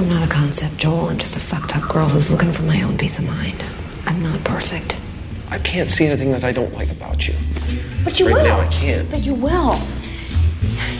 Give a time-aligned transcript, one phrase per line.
[0.00, 1.10] I'm not a concept, Joel.
[1.10, 3.62] I'm just a fucked up girl who's looking for my own peace of mind.
[4.06, 4.96] I'm not perfect.
[5.50, 7.34] I can't see anything that I don't like about you.
[8.02, 8.44] But you Right will.
[8.44, 9.10] now, I can't.
[9.10, 9.78] But you will.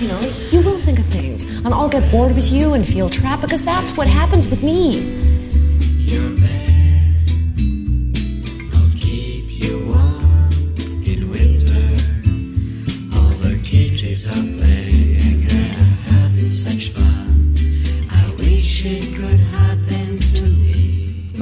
[0.01, 1.45] You know, you will think of things.
[1.45, 5.30] And I'll get bored with you and feel trapped because that's what happens with me.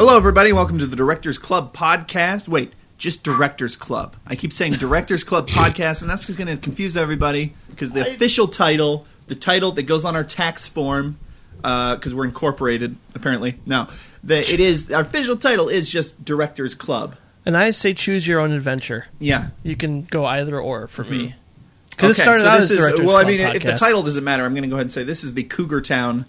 [0.09, 0.55] Hello, everybody.
[0.55, 2.48] Welcome to the Directors Club podcast.
[2.48, 4.17] Wait, just Directors Club.
[4.27, 8.15] I keep saying Directors Club podcast, and that's just going to confuse everybody because the
[8.15, 11.19] official title, the title that goes on our tax form,
[11.59, 13.61] because we're incorporated apparently.
[13.67, 13.87] No,
[14.25, 17.15] the, it is our official title is just Directors Club.
[17.45, 19.09] And I say choose your own adventure.
[19.19, 19.51] Yeah.
[19.62, 21.34] You can go either or for me.
[21.91, 22.23] Because it Mm-hmm.
[22.23, 23.17] Started so out this as is Directors well.
[23.17, 23.79] I Club mean, if the podcast.
[23.79, 26.25] title doesn't matter, I'm going to go ahead and say this is the Cougar Town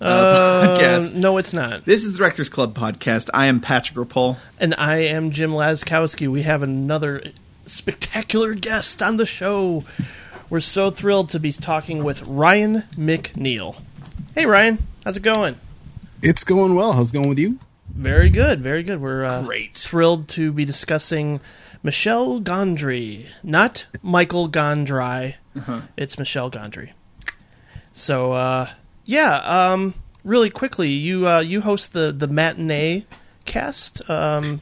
[0.00, 0.04] uh,
[0.58, 1.14] Uh, podcast.
[1.14, 1.84] No, it's not.
[1.84, 3.30] This is the Directors Club podcast.
[3.34, 4.36] I am Patrick Rapole.
[4.58, 6.28] And I am Jim Laskowski.
[6.28, 7.22] We have another
[7.66, 9.84] spectacular guest on the show.
[10.50, 13.76] We're so thrilled to be talking with Ryan McNeil.
[14.34, 14.78] Hey, Ryan.
[15.04, 15.56] How's it going?
[16.22, 16.92] It's going well.
[16.92, 17.58] How's it going with you?
[17.88, 18.60] Very good.
[18.60, 19.00] Very good.
[19.00, 19.74] We're uh, Great.
[19.74, 21.40] thrilled to be discussing
[21.82, 25.34] Michelle Gondry, not Michael Gondry.
[25.56, 25.80] Uh-huh.
[25.96, 26.90] It's Michelle Gondry.
[27.92, 28.68] So, uh,
[29.08, 29.36] yeah.
[29.38, 33.06] Um, really quickly, you uh, you host the the matinee
[33.46, 34.08] cast.
[34.08, 34.60] Um,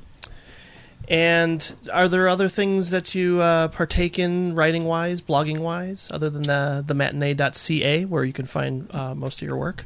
[1.08, 6.30] and are there other things that you uh, partake in writing wise, blogging wise, other
[6.30, 9.84] than the the matinee.ca where you can find uh, most of your work?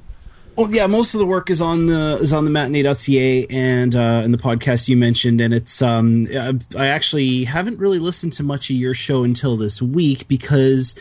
[0.57, 4.21] Well, yeah, most of the work is on the is on the matinee.ca and uh,
[4.23, 8.43] and the podcast you mentioned, and it's um I, I actually haven't really listened to
[8.43, 10.95] much of your show until this week because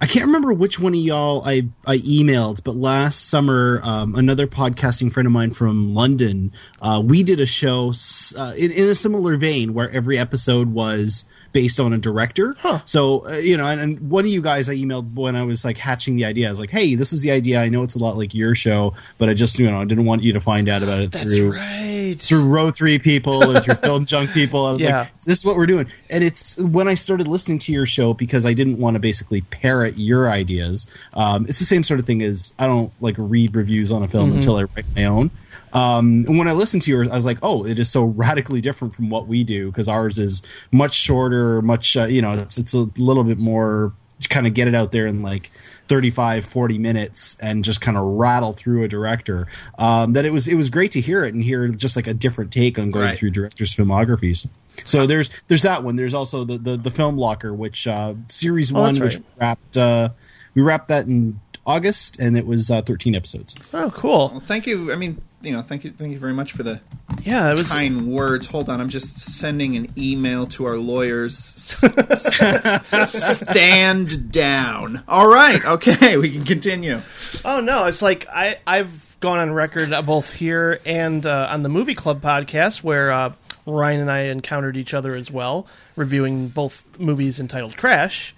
[0.00, 4.46] I can't remember which one of y'all I I emailed, but last summer um, another
[4.46, 7.92] podcasting friend of mine from London uh, we did a show
[8.36, 11.24] uh, in, in a similar vein where every episode was
[11.54, 12.54] based on a director.
[12.84, 15.64] So uh, you know, and, and one of you guys I emailed when I was
[15.64, 16.48] like hatching the idea.
[16.48, 17.62] I was like, "Hey, this is the idea.
[17.62, 20.04] I know it's a lot like your show, but I just you know I didn't
[20.04, 22.16] want you to find out about it That's through right.
[22.18, 24.66] through row three people or through film junk people.
[24.66, 24.98] I was Yeah.
[25.00, 25.86] like, this is what we're doing.
[26.10, 29.40] And it's when I started listening to your show because I didn't want to basically
[29.40, 30.86] parrot your ideas.
[31.14, 34.08] Um, it's the same sort of thing as I don't like read reviews on a
[34.08, 34.34] film Mm-hmm.
[34.36, 35.30] until I write my own.
[35.74, 38.60] Um, and when I listened to yours, I was like, oh, it is so radically
[38.60, 42.56] different from what we do because ours is much shorter, much, uh, you know, it's,
[42.58, 43.92] it's a little bit more
[44.30, 45.50] kind of get it out there in like
[45.88, 49.48] 35 40 minutes and just kind of rattle through a director
[49.78, 52.14] um, that it was it was great to hear it and hear just like a
[52.14, 53.18] different take on going Right.
[53.18, 54.46] through directors filmographies
[54.84, 58.72] so there's there's that one there's also the the, the film locker which uh, series
[58.72, 59.24] Oh, one that's which right.
[59.40, 60.08] wrapped uh,
[60.54, 64.30] we wrapped that in august and it was uh, 13 episodes Oh, cool.
[64.30, 64.90] Well, thank you.
[64.92, 66.80] I mean, you know, thank you, thank you very much for the
[67.22, 67.70] Yeah, it was.
[67.70, 68.46] kind words.
[68.48, 71.36] Hold on, I'm just sending an email to our lawyers.
[73.06, 75.02] Stand down.
[75.08, 77.00] All right, okay, we can continue.
[77.44, 81.68] Oh no, it's like I I've gone on record both here and uh, on the
[81.68, 83.32] Movie Club podcast where uh,
[83.66, 85.66] Ryan and I encountered each other as well,
[85.96, 88.34] reviewing both movies entitled Crash,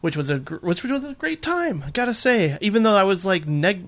[0.00, 1.82] which was a which was a great time.
[1.86, 3.84] I gotta say, even though I was like neg-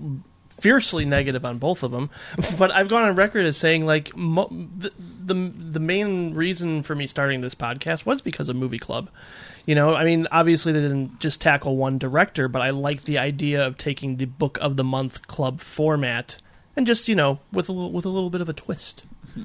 [0.59, 2.09] fiercely negative on both of them,
[2.57, 4.91] but I've gone on record as saying like mo- the,
[5.23, 9.09] the the main reason for me starting this podcast was because of Movie Club.
[9.65, 13.19] You know, I mean, obviously they didn't just tackle one director, but I like the
[13.19, 16.37] idea of taking the book of the month club format
[16.75, 19.03] and just you know with a little, with a little bit of a twist.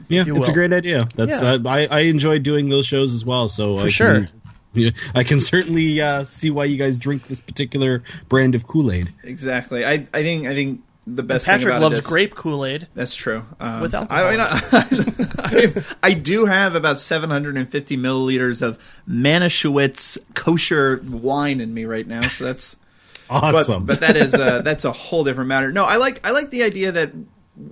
[0.08, 1.52] yeah you it's a great idea that's Yeah.
[1.52, 4.14] uh, I, I enjoyed doing those shows as well so For I sure.
[4.14, 4.28] can,
[4.72, 9.12] yeah, I can certainly uh, see why you guys drink this particular brand of Kool-Aid
[9.24, 9.84] Exactly.
[9.84, 12.64] I, I think I think the best thing Patrick about loves it is, grape Kool
[12.64, 12.88] Aid.
[12.94, 13.44] That's true.
[13.60, 14.40] Um, With I, mean,
[16.02, 18.78] I, I do have about 750 milliliters of
[19.08, 22.76] Manischewitz kosher wine in me right now, so that's
[23.30, 25.72] awesome But, but that is uh, that's a whole different matter.
[25.72, 27.12] No, I like I like the idea that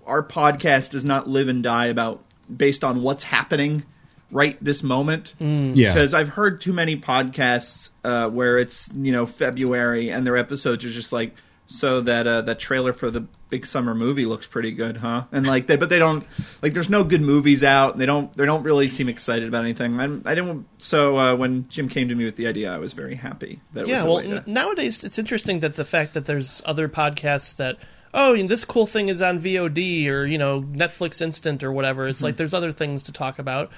[0.07, 2.23] our podcast does not live and die about
[2.55, 3.85] based on what's happening
[4.31, 5.35] right this moment.
[5.41, 10.37] yeah Because I've heard too many podcasts uh, where it's you know February and their
[10.37, 11.35] episodes are just like
[11.67, 15.25] so that uh, that trailer for the big summer movie looks pretty good, huh?
[15.33, 16.27] And like they but they don't
[16.63, 17.99] like there's no good movies out.
[17.99, 19.99] They don't they don't really seem excited about anything.
[19.99, 22.93] I'm, I didn't so uh, when Jim came to me with the idea, I was
[22.93, 26.15] very happy that it Yeah, was well, to- n- nowadays it's interesting that the fact
[26.15, 27.77] that there's other podcasts that
[28.15, 31.73] oh, you know, this cool thing is on VOD or you know Netflix Instant or
[31.73, 32.07] whatever.
[32.09, 33.71] It's like there's other things to talk about.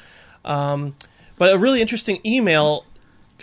[0.45, 0.95] Um,
[1.37, 2.85] but a really interesting email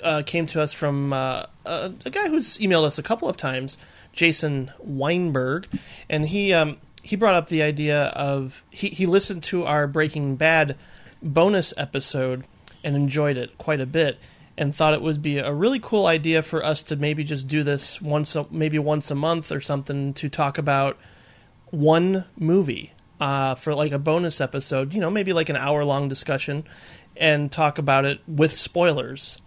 [0.03, 3.37] uh, came to us from uh, a, a guy who's emailed us a couple of
[3.37, 3.77] times,
[4.13, 5.67] Jason Weinberg,
[6.09, 10.35] and he um, he brought up the idea of he he listened to our Breaking
[10.35, 10.77] Bad
[11.21, 12.45] bonus episode
[12.83, 14.17] and enjoyed it quite a bit
[14.57, 17.63] and thought it would be a really cool idea for us to maybe just do
[17.63, 20.97] this once a, maybe once a month or something to talk about
[21.69, 26.09] one movie uh, for like a bonus episode, you know, maybe like an hour long
[26.09, 26.65] discussion
[27.15, 29.39] and talk about it with spoilers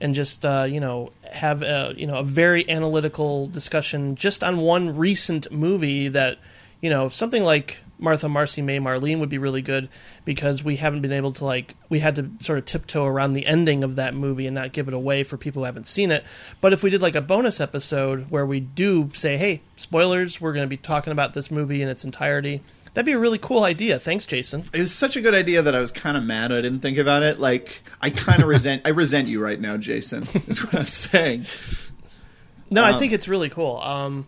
[0.00, 4.58] and just uh, you know have a you know a very analytical discussion just on
[4.58, 6.38] one recent movie that
[6.80, 9.88] you know something like Martha Marcy May Marlene would be really good
[10.24, 13.46] because we haven't been able to like we had to sort of tiptoe around the
[13.46, 16.24] ending of that movie and not give it away for people who haven't seen it.
[16.60, 20.52] But if we did like a bonus episode where we do say, "Hey, spoilers, we're
[20.52, 22.62] going to be talking about this movie in its entirety."
[22.94, 23.98] That'd be a really cool idea.
[23.98, 24.64] Thanks, Jason.
[24.72, 26.98] It was such a good idea that I was kind of mad I didn't think
[26.98, 27.38] about it.
[27.38, 30.22] Like I kind of resent I resent you right now, Jason.
[30.48, 31.46] Is what I'm saying.
[32.70, 33.78] No, I Um, think it's really cool.
[33.78, 34.26] Um,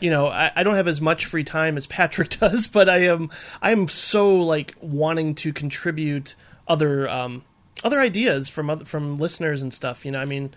[0.00, 2.98] you know, I, I don't have as much free time as Patrick does, but I
[3.04, 3.30] am
[3.62, 6.34] I'm so like wanting to contribute
[6.66, 7.42] other um,
[7.84, 10.04] other ideas from other, from listeners and stuff.
[10.04, 10.54] You know, I mean,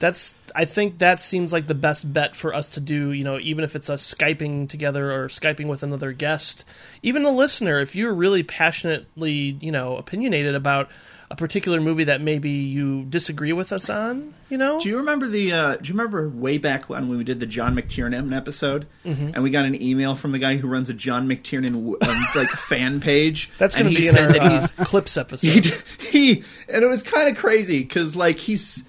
[0.00, 3.12] that's I think that seems like the best bet for us to do.
[3.12, 6.64] You know, even if it's us skyping together or skyping with another guest,
[7.04, 10.88] even a listener, if you're really passionately, you know, opinionated about
[11.32, 15.28] a particular movie that maybe you disagree with us on, you know, Do you remember
[15.28, 15.52] the?
[15.52, 19.30] Uh, do you remember way back when we did the John McTiernan episode, Mm-hmm.
[19.34, 22.48] and we got an email from the guy who runs a John McTiernan um, like
[22.48, 23.48] fan page?
[23.58, 25.66] that's going and to he be in said our that he's uh, clips episode.
[26.00, 28.82] he, he and it was kind of crazy because like he's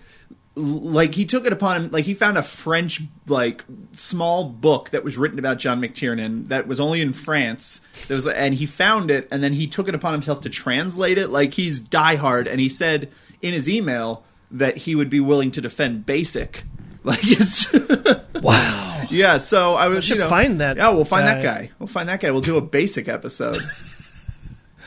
[0.56, 3.64] like he took it upon him like he found a french like
[3.94, 8.28] small book that was written about john mctiernan that was only in france that was
[8.28, 11.30] and he found it and then he took it upon himself to translate it.
[11.30, 13.12] Like he's diehard and he said
[13.42, 16.64] in his email that he would be willing to defend basic.
[17.04, 17.66] Like it's
[18.44, 19.08] wow.
[19.10, 21.62] yeah so i was should you know, find that yeah we'll find that guy.
[21.62, 21.72] guy.
[21.80, 22.30] We'll find that guy.
[22.30, 23.58] We'll do a basic episode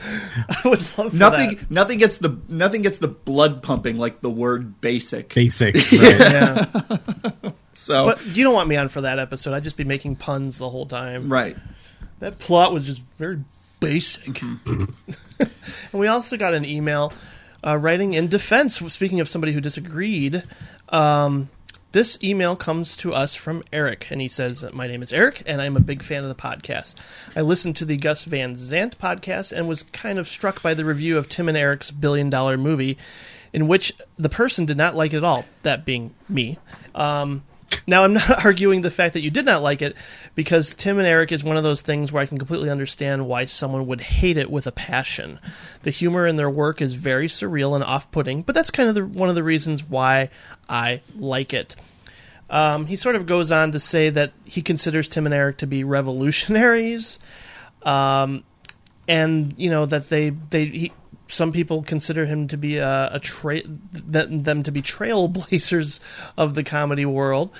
[0.49, 1.71] I would love for nothing that.
[1.71, 5.75] nothing gets the nothing gets the blood pumping like the word basic Basic.
[5.91, 6.19] Right.
[6.19, 6.65] Yeah,
[7.73, 9.53] so but you don't want me on for that episode.
[9.53, 11.29] I'd just be making puns the whole time.
[11.29, 11.55] right
[12.19, 13.43] That plot was just very
[13.79, 14.33] basic.
[14.33, 14.85] Mm-hmm.
[15.39, 15.49] and
[15.93, 17.13] we also got an email
[17.65, 18.77] uh, writing in defense.
[18.93, 20.43] Speaking of somebody who disagreed,
[20.89, 21.49] um,
[21.95, 25.61] this email comes to us from Eric, and he says, "My name is Eric, and
[25.61, 26.93] I'm a big fan of the podcast.
[27.37, 30.83] I listened to the Gus Van Sant podcast and was kind of struck by the
[30.83, 32.97] review of Tim and Eric's billion dollar movie."
[33.53, 36.57] In which the person did not like it at all, that being me.
[36.93, 37.43] Um,
[37.87, 39.95] now, I'm not arguing the fact that you did not like it
[40.33, 43.45] because Tim and Eric is one of those things where I can completely understand why
[43.45, 45.39] someone would hate it with a passion.
[45.83, 48.95] The humor in their work is very surreal and off putting, but that's kind of
[48.95, 50.29] the, one of the reasons why
[50.69, 51.75] I like it.
[52.49, 55.67] Um, he sort of goes on to say that he considers Tim and Eric to
[55.67, 57.19] be revolutionaries.
[57.83, 58.43] Um,
[59.07, 60.91] and you know that they they he,
[61.27, 63.71] some people consider him to be a, a tra- th-
[64.11, 65.99] them to be trailblazers
[66.37, 67.51] of the comedy world.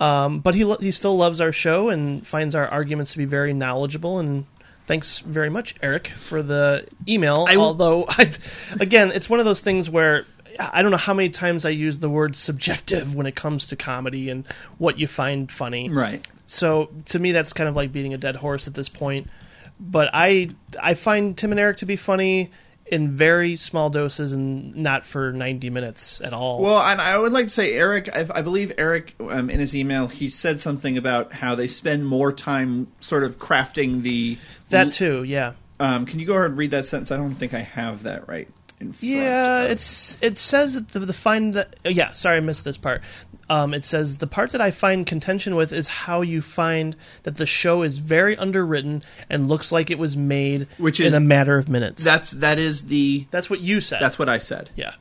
[0.00, 3.24] Um, but he lo- he still loves our show and finds our arguments to be
[3.24, 4.18] very knowledgeable.
[4.20, 4.46] And
[4.86, 7.46] thanks very much, Eric, for the email.
[7.48, 8.32] I w- Although, I,
[8.78, 10.24] again, it's one of those things where
[10.60, 13.76] I don't know how many times I use the word subjective when it comes to
[13.76, 14.44] comedy and
[14.78, 15.88] what you find funny.
[15.88, 19.28] right So to me, that's kind of like beating a dead horse at this point.
[19.80, 20.50] But I
[20.80, 22.50] I find Tim and Eric to be funny
[22.90, 26.60] in very small doses and not for ninety minutes at all.
[26.60, 29.74] well and i would like to say eric i, I believe eric um, in his
[29.74, 34.38] email he said something about how they spend more time sort of crafting the
[34.70, 37.54] that too, yeah, um, can you go ahead and read that sentence i don't think
[37.54, 38.48] i have that right
[39.00, 39.64] yeah.
[39.64, 42.12] It's it says that the, the find that oh, yeah.
[42.12, 43.02] Sorry, I missed this part.
[43.50, 47.36] Um, it says the part that I find contention with is how you find that
[47.36, 51.20] the show is very underwritten and looks like it was made Which in is- a
[51.20, 52.04] matter of minutes.
[52.04, 54.00] that's that is the that's what you said.
[54.02, 54.92] that's what i said yeah.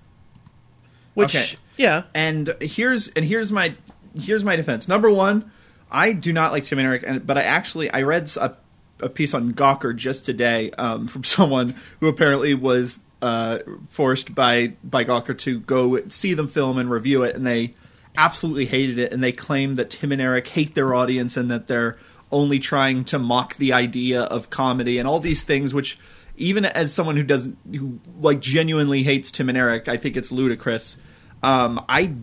[1.14, 1.58] Which Okay.
[1.78, 3.74] yeah, and here's and here's my
[4.18, 4.88] here's my defense.
[4.88, 5.52] Number one,
[5.92, 8.56] I do not like Tim and Eric, and, but I actually I read a,
[9.02, 14.74] a piece on Gawker just today um, from someone who apparently was uh, forced by
[14.84, 17.74] by Gawker to go see them film and review it, and they
[18.18, 21.68] absolutely hated it, and they claim that Tim and Eric hate their audience and that
[21.68, 21.98] they're
[22.32, 25.98] only trying to mock the idea of comedy and all these things, which
[26.36, 30.32] even as someone who doesn't who like genuinely hates Tim and Eric, I think it's
[30.32, 30.98] ludicrous.
[31.42, 32.16] Um, I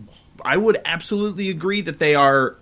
[0.43, 2.57] I would absolutely agree that they are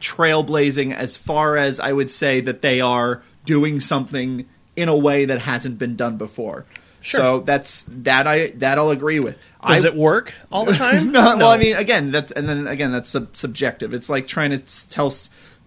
[0.00, 5.24] trailblazing as far as I would say that they are doing something in a way
[5.24, 6.66] that hasn't been done before.
[7.02, 7.20] Sure.
[7.20, 9.36] So that's that I that I'll agree with.
[9.66, 11.12] does I, it work all the time?
[11.12, 13.92] no, well, I mean, again, that's and then again, that's sub- subjective.
[13.92, 15.12] It's like trying to tell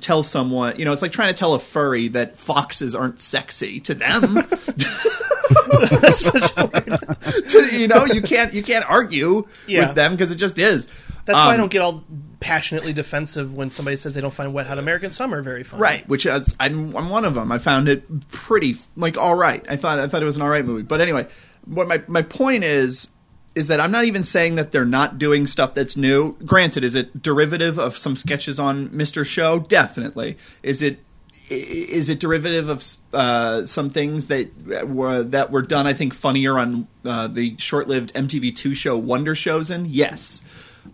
[0.01, 3.79] tell someone, you know, it's like trying to tell a furry that foxes aren't sexy
[3.81, 4.37] to them.
[6.35, 9.87] To- you know, you can't you can't argue Yeah.
[9.87, 10.87] with them because it just is.
[11.25, 12.03] That's why I Um, don't get all
[12.39, 15.81] passionately defensive when somebody says they don't find Wet Hot American Summer very funny.
[15.81, 17.51] Right, which is, I'm I'm one of them.
[17.51, 19.65] I found it pretty like all right.
[19.69, 20.83] I thought I thought it was an all right movie.
[20.83, 21.27] But anyway,
[21.65, 23.07] what my my point is
[23.55, 26.33] is that I'm not even saying that they're not doing stuff that's new.
[26.45, 29.25] Granted, is it derivative of some sketches on Mr.
[29.25, 29.59] Show?
[29.59, 30.37] Definitely.
[30.61, 30.99] Is it
[31.49, 34.49] is it derivative of uh, some things that
[34.87, 35.87] were that were done?
[35.87, 39.85] I think funnier on uh, the short-lived MTV2 show Wonder Showzen.
[39.87, 40.41] Yes.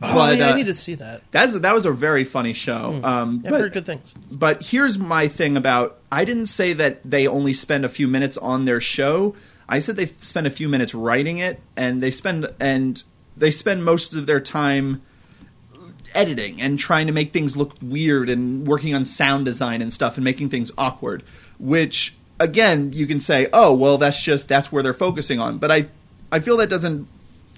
[0.01, 1.21] Oh, But, yeah, uh, I need to see that.
[1.31, 2.99] That's that was a very funny show.
[3.03, 4.13] Um, I've but- heard good things.
[4.31, 8.37] but here's my thing about I didn't say that they only spend a few minutes
[8.37, 9.35] on their show.
[9.69, 13.01] I said they spend a few minutes writing it and they spend and
[13.37, 15.01] they spend most of their time
[16.13, 20.17] editing and trying to make things look weird and working on sound design and stuff
[20.17, 21.23] and making things awkward,
[21.59, 25.71] which again, you can say, "Oh, well that's just that's where they're focusing on." But
[25.71, 25.87] I
[26.31, 27.07] I feel that doesn't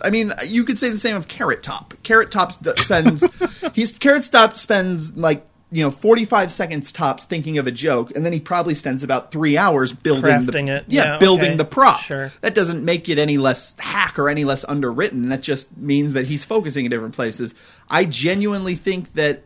[0.04, 1.94] I mean, you could say the same of Carrot Top.
[2.04, 3.24] Carrot Top spends
[3.74, 8.12] he's Carrot Top spends like you know forty five seconds tops thinking of a joke,
[8.16, 10.86] and then he probably spends about three hours building Crafting the it.
[10.88, 11.58] yeah, Yeah, building okay.
[11.58, 12.02] the prop.
[12.02, 12.32] Sure.
[12.42, 15.30] That doesn't make it any less hack or any less underwritten.
[15.30, 17.56] That just means that he's focusing in different places.
[17.90, 19.44] I genuinely think that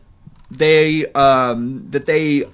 [0.50, 2.44] they um, that they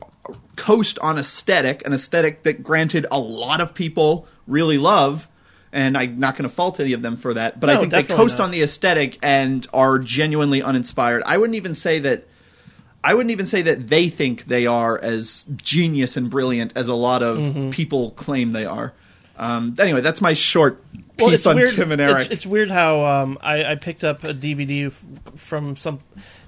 [0.57, 5.29] coast on aesthetic, an aesthetic that granted a lot of people really love.
[5.75, 8.05] And I'm not going to fault any of them for that, but I think they
[8.05, 8.45] coast not.
[8.45, 11.23] on the aesthetic and are genuinely uninspired.
[11.27, 12.29] I wouldn't even say that.
[13.03, 16.95] I wouldn't even say that they think they are as genius and brilliant as a
[16.95, 17.71] lot of Mm-hmm.
[17.71, 18.95] people claim they are.
[19.37, 20.81] Um, anyway, that's my short
[21.19, 21.71] Well, it's on weird.
[21.71, 22.23] Tim and Eric.
[22.23, 24.93] It's, it's weird how um, I, I picked up a DVD
[25.37, 26.01] from some.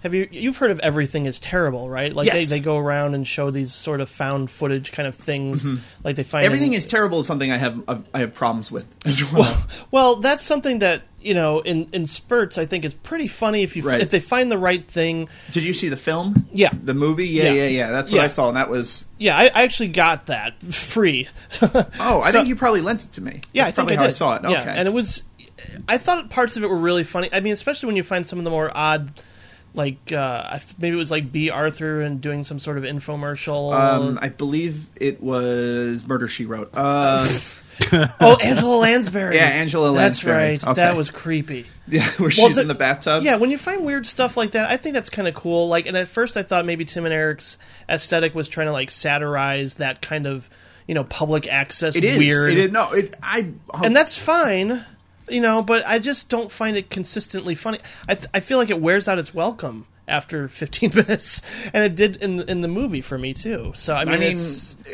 [0.03, 2.13] Have you you've heard of Everything is Terrible, right?
[2.13, 2.51] Like they, Yes.
[2.51, 5.67] they go around and show these sort of found footage kind of things.
[6.05, 6.53] Like they find Mm-hmm.
[6.53, 7.83] Everything in- is terrible is something I have
[8.15, 9.65] I have problems with as well.
[9.91, 12.59] Well, that's something that you know in, in spurts.
[12.59, 14.01] I think is pretty funny if you Right.
[14.01, 15.29] if they find the right thing.
[15.53, 16.47] Did you see the film?
[16.53, 16.71] Yeah.
[16.73, 17.27] the movie.
[17.29, 17.53] Yeah, Yeah.
[17.53, 17.91] yeah, yeah.
[17.91, 18.25] That's what Yeah.
[18.25, 19.05] I saw, and that was.
[19.19, 21.27] Yeah, I, I actually got that free.
[21.63, 23.41] Oh, I So- think you probably lent it to me.
[23.53, 24.09] Yeah, That's I think probably I how did.
[24.09, 24.45] I saw it.
[24.45, 25.23] Okay, Yeah, and it was.
[25.89, 27.29] I thought parts of it were really funny.
[27.33, 29.11] I mean, especially when you find some of the more odd,
[29.75, 33.75] like uh, maybe it was like Bea Arthur and doing some sort of infomercial.
[33.75, 36.71] um, I believe it was Murder She Wrote.
[36.75, 37.27] Uh,
[38.21, 39.35] oh, Angela Lansbury.
[39.37, 40.35] Yeah, Angela Lansbury.
[40.53, 40.71] That's right.
[40.73, 40.81] Okay.
[40.83, 41.67] That was creepy.
[41.89, 43.23] yeah, where Well, she's the- in the bathtub.
[43.23, 45.69] Yeah, when you find weird stuff like that, I think that's kind of cool.
[45.69, 47.59] Like, and at first I thought maybe Tim and Eric's
[47.89, 50.49] aesthetic was trying to like satirize that kind of
[50.87, 52.53] you know public access it is weird.
[52.53, 52.93] It is no.
[52.93, 54.85] It I and that's fine,
[55.29, 55.63] you know.
[55.63, 57.79] But I just don't find it consistently funny.
[58.09, 61.95] I th- I feel like it wears out its welcome after 15 minutes, and it
[61.95, 63.73] did in the, in the movie for me too.
[63.75, 64.37] So I mean, I mean,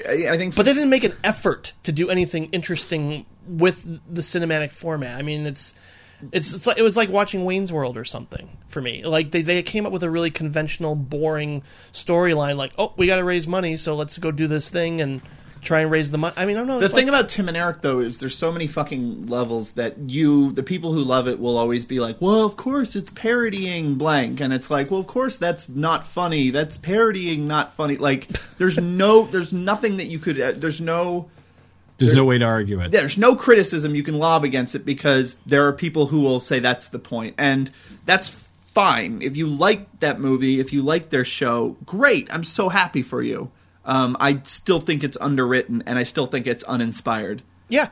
[0.09, 4.23] I I think, but they didn't make an effort to do anything interesting with the
[4.23, 5.19] cinematic format.
[5.19, 5.75] I mean, it's.
[6.31, 9.05] It's, it's like, it was like watching Wayne's World or something for me.
[9.05, 12.57] Like they, they came up with a really conventional, boring storyline.
[12.57, 15.21] Like, oh, we got to raise money, so let's go do this thing and
[15.63, 16.35] try and raise the money.
[16.37, 16.81] I mean, I don't know.
[16.81, 19.97] The thing like- about Tim and Eric though is there's so many fucking levels that
[20.11, 23.95] you the people who love it will always be like, "Well, of course it's parodying
[23.95, 26.51] blank." And it's like, "Well, of course that's not funny.
[26.51, 28.29] That's parodying not funny." Like
[28.59, 31.31] there's no there's nothing that you could uh, there's no
[31.99, 32.91] There's no way to argue it.
[32.91, 36.59] there's no criticism you can lob against it because there are people who will say
[36.59, 37.71] that's the point and
[38.05, 38.31] that's
[38.75, 43.03] fine if you like that movie if you like their show great i'm so happy
[43.03, 43.51] for you
[43.85, 47.89] um, i still think it's underwritten and i still think it's uninspired yeah,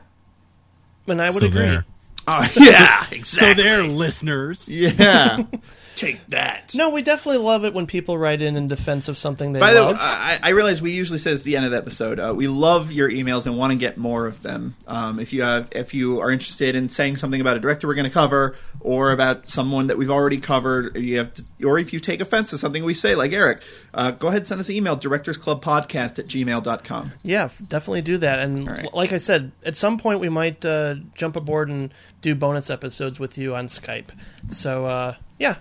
[1.07, 1.61] and I would So agree.
[1.61, 1.85] there.
[2.27, 4.69] oh yeah So there, listeners.
[4.69, 5.43] yeah
[5.95, 9.53] take that No, we definitely love it when people write in in defense of something
[9.53, 9.93] they By the way.
[9.97, 12.19] I, I realize we usually say this at the end of the episode.
[12.19, 14.75] Uh, we love your emails and want to get more of them.
[14.87, 17.95] Um, if you have, if you are interested in saying something about a director we're
[17.95, 21.93] going to cover, or about someone that we've already covered, you have, to, or if
[21.93, 23.61] you take offense to something we say, like Eric,
[23.93, 27.11] uh, go ahead and send us an email: directorsclubpodcast at gmail.com.
[27.23, 28.39] yeah, definitely do that.
[28.39, 28.85] And All right.
[28.85, 32.69] l- like I said, at some point we might uh, jump aboard and do bonus
[32.69, 34.09] episodes with you on Skype.
[34.49, 35.55] So uh, yeah,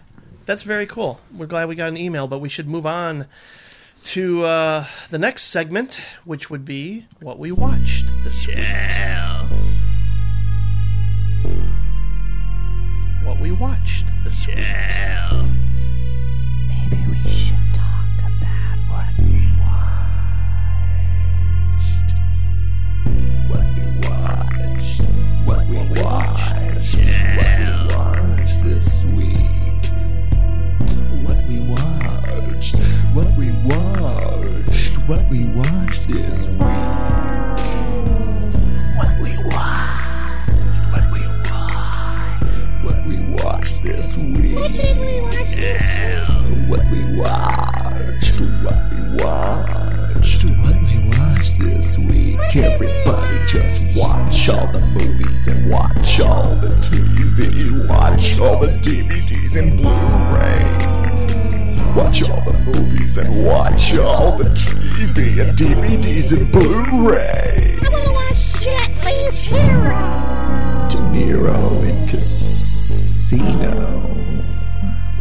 [0.47, 1.21] that's very cool.
[1.37, 3.27] We're glad we got an email, but we should move on
[4.03, 8.57] to uh, the next segment, which would be what we watched this week.
[13.25, 14.57] What we watched this week.
[16.69, 20.19] Maybe we should talk about what we watched.
[23.49, 25.03] What we watched.
[25.45, 25.87] What we watched.
[25.87, 27.07] What we watched this week.
[27.37, 29.00] What we watched.
[33.13, 35.09] What we watched.
[35.09, 36.59] what we watched this week.
[38.95, 40.87] What we watched.
[40.93, 42.85] What we watched.
[42.85, 44.55] What we watched this week.
[44.55, 46.69] What did we watch this week?
[46.69, 48.41] What we watched.
[48.63, 50.45] What we watched.
[50.45, 52.57] What we watched this week.
[52.57, 57.89] Everybody just watch all the movies and watch all the TV.
[57.89, 61.00] Watch all the DVDs and Blu-ray.
[61.97, 67.79] Watch all the movies and watch all the TV and DVDs and Blu-ray.
[67.83, 69.99] I want to watch Jet Li's Hero.
[70.89, 73.43] De Niro in Casino.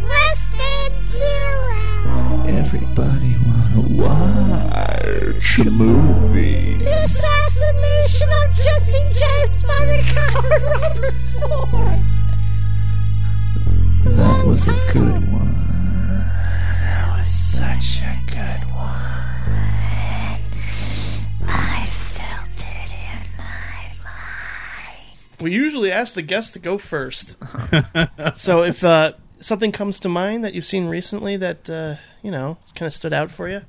[0.02, 2.44] Less than zero.
[2.46, 6.76] Everybody wanna watch a movie.
[6.84, 12.00] The assassination of Jesse James by the coward Robert Ford.
[14.16, 15.49] That was a good one.
[17.58, 20.40] That was such a good one.
[21.48, 25.40] I felt it in my mind.
[25.40, 27.36] We usually ask the guests to go first.
[28.34, 32.58] so if uh, something comes to mind that you've seen recently that uh, you know
[32.74, 33.62] kind of stood out for you,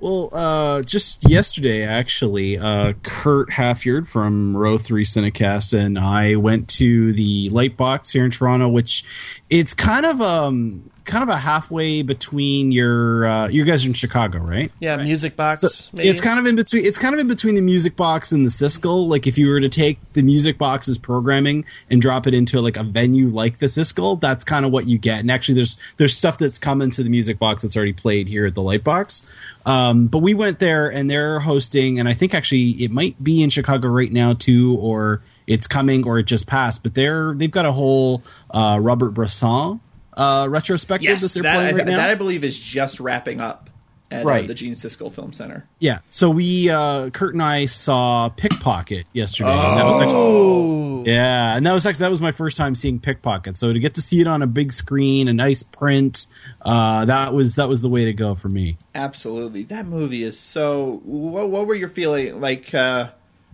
[0.00, 6.68] Well, uh, just yesterday, actually, uh, Kurt Halfyard from Row Three Cinecast and I went
[6.70, 9.04] to the Lightbox here in Toronto, which
[9.50, 13.94] it's kind of um kind of a halfway between your uh, you guys are in
[13.94, 14.70] Chicago, right?
[14.78, 15.62] yeah, music box.
[15.62, 16.08] So maybe?
[16.08, 16.84] it's kind of in between.
[16.84, 19.08] It's kind of in between the music box and the Siskel.
[19.08, 22.76] Like if you were to take the music box's programming and drop it into like
[22.76, 25.18] a venue like the Siskel, that's kind of what you get.
[25.20, 28.46] And actually, there's there's stuff that's coming to the music box that's already played here
[28.46, 29.24] at the Lightbox.
[29.66, 33.42] Um, but we went there and they're hosting, and I think actually it might be
[33.42, 36.82] in Chicago right now too, or it's coming, or it just passed.
[36.82, 39.80] But they're they've got a whole uh, Robert Bresson
[40.18, 41.96] uh, retrospective Yes, that they're that, playing I, right now.
[41.96, 43.70] that I believe is just wrapping up
[44.10, 45.68] at uh, the Gene Siskel Film Center.
[45.80, 45.98] Yeah.
[46.08, 49.50] So we, uh, Kurt and I saw Pickpocket yesterday.
[49.50, 53.00] and that was actually, yeah, and that was actually that was my first time seeing
[53.00, 53.56] Pickpocket.
[53.56, 56.26] So to get to see it on a big screen, a nice print,
[56.62, 58.78] uh, that was that was the way to go for me.
[58.94, 61.00] Absolutely, that movie is so.
[61.04, 62.74] What, what were your feeling like?
[62.74, 63.10] Uh,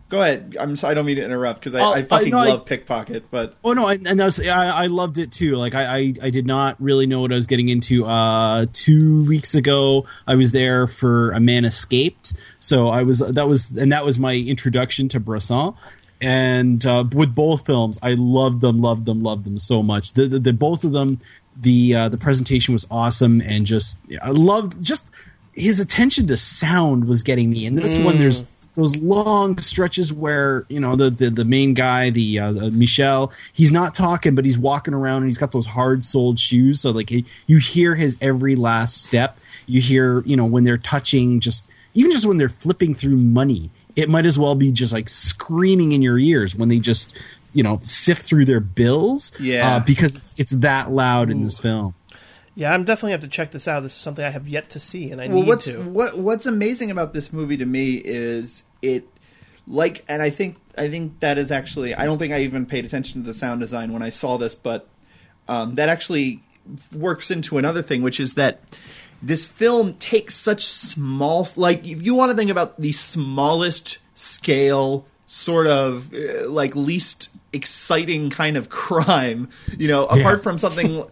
[0.09, 0.57] go ahead.
[0.59, 2.49] I'm sorry, I don't mean to interrupt because I, Oh, I fucking I- no, I-
[2.55, 5.57] love Pickpocket, but Oh no, I, and was, I, I loved it too.
[5.57, 8.05] Like I, I, I did not really know what I was getting into.
[8.07, 13.49] Uh, two weeks ago, I was there for A Man Escaped, so I was that
[13.49, 15.75] was and that was my introduction to Bresson.
[16.21, 20.13] And uh, with both films, I loved them, loved them, loved them so much.
[20.15, 21.19] The, the, the both of them,
[21.57, 25.07] the uh, the presentation was awesome, and just I loved just
[25.53, 27.67] his attention to sound was getting me.
[27.67, 28.43] And this one, there's
[28.75, 33.33] those long stretches where you know the the, the main guy, the uh, uh, Michel,
[33.53, 36.81] he's not talking, but he's walking around and he's got those hard soled shoes.
[36.81, 39.39] So like he, you hear his every last step.
[39.67, 43.71] You hear you know when they're touching, just even just when they're flipping through money,
[43.97, 47.17] it might as well be just like screaming in your ears when they just
[47.53, 49.33] you know sift through their bills.
[49.39, 49.77] Yeah.
[49.77, 51.95] uh, because it's it's that loud in this film.
[52.55, 53.81] Yeah, I'm definitely have to check this out.
[53.81, 55.83] This is something I have yet to see, and I well, need what's to.
[55.83, 59.09] what what's amazing about this movie to me is it
[59.67, 62.85] like, and I think I think that is actually I don't think I even paid
[62.85, 64.89] attention to the sound design when I saw this, but
[65.49, 66.43] um, that actually
[66.93, 68.61] works into another thing, which is that
[69.23, 75.07] this film takes such small like if you want to think about the smallest scale
[75.27, 81.05] sort of uh, like least exciting kind of crime you know apart from something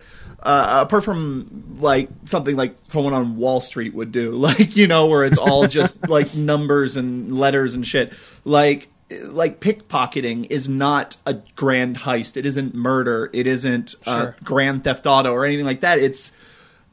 [0.42, 5.06] uh, apart from like something like someone on Wall Street would do, like you know,
[5.06, 8.12] where it's all just like numbers and letters and shit.
[8.44, 8.88] Like
[9.24, 12.36] like pickpocketing is not a grand heist.
[12.36, 13.30] It isn't murder.
[13.32, 15.98] It isn't uh, grand theft auto or anything like that.
[15.98, 16.32] It's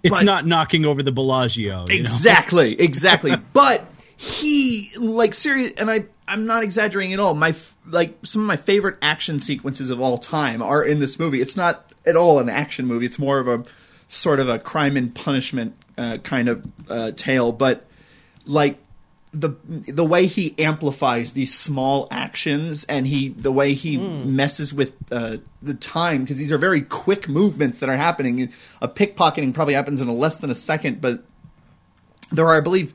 [0.03, 1.85] It's not knocking over the Bellagio.
[1.87, 1.99] you know?
[1.99, 3.35] Exactly, exactly.
[3.53, 3.85] but
[4.17, 7.33] he like serious, and I I'm not exaggerating at all.
[7.33, 7.55] My
[7.89, 11.41] like some of my favorite action sequences of all time are in this movie.
[11.41, 13.05] It's not at all an action movie.
[13.05, 13.63] It's more of a
[14.07, 17.85] sort of a crime and punishment uh, kind of uh, tale, but
[18.45, 18.79] like
[19.31, 24.95] the the way he amplifies these small actions and he the way he messes with
[25.11, 28.51] uh, the time because these are very quick movements that are happening.
[28.81, 31.23] A pickpocketing probably happens in a less than a second, but
[32.31, 32.93] there are, I believe,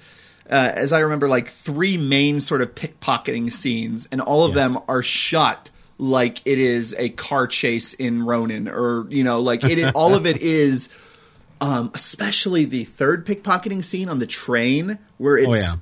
[0.50, 4.72] uh, as I remember, like three main sort of pickpocketing scenes, and all of Yes.
[4.74, 9.62] them are shot like it is a car chase in Ronin, or you know, like
[9.64, 9.94] it.
[9.94, 10.88] all of it is,
[11.60, 15.74] um, especially the third pickpocketing scene on the train, where it's Oh, yeah.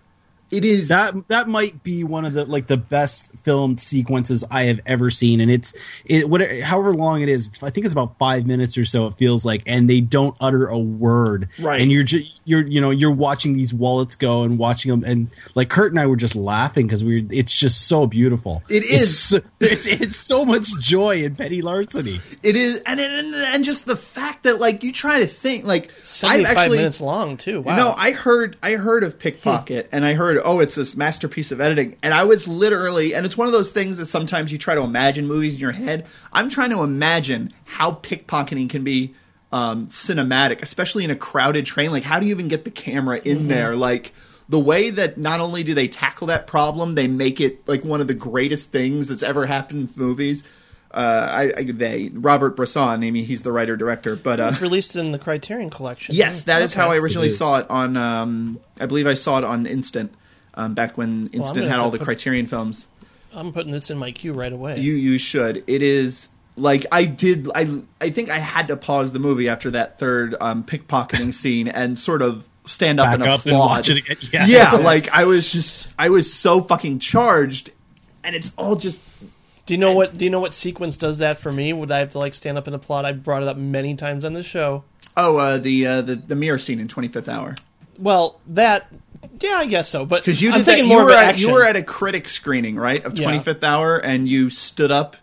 [0.53, 4.65] It is that that might be one of the like the best filmed sequences I
[4.65, 7.49] have ever seen, and it's it whatever however long it is.
[7.49, 9.07] It's, I think it's about five minutes or so.
[9.07, 11.49] It feels like, and they don't utter a word.
[11.59, 11.81] Right.
[11.81, 15.31] and you're just you're you know you're watching these wallets go and watching them, and
[15.55, 17.23] like Kurt and I were just laughing because we.
[17.23, 18.62] were It's just so beautiful.
[18.69, 22.21] It It's It's, it's so much joy in petty larceny.
[22.43, 25.88] It is, and and, and just the fact that like you try to think like
[25.88, 27.62] I've Seventy-five actually minutes long too.
[27.62, 27.77] Wow.
[27.77, 31.61] No, I heard I heard of Pickpocket and I heard oh it's this masterpiece of
[31.61, 34.75] editing and I was literally and it's one of those things that sometimes you try
[34.75, 36.07] to imagine movies in your head.
[36.33, 39.15] I'm trying to imagine how pickpocketing can be
[39.53, 41.91] um, cinematic, especially in a crowded train.
[41.91, 43.77] Like how do you even get the camera in there?
[43.77, 44.13] Like
[44.49, 48.01] the way that not only do they tackle that problem, they make it like one
[48.01, 50.43] of the greatest things that's ever happened in movies.
[50.91, 51.27] Uh,
[51.57, 54.61] I, I they Robert Bresson, I mean he's the writer director, but uh, It was
[54.61, 56.15] released in the Criterion Collection.
[56.15, 56.83] Yes, that is Okay.
[56.83, 57.97] how I originally saw it on.
[57.97, 60.13] Um, I believe I saw it on Instant,
[60.55, 62.87] um, back when Instant gonna had all the put- Criterion films.
[63.35, 64.79] I'm putting this in my queue right away.
[64.81, 65.65] You you should.
[65.67, 67.49] It is like I did.
[67.55, 71.69] I I think I had to pause the movie after that third um, pickpocketing scene
[71.69, 73.47] and sort of stand up Back and up applaud.
[73.49, 74.17] and watch it again.
[74.33, 74.47] Yeah.
[74.47, 77.71] yeah, like I was just I was so fucking charged,
[78.23, 79.03] and it's all just
[79.65, 80.19] do you know what?
[80.19, 81.73] Do you know what sequence does that for me?
[81.73, 83.07] Would I have to like stand up and applaud?
[83.07, 84.85] I brought it up many times on the show.
[85.17, 87.55] oh uh, the uh, the the mirror scene in Twenty Fifth Hour
[87.99, 88.93] Well, that
[89.43, 90.05] yeah, I guess so.
[90.07, 90.71] But because you I'm did that.
[90.73, 93.25] thinking You more were at, you were at a critic screening right of Yeah.
[93.25, 95.17] Twenty Fifth Hour, and you stood up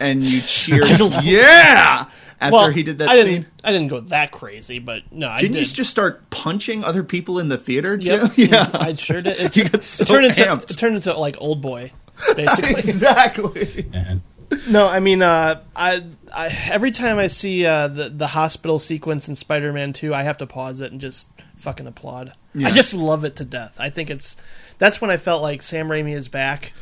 [0.00, 0.88] and you cheered.
[1.22, 2.06] yeah,
[2.40, 3.46] after well, he did that I didn't, scene.
[3.64, 5.66] I didn't go that crazy, but no, I Didn't did.
[5.68, 7.96] you just start punching other people in the theater?
[8.00, 8.32] Yep.
[8.34, 8.48] Jim?
[8.52, 9.38] Yeah, I sure did.
[9.38, 11.92] It, You got so it turned into it turned into like old boy,
[12.34, 12.74] basically.
[12.78, 13.86] exactly.
[13.92, 14.22] And
[14.68, 19.28] No, I mean, uh, I, I every time I see uh, the the hospital sequence
[19.28, 22.32] in Spider Man Two, I have to pause it and just fucking applaud.
[22.56, 22.68] Yeah.
[22.68, 23.76] I just love it to death.
[23.78, 24.36] I think it's
[24.78, 26.72] that's when I felt like Sam Raimi is back,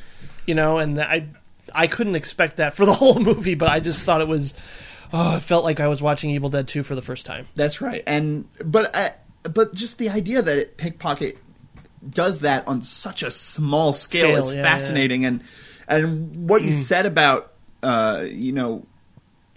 [0.47, 1.29] you know, and I
[1.75, 4.55] I couldn't expect that for the whole movie, but I just thought it was.
[5.13, 7.47] Oh, it felt like I was watching Evil Dead Two for the first time.
[7.55, 8.03] That's right.
[8.07, 9.11] And but uh,
[9.43, 11.39] but just the idea that it, pickpocket
[12.09, 15.25] does that on such a small scale, Scale, is yeah, fascinating.
[15.25, 15.43] And
[15.89, 18.87] and what you said about uh, you know.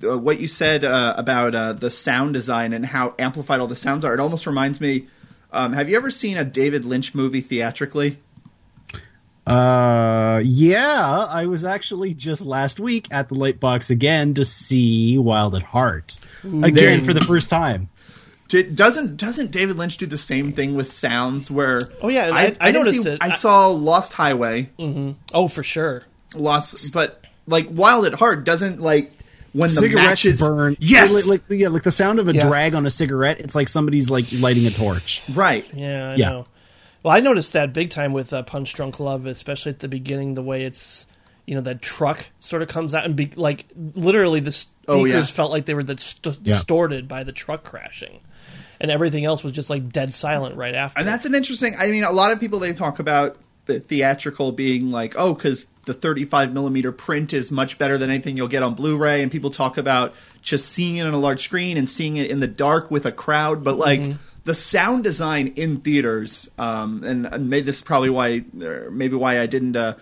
[0.03, 3.75] Uh, what you said uh, about uh, the sound design and how amplified all the
[3.75, 5.08] sounds are, it almost reminds me.
[5.51, 8.19] Um, have you ever seen a David Lynch movie theatrically?
[9.45, 15.55] Uh, yeah, I was actually just last week at the Lightbox again to see Wild
[15.55, 16.19] at Heart
[16.63, 17.89] again for the first time.
[18.49, 21.49] Did, doesn't doesn't David Lynch do the same thing with sounds?
[21.51, 23.17] Where Oh, yeah, I- I didn't noticed see- it.
[23.21, 24.69] I I- saw Lost Highway,
[25.33, 26.03] Oh, for sure.
[26.33, 29.12] Lost, but like Wild at Heart doesn't like
[29.53, 30.77] when the Cigarettes matches burn.
[30.79, 32.47] Yes, like, like yeah, like the sound of a Yeah.
[32.47, 33.39] drag on a cigarette.
[33.39, 35.21] It's like somebody's like lighting a torch.
[35.33, 35.65] right.
[35.73, 36.29] Yeah, I Yeah.
[36.29, 36.45] know.
[37.03, 40.33] Well, I noticed that big time with uh, Punch Drunk Love, especially at the beginning,
[40.33, 41.05] the way it's
[41.45, 45.05] you know that truck sort of comes out and be like literally the speakers Oh,
[45.05, 45.21] yeah.
[45.23, 46.33] felt like they were dist- Yeah.
[46.43, 48.19] distorted by the truck crashing,
[48.81, 50.99] and everything else was just like dead silent right after.
[50.99, 51.75] And that's an interesting.
[51.79, 55.67] I mean, a lot of people they talk about the theatrical being like, oh, because
[55.88, 59.50] the 35 millimeter print is much better than anything you'll get on Blu-ray, and people
[59.50, 62.91] talk about just seeing it on a large screen and seeing it in the dark
[62.91, 64.02] with a crowd, but like.
[64.43, 69.17] The sound design in theaters, um, and, and maybe this is probably why, or maybe
[69.17, 69.95] why I didn't, uh,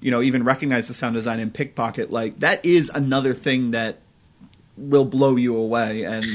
[0.00, 2.10] you know, even recognize the sound design in Pickpocket.
[2.10, 4.00] Like that is another thing that
[4.76, 6.02] will blow you away.
[6.02, 6.26] And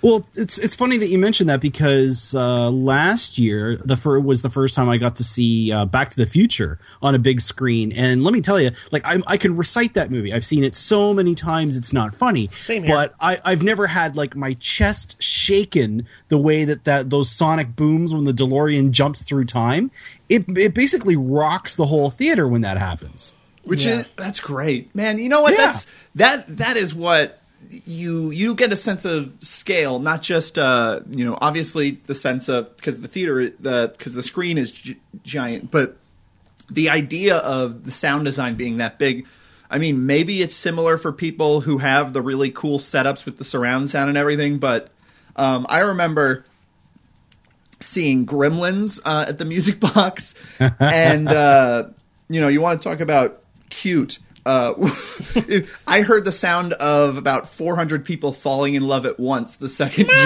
[0.00, 4.42] Well, it's it's funny that you mentioned that because uh, last year the fir- was
[4.42, 7.40] the first time I got to see uh, Back to the Future on a big
[7.40, 10.32] screen, and let me tell you, like I, I can recite that movie.
[10.32, 12.48] I've seen it so many times; it's not funny.
[12.60, 12.94] Same here.
[12.94, 17.74] But I, I've never had like my chest shaken the way that that those sonic
[17.74, 19.90] booms when the DeLorean jumps through time.
[20.28, 23.34] It it basically rocks the whole theater when that happens.
[23.64, 24.00] which Yeah.
[24.00, 25.18] is that's great, man.
[25.18, 25.54] You know what?
[25.54, 25.66] Yeah.
[25.66, 31.00] That's that that is what you you get a sense of scale, not just uh
[31.08, 34.98] you know obviously the sense of because the theater the because the screen is gi-
[35.22, 35.96] giant, but
[36.70, 39.26] the idea of the sound design being that big.
[39.70, 43.44] I mean, maybe it's similar for people who have the really cool setups with the
[43.44, 44.88] surround sound and everything, but
[45.36, 46.46] um, I remember
[47.80, 50.34] seeing Gremlins uh, at the Music Box,
[50.80, 51.88] and uh,
[52.28, 54.18] you know, you want to talk about cute.
[54.48, 54.74] Uh,
[55.86, 59.56] I heard the sound of about 400 people falling in love at once.
[59.56, 60.06] The second,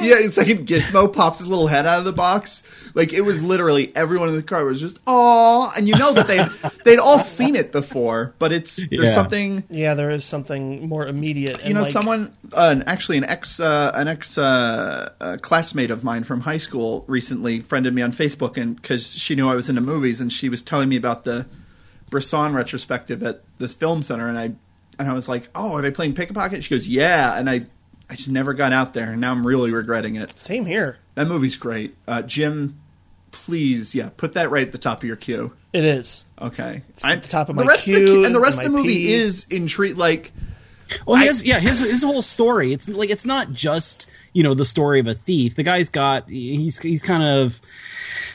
[0.00, 2.62] yeah, the second Gizmo pops his little head out of the box,
[2.94, 6.26] like it was literally everyone in the car was just oh, and you know that
[6.26, 6.44] they
[6.84, 9.14] they'd all seen it before, but it's there's Yeah.
[9.14, 11.64] something Yeah, there is something more immediate.
[11.64, 15.90] you know, like, someone, uh, an- actually, an ex, uh, an ex uh, uh, classmate
[15.90, 19.54] of mine from high school recently friended me on Facebook, and because she knew I
[19.54, 21.46] was into movies, and she was telling me about the
[22.10, 24.52] Bresson retrospective at this film center, and I,
[24.98, 27.66] and I was like, "Oh, are they playing Pickpocket?" She goes, "Yeah," and I,
[28.08, 30.36] I just never got out there, and now I'm really regretting it.
[30.36, 30.98] Same here.
[31.14, 32.80] That movie's great, uh, Jim.
[33.32, 35.52] Please, yeah, put that right at the top of your queue.
[35.72, 36.24] It is.
[36.40, 38.64] Okay, at the top of the my rest of the, queue, and the rest of
[38.64, 39.12] the movie pee.
[39.12, 39.96] is intrigue.
[39.96, 40.32] Like,
[41.06, 42.72] Well, his yeah, his his whole story.
[42.72, 45.54] It's like it's not just you know the story of a thief.
[45.54, 47.60] The guy's got he's he's kind of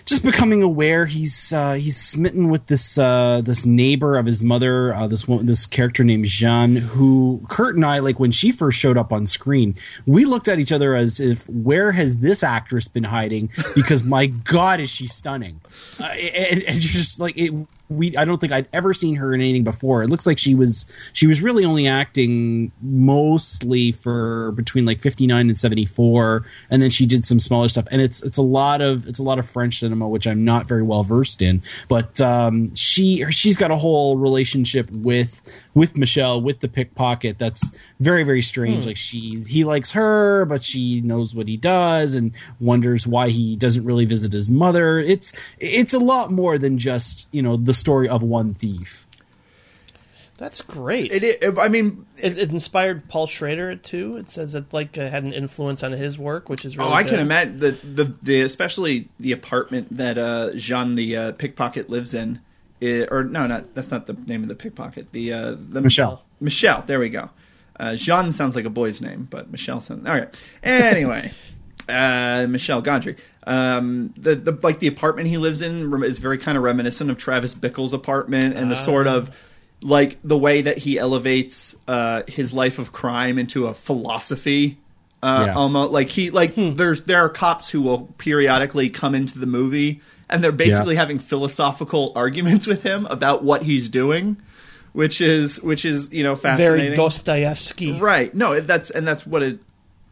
[0.05, 1.05] just becoming aware.
[1.05, 4.93] He's uh, he's smitten with this uh, this neighbor of his mother.
[4.93, 8.77] Uh, this one, this character named Jean, who Kurt and I like when she first
[8.77, 9.75] showed up on screen.
[10.05, 13.49] We looked at each other as if where has this actress been hiding?
[13.73, 15.61] Because my God, is she stunning?
[15.99, 17.51] Uh, and, and just like it,
[17.89, 20.01] we I don't think I'd ever seen her in anything before.
[20.01, 25.47] It looks like she was she was really only acting mostly for between like 59
[25.47, 27.85] and 74 and then she did some smaller stuff.
[27.91, 30.67] And it's it's a lot of it's a lot of French cinema which I'm not
[30.67, 31.61] very well versed in.
[31.87, 35.41] But um she she's got a whole relationship with
[35.75, 38.87] with Michelle with the pickpocket that's very very strange.
[38.87, 43.55] Like she he likes her but she knows what he does and wonders why he
[43.55, 44.97] doesn't really visit his mother.
[44.97, 49.05] It's it's a lot more than just you know the story of one thief
[50.37, 51.11] That's great.
[51.13, 54.17] it, it I mean, It, it inspired Paul Schrader too.
[54.17, 56.93] It says it like uh, had an influence on his work, which is really Oh,
[56.93, 57.11] I good.
[57.11, 62.13] can imagine the, the the especially the apartment that uh, Jean the uh, pickpocket lives
[62.13, 62.41] in,
[62.81, 65.13] i- or no, not that's not the name of the pickpocket.
[65.13, 66.21] The uh, the Michelle.
[66.41, 66.83] Michelle.
[66.85, 67.29] There we go.
[67.79, 70.33] Uh, Jean sounds like a boy's name, but Michelle sounds all right.
[70.63, 71.31] Anyway,
[71.89, 73.17] uh, Michelle Gondry.
[73.47, 77.17] Um, the the like the apartment he lives in is very kind of reminiscent of
[77.17, 79.35] Travis Bickle's apartment and the sort of
[79.81, 84.77] like the way that he elevates uh, his life of crime into a philosophy.
[85.21, 85.53] Uh, Yeah.
[85.53, 90.01] almost like he like there's there are cops who will periodically come into the movie
[90.29, 94.37] and they're basically having philosophical arguments with him about what he's doing,
[94.93, 96.77] which is which is you know fascinating.
[96.77, 97.99] very Dostoevsky.
[97.99, 98.33] Right.
[98.33, 99.59] No, that's and that's what it.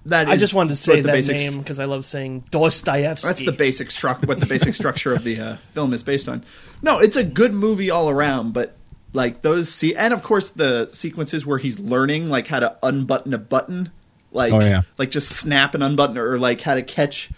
[0.08, 2.44] That I is just wanted to say the that basic- name because I love saying
[2.52, 3.26] Dostoevsky.
[3.26, 4.26] That's the basic structure.
[4.28, 6.44] What the basic structure of the uh, film is based on.
[6.82, 8.76] No, it's a good movie all around, but
[9.14, 13.34] like those see, and of course the sequences where he's learning like how to unbutton
[13.34, 13.92] a button,
[14.34, 14.82] like Oh, yeah.
[14.98, 17.30] like just snap and unbutton, or like how to catch.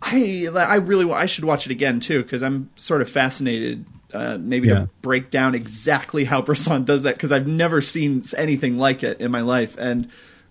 [0.00, 3.84] I I really I should watch it again too because I'm sort of fascinated.
[4.14, 4.74] Uh, maybe Yeah.
[4.74, 9.20] to break down exactly how Bresson does that because I've never seen anything like it
[9.22, 9.74] in my life.
[9.78, 10.06] And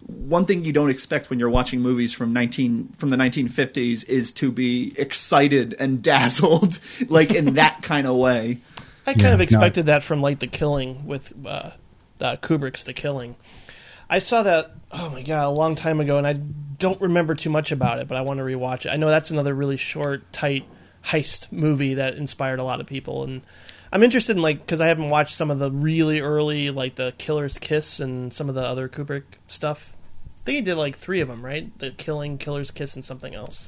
[0.07, 4.31] one thing you don't expect when you're watching movies from 19 from the 1950s is
[4.33, 8.59] to be excited and dazzled like in that kind of way.
[9.05, 9.43] I kind Yeah, of no.
[9.43, 11.71] expected that from like The Killing with uh,
[12.19, 13.35] uh, Kubrick's The Killing.
[14.09, 17.49] I saw that oh my god a long time ago, and I don't remember too
[17.49, 18.89] much about it, but I want to rewatch it.
[18.89, 20.65] I know that's another really short, tight
[21.05, 23.41] heist movie that inspired a lot of people, and
[23.91, 27.13] I'm interested in like because I haven't watched some of the really early like the
[27.17, 29.93] Killer's Kiss and some of the other Kubrick stuff.
[30.39, 31.77] I think he did like three of them, right?
[31.79, 33.67] The Killing, Killer's Kiss, and something else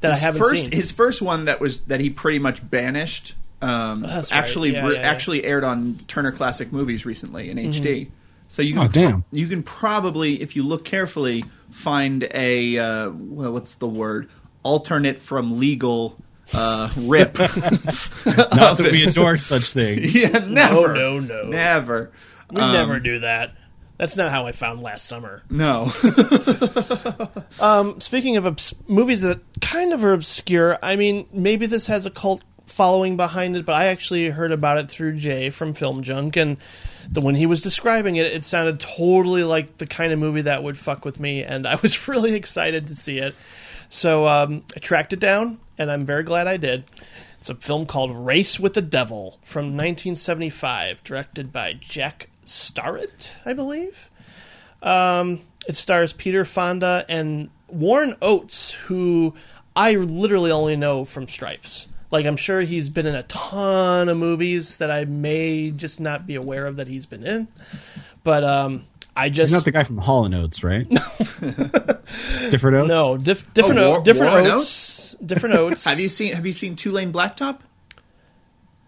[0.00, 0.70] that his I haven't first seen.
[0.72, 4.38] his first one that was that he pretty much banished um, That's right.
[4.38, 5.10] actually Yeah, re- yeah, yeah.
[5.10, 8.08] actually aired on Turner Classic Movies recently in HD.
[8.48, 9.24] So you can Oh, damn.
[9.32, 14.28] you can probably if you look carefully find a uh, well what's the word
[14.62, 16.16] alternate from legal
[16.54, 17.38] uh, rip.
[17.38, 20.94] not that we endorse such things yeah, never.
[20.94, 21.40] no, no.
[21.40, 22.12] never.
[22.50, 23.52] we never do that.
[23.98, 25.42] That's not how I found last summer.
[25.50, 25.88] No.
[27.98, 32.10] Speaking of obs- movies that kind of are obscure, I mean, maybe this has a
[32.10, 36.36] cult following behind it, but I actually heard about it through Jay from Film Junk,
[36.36, 36.58] and
[37.10, 40.62] the, when he was describing it, it sounded totally like the kind of movie that
[40.62, 43.34] would fuck with me, and I was really excited to see it.
[43.88, 46.84] So um, I tracked it down, and I'm very glad I did.
[47.38, 53.52] It's a film called Race with the Devil from 1975, directed by Jack Starrett, I
[53.52, 54.10] believe.
[54.82, 59.34] Um, it stars Peter Fonda and Warren Oates, who
[59.76, 61.88] I literally only know from Stripes.
[62.10, 66.26] Like, I'm sure he's been in a ton of movies that I may just not
[66.26, 67.48] be aware of that he's been in.
[68.24, 68.86] But um,
[69.18, 70.88] I just He's not the guy from Hall and Oates, right?
[72.50, 72.88] Different Oates.
[72.88, 75.84] no diff- different Oh, o- different Warren oats, different oats.
[75.84, 77.60] have you seen Have you seen Two Lane Blacktop?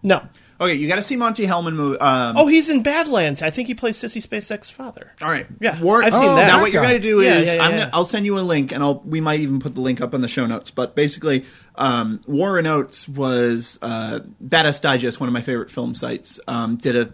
[0.03, 0.23] No,
[0.59, 1.97] Okay, you got to see Monte Hellman movie.
[1.99, 3.41] Um, Oh, he's in Badlands.
[3.41, 5.11] I think he plays Sissy Spacek's father.
[5.19, 5.47] all right.
[5.59, 6.45] Yeah, War- I've seen Oh, that.
[6.47, 7.77] Now what you're going to do Yeah, is yeah, yeah, I'm yeah.
[7.79, 10.13] Gonna, I'll send you a link, and I'll we might even put the link up
[10.13, 10.69] in the show notes.
[10.69, 16.39] But basically, um, Warren Oates was uh, Badass Digest, one of my favorite film sites.
[16.47, 17.11] Um, did a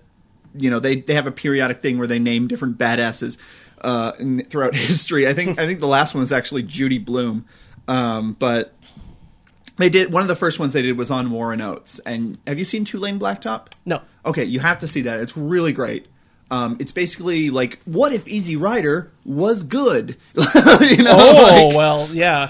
[0.56, 3.38] you know they they have a periodic thing where they name different badasses
[3.82, 5.28] uh, in, throughout history.
[5.28, 7.46] I think I think the last one was actually Judy Blume,
[7.88, 8.74] um, but.
[9.80, 12.00] They did one of the first ones they did was on Warren Oates.
[12.00, 13.68] And have you seen Two Lane Blacktop?
[13.86, 14.02] No.
[14.26, 15.20] Okay, you have to see that.
[15.20, 16.08] It's really great.
[16.50, 20.18] Um, it's basically like, what if Easy Rider was good?
[20.34, 22.50] you know, Oh like, well, yeah.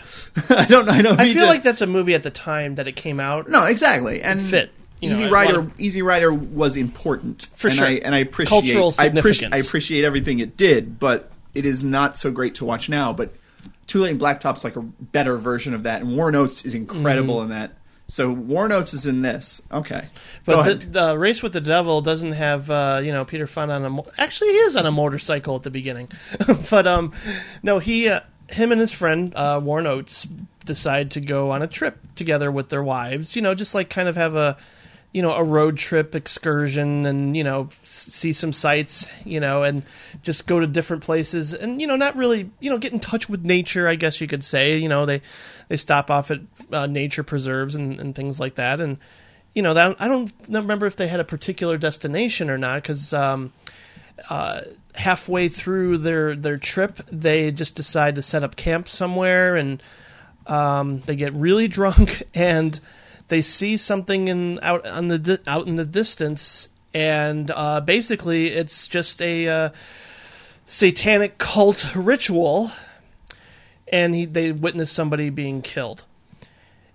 [0.49, 0.93] I don't know.
[0.93, 1.19] I don't.
[1.19, 3.49] I feel to- like that's a movie at the time that it came out.
[3.49, 7.77] no, exactly, and fit, you Easy a Rider, of- Easy Rider was important For and
[7.77, 7.88] sure.
[7.88, 11.83] I, and I appreciate Cultural I, appreci- I appreciate everything it did, but it is
[11.83, 13.13] not so great to watch now.
[13.13, 13.33] But
[13.88, 17.49] Two Lane Blacktop's like a better version of that, and Warren Oates is incredible in
[17.49, 17.71] that.
[18.10, 19.62] So Warren Oates is in this.
[19.71, 20.05] Okay,
[20.45, 23.86] But the, the race with the devil doesn't have uh, you know Peter Fonda on
[23.86, 26.10] a mo- actually he is on a motorcycle at the beginning,
[26.69, 27.12] but um
[27.63, 30.25] no he uh, him and his friend uh, Warren Oates
[30.65, 34.10] decide to go on a trip together with their wives you know just like kind
[34.10, 34.57] of have a
[35.17, 39.82] you know a road trip excursion and you know see some sights you know and
[40.21, 43.27] just go to different places and you know not really you know get in touch
[43.27, 44.77] with nature I guess you could say.
[44.77, 45.23] You know they
[45.69, 48.80] they stop off at uh, nature preserves and, and things like that.
[48.80, 48.97] And
[49.56, 53.13] you know that I don't remember if they had a particular destination or not because
[53.13, 53.51] um,
[54.30, 54.62] uh,
[54.93, 59.82] halfway through their their trip they just decide to set up camp somewhere and
[60.45, 62.80] um, they get really drunk and
[63.29, 68.47] they see something in out on the di- out in the distance and uh, basically
[68.47, 69.69] it's just a uh,
[70.65, 72.71] satanic cult ritual
[73.91, 76.03] and he, they witness somebody being killed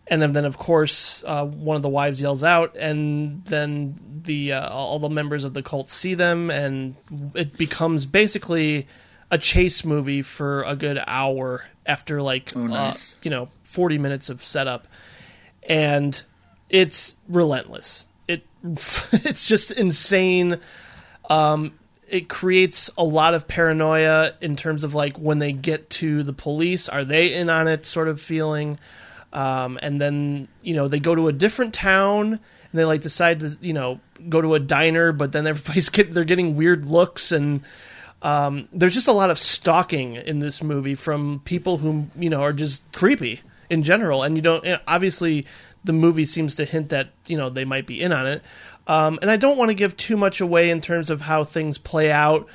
[0.09, 4.53] and then, then of course, uh, one of the wives yells out, and then the
[4.53, 6.97] uh, all the members of the cult see them, and
[7.35, 8.89] it becomes basically
[9.31, 13.13] a chase movie for a good hour after like Oh, nice.
[13.13, 14.87] uh, you know forty minutes of setup,
[15.69, 16.23] and
[16.69, 18.07] it's relentless.
[18.29, 20.59] It it's just insane.
[21.29, 26.23] Um, it creates a lot of paranoia in terms of like when they get to
[26.23, 27.87] the police, are they in on it?
[27.87, 28.79] Sort of feeling.
[29.33, 32.41] Um, and then you know they go to a different town and
[32.73, 36.25] they like decide to you know go to a diner, but then everybody's get, they're
[36.25, 37.63] getting weird looks and
[38.23, 42.43] um, there's just a lot of stalking in this movie from people who you know
[42.43, 43.41] are just creepy
[43.73, 45.47] in general, and you don't and obviously
[45.83, 48.43] the movie seems to hint that you know they might be in on it,
[48.87, 51.79] um, and I don't want to give too much away in terms of how things
[51.79, 52.47] play out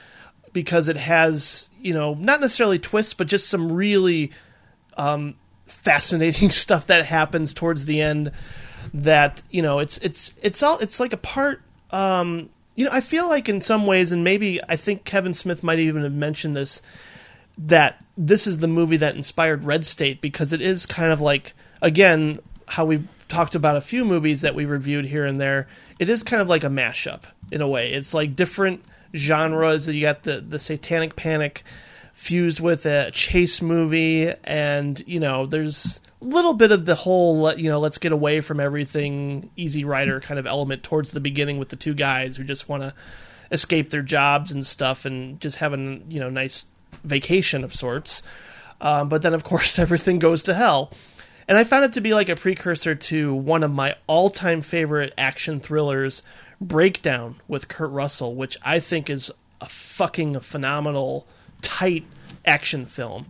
[0.53, 4.31] because it has you know not necessarily twists, but just some really
[4.95, 8.31] um, fascinating stuff that happens towards the end.
[8.93, 11.61] That you know, it's it's it's all it's like a part.
[11.89, 15.63] Um, you know, I feel like in some ways, and maybe I think Kevin Smith
[15.63, 16.81] might even have mentioned this,
[17.57, 21.53] that this is the movie that inspired Red State because it is kind of like
[21.81, 25.67] again how we've talked about a few movies that we reviewed here and there.
[25.99, 27.93] It is kind of like a mashup in a way.
[27.93, 28.83] It's like different
[29.15, 29.85] genres.
[29.85, 31.63] That you got the the Satanic Panic
[32.13, 37.53] fused with a chase movie, and you know there's a little bit of the whole
[37.55, 41.57] you know let's get away from everything Easy Rider kind of element towards the beginning
[41.57, 42.93] with the two guys who just want to
[43.51, 45.77] escape their jobs and stuff and just have a
[46.09, 46.65] you know nice
[47.03, 48.21] vacation of sorts.
[48.79, 50.91] Um, but then of course everything goes to hell.
[51.47, 55.13] And I found it to be like a precursor to one of my all-time favorite
[55.17, 56.21] action thrillers,
[56.59, 61.25] Breakdown with Kurt Russell, which I think is a fucking phenomenal,
[61.61, 62.05] tight
[62.45, 63.27] action film.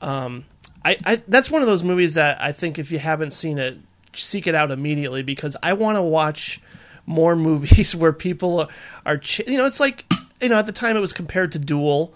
[0.00, 0.44] Um,
[0.84, 3.78] I, I that's one of those movies that I think if you haven't seen it,
[4.12, 6.60] seek it out immediately because I want to watch
[7.06, 8.68] more movies where people
[9.06, 10.04] are, ch- you know, it's like
[10.40, 12.14] you know at the time it was compared to Duel,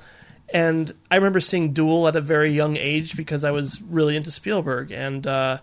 [0.52, 4.30] and I remember seeing Duel at a very young age because I was really into
[4.30, 5.58] Spielberg, and uh,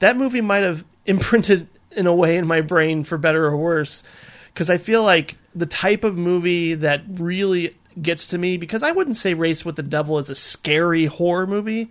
[0.00, 4.02] that movie might have imprinted in a way in my brain for better or worse
[4.52, 8.92] because I feel like the type of movie that really gets to me because I
[8.92, 11.90] wouldn't say Race with the Devil is a scary horror movie.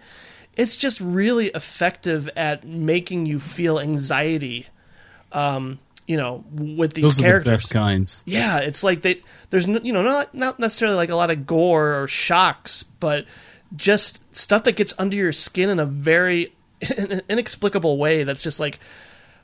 [0.55, 4.67] It's just really effective at making you feel anxiety.
[5.31, 7.51] Um, you know, with these Those are the characters.
[7.51, 8.23] best kinds.
[8.25, 11.45] Yeah, it's like they there's no, you know not not necessarily like a lot of
[11.47, 13.25] gore or shocks, but
[13.75, 16.53] just stuff that gets under your skin in a very
[17.29, 18.23] inexplicable way.
[18.23, 18.79] That's just like,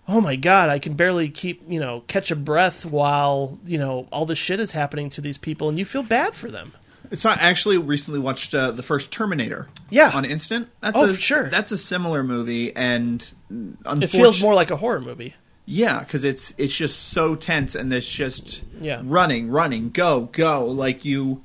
[0.08, 4.08] oh my god, I can barely keep you know catch a breath while you know
[4.12, 6.74] all this shit is happening to these people, and you feel bad for them.
[7.12, 9.68] It's not actually recently watched uh, the first Terminator.
[9.90, 10.12] Yeah.
[10.14, 10.70] on Instant.
[10.80, 11.50] That's Oh, a, sure.
[11.50, 15.34] That's a similar movie, and It feels more like a horror movie.
[15.72, 19.02] Yeah, because it's it's just so tense and there's just Yeah.
[19.04, 20.66] running, running, go, go.
[20.66, 21.44] Like you,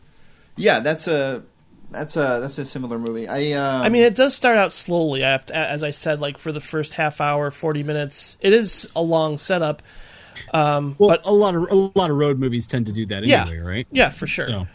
[0.56, 0.80] yeah.
[0.80, 1.42] That's a
[1.90, 3.28] that's a that's a similar movie.
[3.28, 5.22] I um, I mean, it does start out slowly.
[5.22, 8.54] I have to, as I said, like for the first half hour, forty minutes, it
[8.54, 9.82] is a long setup.
[10.54, 13.24] Um, Well, but a lot of a lot of road movies tend to do that
[13.26, 13.86] yeah, anyway, right?
[13.92, 14.46] Yeah, for sure.
[14.46, 14.66] So-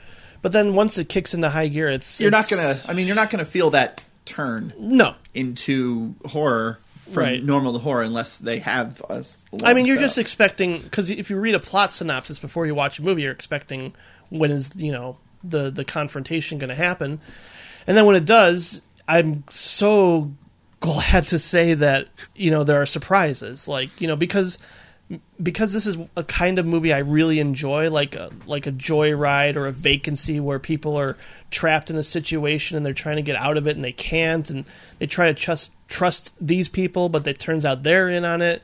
[0.43, 2.79] But then once it kicks into high gear, it's you're not gonna.
[2.87, 6.77] I mean, you're not gonna feel that turn No, into horror
[7.09, 7.43] from Right.
[7.43, 9.37] normal to horror unless they have us.
[9.63, 12.99] I mean, you're just expecting because if you read a plot synopsis before you watch
[12.99, 13.93] a movie, you're expecting
[14.29, 17.19] when is you know the the confrontation going to happen,
[17.87, 20.31] and then when it does, I'm so
[20.79, 24.57] glad to say that you know there are surprises, like you know because
[25.41, 29.55] because this is a kind of movie I really enjoy, like a, like a joyride
[29.55, 31.17] or a vacancy where people are
[31.49, 34.47] trapped in a situation and they're trying to get out of it and they can't,
[34.51, 34.65] and
[34.99, 38.61] they try to trust trust these people, but it turns out they're in on it.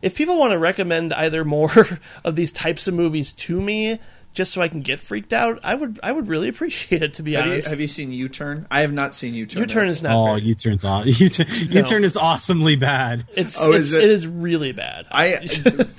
[0.00, 1.72] If people want to recommend either more
[2.24, 3.98] of these types of movies to me,
[4.32, 7.14] just so I can get freaked out, I would I would really appreciate it.
[7.14, 8.66] To be Have you, honest, have you seen U Turn?
[8.70, 9.62] I have not seen U Turn.
[9.62, 10.14] U Turn is not.
[10.14, 13.26] Oh, very- U turns aw- U turn U turn is awesomely bad.
[13.34, 14.04] it's, Oh, it's is it?
[14.04, 15.06] it is really bad.
[15.10, 15.38] I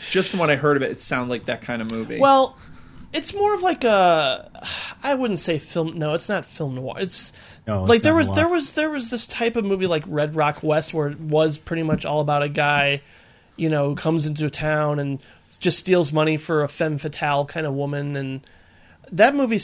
[0.09, 2.19] just from what I heard of it, it sounds like that kind of movie.
[2.19, 2.57] Well,
[3.11, 4.49] it's more of like a.
[5.03, 5.97] I wouldn't say film.
[5.97, 6.95] No, it's not film noir.
[6.99, 7.34] It's
[7.68, 10.36] No, it's like there was there was there was this type of movie like Red
[10.36, 13.01] Rock West where it was pretty much all about a guy,
[13.55, 15.20] you know, who comes into a town and
[15.60, 18.41] just steals money for a femme fatale kind of woman, and
[19.12, 19.60] that movie.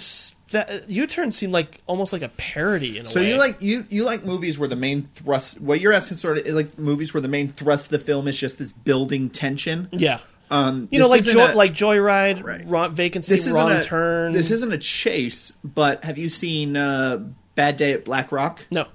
[0.51, 3.25] That U Turn seemed like almost like a parody in a So way.
[3.25, 6.37] So you like you you like movies where the main thrust what you're asking sort
[6.37, 9.89] of like movies where the main thrust of the film is just this building tension.
[9.91, 10.19] yeah.
[10.51, 12.63] Um, You know, like isn't joy, a- like Joyride, Right.
[12.67, 14.33] wrong, vacancy, this isn't wrong a turn.
[14.33, 17.23] This isn't a chase, but have you seen uh,
[17.55, 18.87] Bad Day at Black Rock no.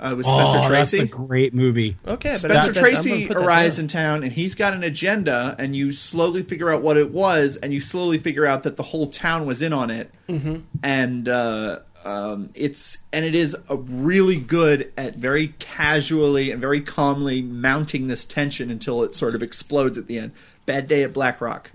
[0.00, 1.04] uh, with Spencer oh, that's Tracy?
[1.04, 1.96] a great movie.
[2.06, 3.84] Okay, but Spencer Tracy arrives in.
[3.84, 7.56] in town and he's got an agenda, and you slowly figure out what it was,
[7.56, 10.58] and you slowly figure out that the whole town was in on it, mm-hmm.
[10.82, 16.80] and uh, um, it's and it is a really good at very casually and very
[16.80, 20.32] calmly mounting this tension until it sort of explodes at the end.
[20.66, 21.70] Bad Day at Black Rock.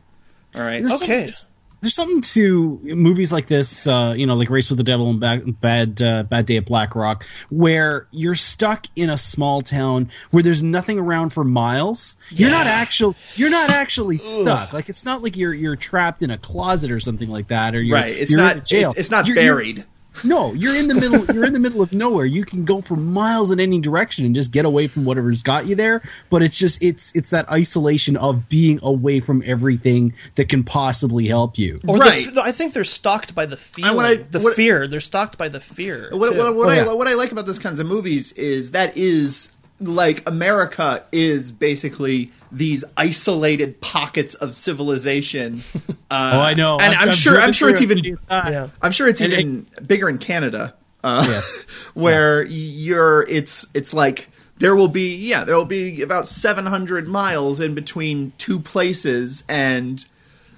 [0.56, 1.32] All right, There's Okay.
[1.32, 1.52] some-
[1.84, 5.20] there's something to movies like this, uh, you know, like Race with the Devil and
[5.20, 10.10] Bad Bad, uh, Bad Day at Black Rock, where you're stuck in a small town
[10.32, 12.18] where there's nothing around for miles.
[12.32, 13.16] You're not actual.
[13.36, 14.74] You're not actually stuck.
[14.74, 17.82] Like it's not like you're you're trapped in a closet or something like that, or
[17.82, 18.16] you're, right.
[18.16, 18.64] It's you're not.
[18.66, 18.92] jail.
[18.92, 19.86] It's, it's not You're- you're- buried.
[20.24, 21.26] No, you're in the middle.
[21.34, 22.26] You're in the middle of nowhere.
[22.26, 25.66] You can go for miles in any direction and just get away from whatever's got
[25.68, 26.01] you there.
[26.30, 31.28] But it's just it's it's that isolation of being away from everything that can possibly
[31.28, 31.80] help you.
[31.88, 32.34] Or Right.
[32.34, 34.88] the, I think they're stalked by the feeling, what I- the what- fear.
[34.88, 36.09] They're stalked by the fear.
[36.11, 36.38] What, too.
[36.38, 36.93] what, what Oh, I yeah.
[36.93, 42.32] what I like about those kinds of movies is that is like America is basically
[42.52, 45.62] these isolated pockets of civilization.
[46.12, 46.74] Uh, Oh, I know.
[46.80, 47.98] and I've- I'm I've sure I'm sure it's even.
[48.30, 48.68] Yeah.
[48.84, 50.76] I'm sure it's And even bigger in Canada.
[51.04, 51.58] Uh, Yes.
[51.96, 57.60] where you're it's it's like there will be yeah there will be about 700 miles
[57.60, 60.06] in between two places and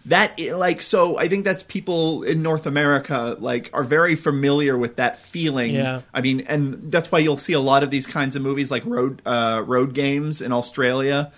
[0.06, 4.98] that like so i think that's people in north america like are very familiar with
[4.98, 6.02] that feeling Yeah.
[6.14, 8.86] i mean and that's why you'll see a lot of these kinds of movies like
[8.86, 11.32] road uh, road games in australia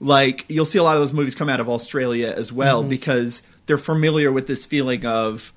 [0.00, 3.42] like you'll see a lot of those movies come out of australia as well because
[3.66, 5.52] they're familiar with this feeling of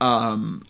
[0.00, 0.62] um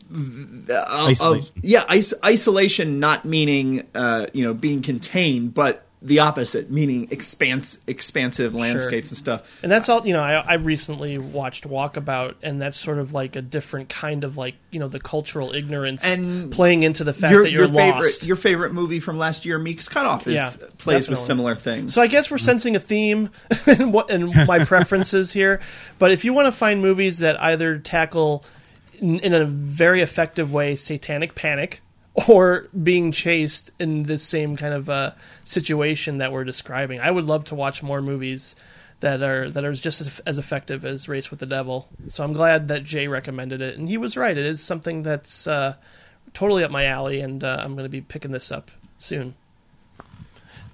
[0.70, 1.56] Isolation.
[1.58, 7.08] of- yeah is- isolation not meaning uh you know being contained but the opposite meaning
[7.10, 10.06] expanse expansive landscapes and stuff And that's all.
[10.06, 14.22] You know, I, I recently watched Walkabout, and that's sort of like a different kind
[14.22, 17.64] of like you know the cultural ignorance And playing into the fact your, that you're
[17.64, 18.26] your favorite lost.
[18.26, 22.02] your favorite movie from last year meek's cutoff is Yeah, plays with similar things So
[22.02, 22.44] I guess we're mm-hmm.
[22.44, 23.30] sensing a theme
[23.66, 25.60] in what in my preferences here.
[25.98, 28.44] But if you want to find movies that either tackle
[28.98, 31.80] in, in a very effective way satanic panic
[32.28, 35.12] or being chased in this same kind of uh,
[35.42, 38.54] situation that we're describing, I would love to watch more movies
[39.00, 41.88] that are that are just as, as effective as Race with the Devil.
[42.06, 44.36] So I'm glad that Jay recommended it, and he was right.
[44.36, 45.74] It is something that's uh,
[46.32, 49.34] totally up my alley, and uh, I'm going to be picking this up soon.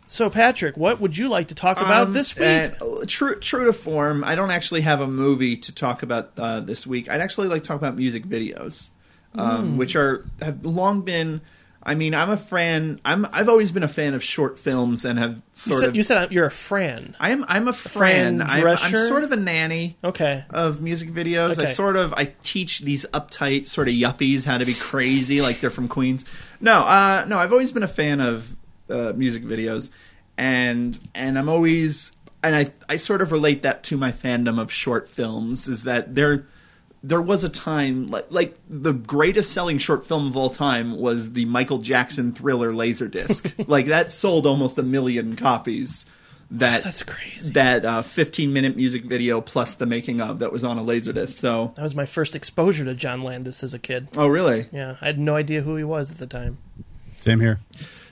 [0.06, 2.44] So, Patrick, what would you like to talk about Um, this week?
[2.82, 6.58] uh, true, true to form, I don't actually have a movie to talk about uh,
[6.58, 7.08] this week.
[7.08, 8.90] I'd actually like to talk about music videos,
[9.34, 11.40] Um, which are have long been.
[11.82, 13.00] I mean, I'm a fan.
[13.04, 13.26] I'm.
[13.32, 15.96] I've always been a fan of short films and have you, sort said, of.
[15.96, 17.16] you said you're a Fran.
[17.18, 17.44] I am.
[17.48, 18.42] I'm a fan.
[18.42, 20.44] I'm, I'm sort of a nanny Okay.
[20.50, 21.58] of music videos.
[21.58, 25.60] I sort of I teach these uptight sort of yuppies how to be crazy like
[25.60, 26.24] they're from Queens.
[26.60, 28.54] No, uh, no, I've always been a fan of
[28.90, 29.90] uh, music videos,
[30.36, 32.12] and and I'm always
[32.42, 36.14] and I I sort of relate that to my fandom of short films is that
[36.14, 36.46] there
[37.02, 41.32] there was a time like, like the greatest selling short film of all time was
[41.32, 43.64] the Michael Jackson thriller Laserdisc.
[43.68, 46.04] like that sold almost a million copies.
[46.52, 47.52] That That's crazy.
[47.52, 51.28] That uh, 15 minute music video plus the making of that was on a Laserdisc.
[51.28, 54.08] So That was my first exposure to John Landis as a kid.
[54.16, 54.66] oh really?
[54.72, 56.58] Yeah, I had no idea who he was at the time.
[57.18, 57.58] Same here.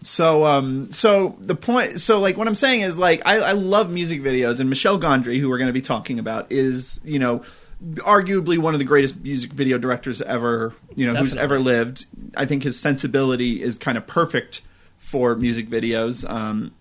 [0.03, 3.91] So, um, so the point, so like what I'm saying is like I, I love
[3.91, 7.43] music videos, and Michel Gondry, who we're going to be talking about, is you know
[7.83, 12.07] arguably one of the greatest music video directors ever, you know, who's ever lived.
[12.37, 14.63] I think his sensibility is kind of perfect
[14.99, 16.73] for music videos um,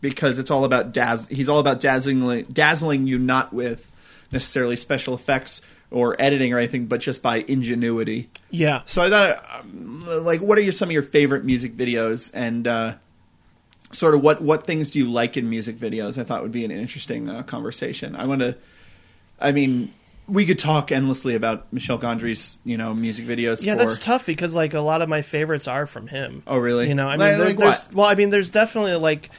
[0.00, 1.26] because it's all about dazz.
[1.28, 3.92] He's all about dazzling, dazzling you not with
[4.32, 8.28] necessarily special effects or editing or anything, but just by ingenuity.
[8.50, 8.82] Yeah.
[8.86, 12.66] So I thought, um, like, what are your, some of your favorite music videos, and
[12.66, 12.94] uh,
[13.92, 16.18] sort of what what things do you like in music videos?
[16.18, 18.16] I thought would be an interesting uh, conversation.
[18.16, 18.56] I want to,
[19.38, 19.92] I mean,
[20.28, 23.62] we could talk endlessly about Michel Gondry's, you know, music videos.
[23.64, 26.42] Yeah, for, that's tough because like a lot of my favorites are from him.
[26.46, 26.88] Oh, really?
[26.88, 29.30] You know, I mean, Like- there- like there's well, I mean, there's definitely like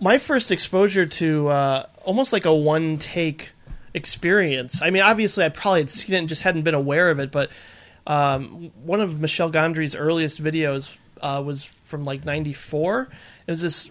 [0.00, 3.50] my first exposure to uh, almost like a one take
[3.94, 4.80] experience.
[4.82, 7.30] I mean, obviously, I probably had seen it and just hadn't been aware of it,
[7.30, 7.50] but
[8.06, 13.08] um, one of Michel Gondry's earliest videos uh, was from like '94.
[13.46, 13.90] It was this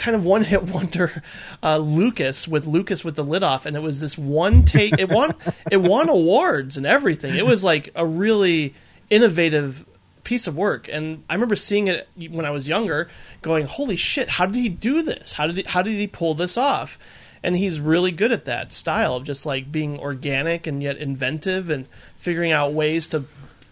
[0.00, 1.22] kind of one hit wonder
[1.62, 4.98] uh, Lucas with Lucas with the lid off, and it was this one take.
[4.98, 5.34] It won
[5.70, 7.36] it won awards and everything.
[7.36, 8.74] It was like a really
[9.10, 9.86] innovative
[10.24, 13.08] piece of work, and I remember seeing it when I was younger,
[13.42, 14.28] going, "Holy shit!
[14.28, 15.34] How did he do this?
[15.34, 16.98] How did he, how did he pull this off?"
[17.42, 21.70] And he's really good at that style of just like being organic and yet inventive
[21.70, 23.24] and figuring out ways to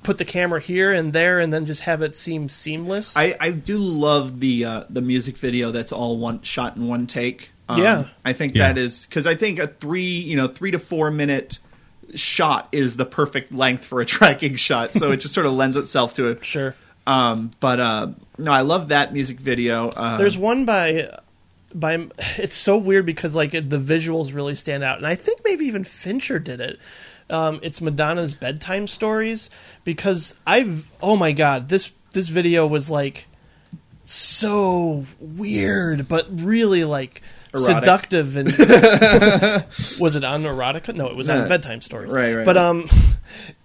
[0.02, 3.16] put the camera here and there and then just have it seem seamless.
[3.16, 7.06] I, I do love the uh, the music video that's all one shot in one
[7.06, 7.50] take.
[7.68, 8.04] Um, Yeah.
[8.24, 8.68] I think Yeah.
[8.68, 11.58] that is because I think a three you know three to four minute
[12.14, 14.92] shot is the perfect length for a tracking shot.
[14.92, 16.44] So it just sort of lends itself to it.
[16.44, 16.74] sure.
[17.06, 19.88] Um, but uh, no, I love that music video.
[19.88, 21.18] Uh, There's one by
[21.74, 22.06] by
[22.38, 25.84] it's so weird because like the visuals really stand out and I think maybe even
[25.84, 26.78] Fincher did it.
[27.30, 29.50] Um, it's Madonna's bedtime stories
[29.84, 33.26] because I've oh my god this this video was like
[34.04, 37.20] so weird but really like
[37.54, 37.76] Erotic.
[37.76, 38.48] seductive and
[40.00, 41.42] was it on erotica no it was No.
[41.42, 42.64] on bedtime stories Right, right, but right.
[42.64, 42.88] um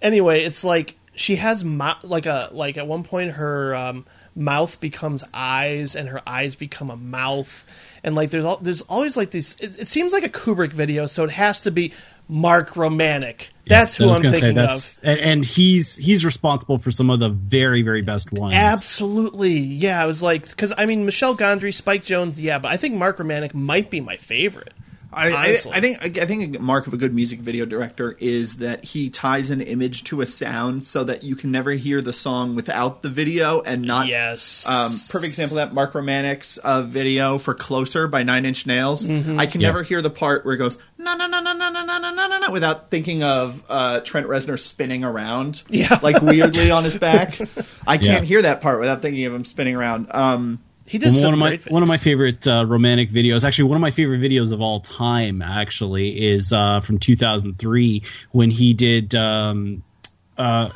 [0.02, 4.04] anyway it's like she has mou- like a like at one point her um,
[4.34, 7.64] mouth becomes eyes and her eyes become a mouth
[8.02, 11.06] and like there's al- there's always like these it, it seems like a kubrick video
[11.06, 11.92] so it has to be
[12.28, 16.90] mark romanek that's I who i'm say thinking that's and, and he's he's responsible for
[16.90, 18.54] some of the very very best ones.
[18.54, 20.02] Absolutely, yeah.
[20.02, 23.18] I was like, because I mean, Michel Gondry, Spike Jonze, yeah, but I think Mark
[23.18, 24.72] Romanek might be my favorite.
[25.14, 25.56] I, I.
[25.72, 29.10] I think I think a mark of a good music video director is that he
[29.10, 33.02] ties an image to a sound so that you can never hear the song without
[33.02, 34.66] the video and not Yes.
[34.68, 39.06] Um, perfect example of that Mark Romanek's uh, video for "Closer" by Nine Inch Nails.
[39.06, 39.38] Mm-hmm.
[39.40, 39.68] I can Yeah.
[39.68, 42.10] never hear the part where it goes no no no no no no no no
[42.14, 45.98] no no no without thinking of uh, Trent Reznor spinning around, Yeah.
[46.02, 47.38] like weirdly on his back.
[47.86, 50.06] I can't hear that part without thinking of him spinning around.
[50.10, 53.64] Um, he did one of my great one of my favorite uh, romantic videos, actually
[53.64, 58.74] one of my favorite videos of all time, actually, is uh, from 2003 when he
[58.74, 59.14] did.
[59.14, 59.82] Um,
[60.36, 60.68] uh,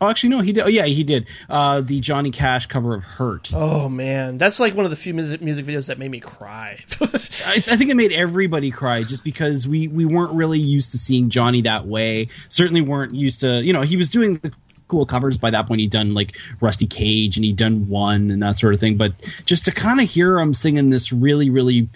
[0.00, 0.64] oh, actually, no, he did.
[0.64, 4.74] Oh, yeah, he did uh, the Johnny Cash cover of "Hurt." Oh man, that's like
[4.74, 6.78] one of the few music, music videos that made me cry.
[7.00, 10.98] I, I think it made everybody cry just because we we weren't really used to
[10.98, 12.28] seeing Johnny that way.
[12.48, 13.62] Certainly weren't used to.
[13.62, 14.52] You know, he was doing the
[14.90, 15.80] cool covers by that point.
[15.80, 18.96] He'd done like Rusty Cage and he'd done one and that sort of thing.
[18.96, 19.12] But
[19.44, 21.88] just to kind of hear him singing this really, really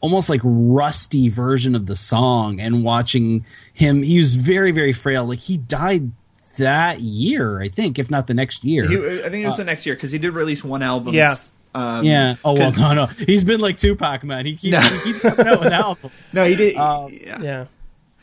[0.00, 5.24] almost like rusty version of the song and watching him, he was very, very frail.
[5.24, 6.12] Like he died
[6.58, 8.86] that year, I think, if not the next year.
[8.86, 11.14] he, I think it was the next year because he did release one album.
[11.14, 11.36] Yeah.
[11.74, 12.34] Um, yeah.
[12.44, 13.06] Oh well, no, no.
[13.06, 14.44] He's been like Tupac, man.
[14.44, 16.12] He keeps he keeps coming out with albums.
[16.34, 16.76] No, he did.
[16.76, 17.38] Um, yeah.
[17.40, 17.66] yeah,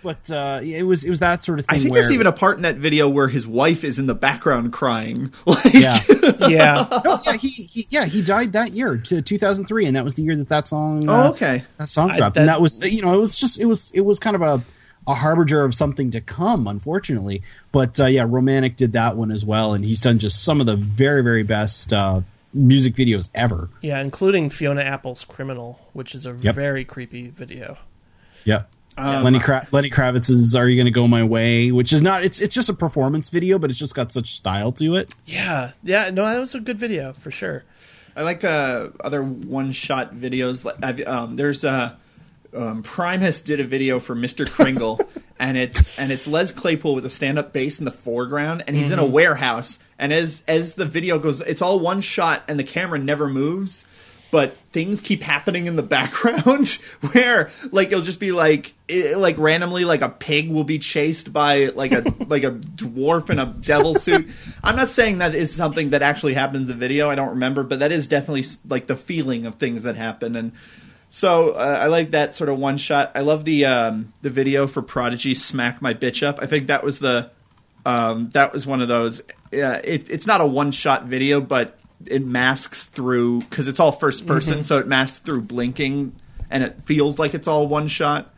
[0.01, 1.75] But uh, it was it was that sort of thing.
[1.75, 4.05] I think where, there's even a part in that video where his wife is in
[4.05, 5.33] the background crying.
[5.45, 6.01] Like, yeah.
[6.47, 7.01] yeah.
[7.03, 10.35] no, yeah, he, he yeah he died that year, 2003, and that was the year
[10.37, 11.09] that that song.
[11.09, 11.63] Oh, uh, okay.
[11.77, 13.91] That song I- dropped, that- and that was you know it was just it was
[13.91, 14.61] it was kind of a
[15.07, 17.41] a harbinger of something to come, unfortunately.
[17.71, 20.65] But uh, yeah, Romanek did that one as well, and he's done just some of
[20.67, 22.21] the very very best uh,
[22.53, 23.69] music videos ever.
[23.81, 26.55] yeah, including Fiona Apple's "Criminal," which is a Yep.
[26.55, 27.77] very creepy video.
[28.45, 28.63] Yeah.
[28.99, 32.41] Um, Lenny Kra- Lenny Kravitz's "Are You Gonna Go My Way," which is not it's
[32.41, 35.15] it's just a performance video, but it's just got such style to it.
[35.25, 36.09] Yeah, yeah.
[36.09, 37.63] No, that was a good video for sure.
[38.15, 40.65] I like uh, other one-shot videos.
[40.65, 41.95] Like um, there's uh,
[42.53, 44.45] um, Primus did a video for Mr.
[44.45, 44.99] Krinkle,
[45.39, 48.91] and it's and it's Les Claypool with a stand-up bass in the foreground, and he's
[48.91, 49.79] in a warehouse.
[49.97, 53.85] And as as the video goes, it's all one shot, and the camera never moves,
[54.31, 56.69] but things keep happening in the background
[57.11, 61.31] where like it'll just be like it, like randomly like a pig will be chased
[61.33, 64.29] by like a like a dwarf in a devil suit.
[64.63, 67.09] I'm not saying that is something that actually happened in the video.
[67.09, 70.51] I don't remember, but that is definitely like the feeling of things that happen and.
[71.11, 73.13] So uh, I like that sort of one shot.
[73.15, 76.83] I love the um, the video for Prodigy "Smack My Bitch Up." I think that
[76.83, 77.31] was the
[77.83, 79.23] um, that was one of those.
[79.51, 83.91] Yeah, it, it's not a one shot video, but it masks through because it's all
[83.91, 86.13] first person, so it masks through blinking,
[86.49, 88.33] and it feels like it's all one shot.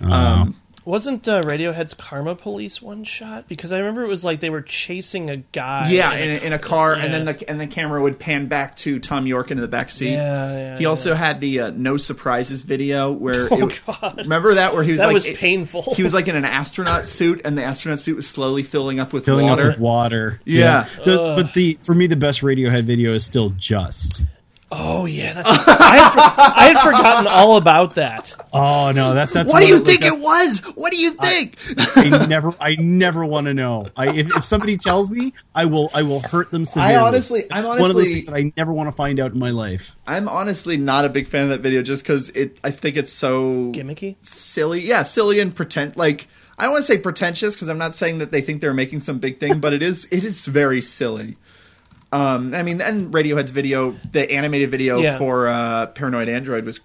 [0.00, 3.46] Um, Wasn't uh, Radiohead's Karma Police one shot?
[3.46, 5.90] Because I remember it was like they were chasing a guy.
[5.90, 7.04] yeah, in a, in a car, yeah.
[7.04, 9.90] and then the and the camera would pan back to Thom Yorke into the back
[9.92, 10.12] seat.
[10.12, 14.14] Yeah, yeah, he also had the uh, no surprises video where Oh, it- God.
[14.18, 15.94] remember that where he was That like was it- painful.
[15.94, 19.12] He was like in an astronaut suit, and the astronaut suit was slowly filling up
[19.12, 19.62] with filling water.
[19.62, 20.40] up with water.
[20.44, 20.88] Yeah.
[21.04, 24.24] The- but the for me the best Radiohead video is still just.
[24.74, 25.48] Oh yeah, that's.
[25.48, 28.34] I, had for- I had forgotten all about that.
[28.52, 30.60] Oh no, that that's what do you of- like, think that- it was?
[30.76, 31.58] What do you think?
[31.96, 33.86] I never, I never want to know.
[33.96, 36.94] I, if, if somebody tells me, I will, I will hurt them severely.
[36.96, 39.20] I honestly- I'm it's one of those honestly- things that I never want to find
[39.20, 39.94] out in my life.
[40.06, 42.58] I'm honestly not a big fan of that video just because it.
[42.64, 44.16] I think it's so Gimmicky.
[44.26, 44.80] silly.
[44.80, 45.96] Yeah, silly and pretend.
[45.98, 48.72] Like I don't want to say pretentious because I'm not saying that they think they're
[48.74, 50.06] making some big thing, but it is.
[50.10, 51.36] It is very silly.
[52.12, 55.18] Um, I mean, and Radiohead's video, the animated video Yeah.
[55.18, 56.80] for uh, Paranoid Android was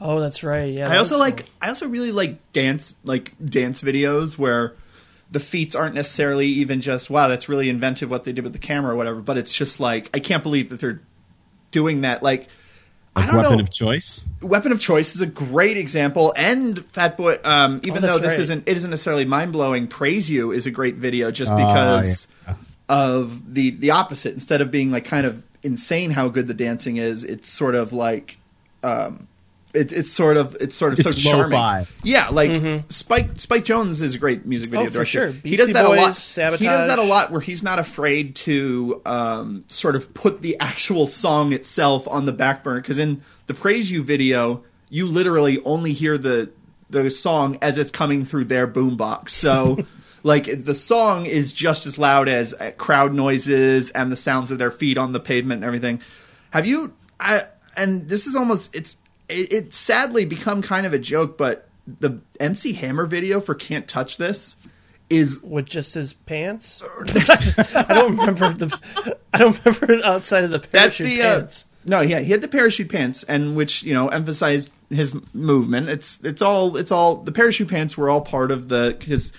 [0.00, 0.72] Oh, that's right.
[0.72, 0.88] Yeah.
[0.90, 4.74] I also was- like I also really like dance like dance videos where
[5.30, 8.58] the feats aren't necessarily even just wow that's really inventive what they did with the
[8.58, 11.00] camera or whatever but it's just like I can't believe that they're
[11.70, 12.48] doing that like
[13.16, 14.26] I don't weapon know of choice.
[14.40, 17.44] Weapon of Choice is a great example, and Fatboy.
[17.44, 18.40] Um, even Oh, though this right.
[18.40, 19.86] isn't, it isn't necessarily mind blowing.
[19.86, 22.54] Praise You is a great video just Oh, because yeah.
[22.92, 24.34] Of the the opposite.
[24.34, 27.94] Instead of being like kind of insane how good the dancing is, it's sort of
[27.94, 28.36] like,
[28.82, 29.28] um,
[29.72, 31.52] it, it's sort of it's sort of It's so charming.
[31.52, 31.86] lo-fi.
[32.04, 35.32] Yeah, like Spike Spike Jonze is a great music video Oh, for director.
[35.32, 35.40] sure.
[35.42, 36.58] he does that a Boys, lot.
[36.58, 40.60] He does that a lot where he's not afraid to um, sort of put the
[40.60, 45.62] actual song itself on the back burner because in the Praise You video, you literally
[45.64, 46.50] only hear the
[46.90, 49.30] the song as it's coming through their boombox.
[49.30, 49.78] So.
[50.22, 54.58] Like the song is just as loud as uh, crowd noises and the sounds of
[54.58, 56.00] their feet on the pavement and everything.
[56.50, 56.94] Have you?
[57.18, 57.42] I
[57.76, 58.96] and this is almost it's
[59.28, 63.88] it, it's sadly become kind of a joke, but the MC Hammer video for "Can't
[63.88, 64.56] Touch This"
[65.10, 66.82] is with just his pants.
[67.74, 69.18] I don't remember the.
[69.32, 71.66] I don't remember it outside of the that's parachute the uh, pants.
[71.84, 76.20] no yeah he had the parachute pants and which you know emphasized his movement it's
[76.22, 79.32] it's all it's all the parachute pants were all part of the his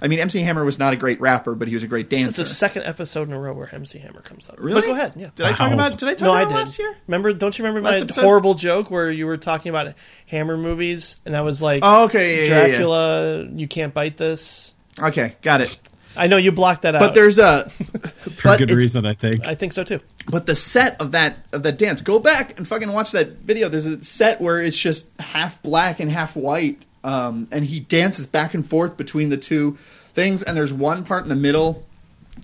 [0.00, 2.28] i mean mc hammer was not a great rapper but he was a great dancer.
[2.28, 4.56] It's dancer the second episode in a row where MC Hammer comes up.
[4.58, 4.80] Really?
[4.80, 5.12] But go ahead.
[5.16, 5.30] Yeah.
[5.34, 5.74] did i talk Wow.
[5.74, 6.54] about did i talk no, about I it did.
[6.54, 7.32] last year Remember?
[7.32, 8.22] Don't you remember Last my episode?
[8.22, 9.94] horrible joke where you were talking about
[10.26, 12.68] Hammer movies, and I was like, Oh, okay, yeah, yeah, yeah.
[12.68, 14.72] Dracula, you can't bite this."
[15.02, 15.78] okay got it
[16.16, 18.02] I know you blocked that out, but there's a For
[18.48, 19.46] but good it's- reason, I think.
[19.46, 20.00] I think so too.
[20.28, 23.68] But the set of that of that dance, go back and fucking watch that video.
[23.68, 28.26] There's a set where it's just half black and half white, um, and he dances
[28.26, 29.78] back and forth between the two
[30.12, 30.42] things.
[30.42, 31.86] And there's one part in the middle,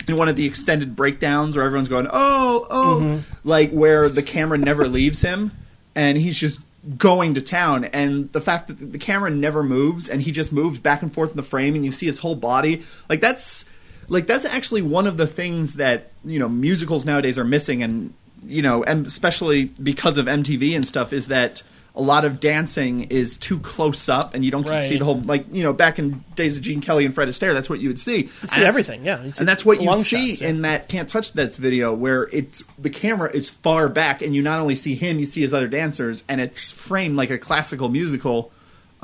[0.09, 4.57] in one of the extended breakdowns, where everyone's going, "Oh, oh," like where the camera
[4.57, 5.53] never leaves him,
[5.95, 6.61] and he's just
[6.97, 7.85] going to town.
[7.85, 11.33] And the fact that the camera never moves, and he just moves back and forth
[11.33, 13.67] in the frame, and you see his whole body, like that's
[14.09, 18.15] like that's actually one of the things that you know musicals nowadays are missing and
[18.47, 21.63] you know and especially because of MTV and stuff is that
[21.97, 25.05] a lot of dancing is too close up and you don't get to see the
[25.05, 27.81] whole like you know back in days of Gene Kelly and Fred Astaire that's what
[27.81, 29.23] you would see You see everything, yeah.
[29.23, 30.49] You see and that's what you long see shots, yeah.
[30.49, 34.43] in that can't touch that video where it's the camera is far back and you
[34.43, 37.89] not only see him you see his other dancers and it's framed like a classical
[37.89, 38.51] musical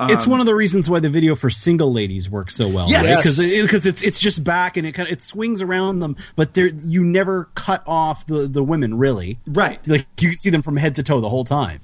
[0.09, 2.89] it's um, one of the reasons why the video for single ladies works so well.
[2.89, 3.17] Yes.
[3.17, 6.55] because because it's it's just back and it kind of it swings around them, but
[6.55, 9.37] there you never cut off the the women really.
[9.45, 11.81] right Like you can see them from head to toe the whole time.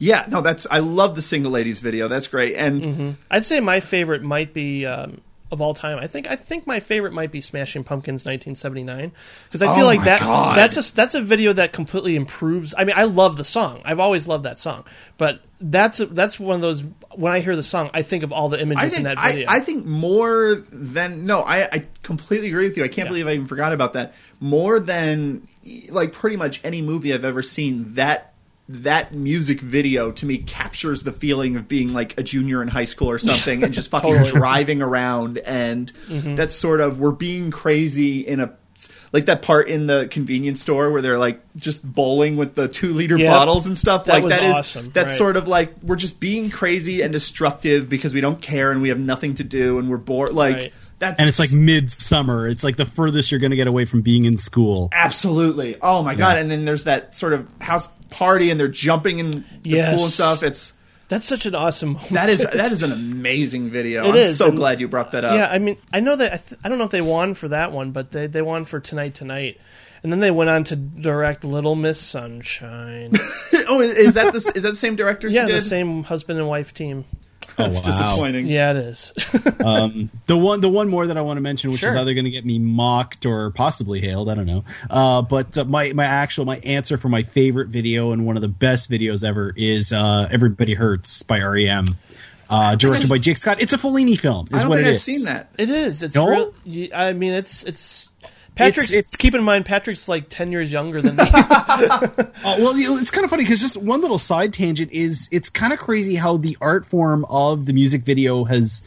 [0.00, 3.78] Yeah no that's I love the single ladies video that's great and I'd say my
[3.80, 5.20] favorite might be um,
[5.52, 5.98] of all time.
[5.98, 9.10] I think I think my favorite might be Smashing Pumpkins 1979
[9.48, 10.56] because I feel Oh like that God.
[10.56, 12.72] that's a that's a video that completely improves.
[12.78, 13.82] I mean, I love the song.
[13.84, 14.84] I've always loved that song,
[15.18, 16.84] but that's that's one of those.
[17.16, 19.18] When I hear the song, I think of all the images I in think that
[19.18, 19.46] I, video.
[19.50, 22.84] I think more than no, I, I completely agree with you.
[22.84, 23.10] I can't Yeah.
[23.10, 24.14] believe I even forgot about that.
[24.38, 25.48] More than
[25.88, 28.29] like pretty much any movie I've ever seen, that
[28.72, 32.84] that music video to me captures the feeling of being like a junior in high
[32.84, 36.36] school or something and just fucking driving around and mm-hmm.
[36.36, 38.52] that's sort of we're being crazy in a
[39.12, 42.90] like that part in the convenience store where they're like just bowling with the two
[42.90, 43.28] liter Yep.
[43.28, 45.18] bottles and stuff That like was that is awesome, that's right.
[45.18, 48.88] sort of like we're just being crazy and destructive because we don't care and we
[48.90, 50.72] have nothing to do and we're bored like Right.
[51.00, 52.48] that's and it's like midsummer.
[52.48, 54.90] It's like the furthest you're going to get away from being in school.
[54.92, 55.76] Absolutely.
[55.82, 56.38] Oh my god!
[56.38, 59.94] And then there's that sort of house party, and they're jumping in the Yes.
[59.96, 60.42] pool and stuff.
[60.42, 60.72] It's
[61.08, 61.94] That's such an awesome.
[61.94, 62.10] Moment.
[62.12, 64.04] that is that is an amazing video.
[64.06, 65.34] It I'm is, so and- glad you brought that up.
[65.36, 67.48] Yeah, I mean, I know that I, th- I don't know if they won for
[67.48, 69.58] that one, but they they won for Tonight Tonight,
[70.02, 73.12] and then they went on to direct Little Miss Sunshine.
[73.68, 75.34] oh, is that the is that the same directors?
[75.34, 77.04] yeah, the same husband and wife team.
[77.62, 77.90] That's wow.
[77.92, 78.46] disappointing.
[78.46, 79.12] Yeah, it is.
[80.26, 82.30] The one, the one more that I want to mention, which is either going to
[82.30, 84.64] get me mocked or possibly hailed, I don't know.
[84.88, 88.42] Uh, but uh, my my actual my answer for my favorite video and one of
[88.42, 91.86] the best videos ever is uh, "Everybody Hurts" by REM,
[92.48, 93.60] uh, directed by Jake Scott.
[93.60, 94.46] It's a Fellini film.
[94.52, 95.02] Is I don't what think it I've is.
[95.02, 95.48] seen that.
[95.58, 96.02] it is.
[96.02, 96.28] It's No?
[96.28, 96.90] real.
[96.94, 98.09] I mean, it's it's.
[98.54, 98.90] Patrick's.
[98.90, 101.24] it's- keep in mind, Patrick's like ten years younger than me.
[102.42, 105.72] Uh, well, it's kind of funny because just one little side tangent is it's kind
[105.72, 108.82] of crazy how the art form of the music video has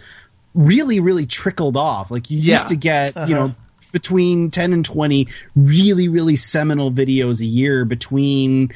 [0.55, 2.09] really, really trickled off.
[2.11, 2.55] Like you Yeah.
[2.55, 3.53] used to get, you know,
[3.91, 8.71] between 10 and 20 really, really seminal videos a year between,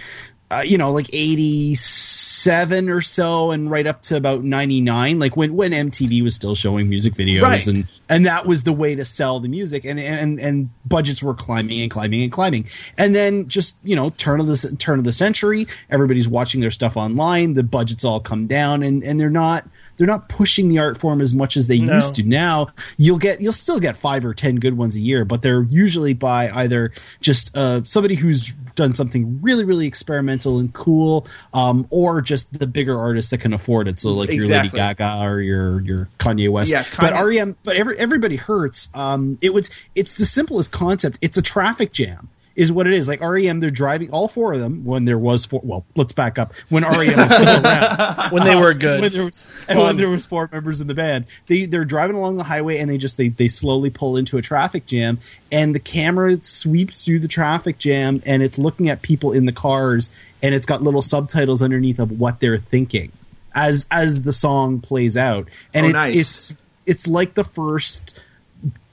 [0.49, 5.19] uh, you know, like 87 or so and right up to about 99.
[5.19, 7.67] Like when, when MTV was still showing music videos Right.
[7.67, 11.33] and, and that was the way to sell the music and, and, and budgets were
[11.33, 12.67] climbing and climbing and climbing.
[12.97, 16.71] And then just, you know, turn of the, turn of the century, everybody's watching their
[16.71, 17.53] stuff online.
[17.53, 19.65] The budgets all come down and, and they're not,
[19.97, 21.95] they're not pushing the art form as much as they No.
[21.95, 22.23] used to.
[22.23, 22.67] Now
[22.97, 26.13] you'll get you'll still get five or ten good ones a year, but they're usually
[26.13, 32.21] by either just uh, somebody who's done something really really experimental and cool, um, or
[32.21, 33.99] just the bigger artists that can afford it.
[33.99, 36.71] So like your Lady Gaga or your your Kanye West.
[36.71, 38.87] Yeah, but REM, but every, everybody hurts.
[38.93, 41.17] Um, it was it's the simplest concept.
[41.21, 42.29] It's a traffic jam.
[42.57, 43.07] Is what it is.
[43.07, 45.61] Like REM, they're driving all four of them when there was four.
[45.63, 46.53] Well, let's back up.
[46.69, 48.99] When REM was still around, when they were good.
[48.99, 51.85] when there was and when um, there was four members in the band they they're
[51.85, 55.19] driving along the highway and they just they, they slowly pull into a traffic jam
[55.51, 59.51] and the camera sweeps through the traffic jam and it's looking at people in the
[59.51, 60.09] cars
[60.41, 63.11] and it's got little subtitles underneath of what they're thinking
[63.53, 66.15] as as the song plays out and Oh, it's nice.
[66.17, 66.53] it's
[66.87, 68.17] it's like the first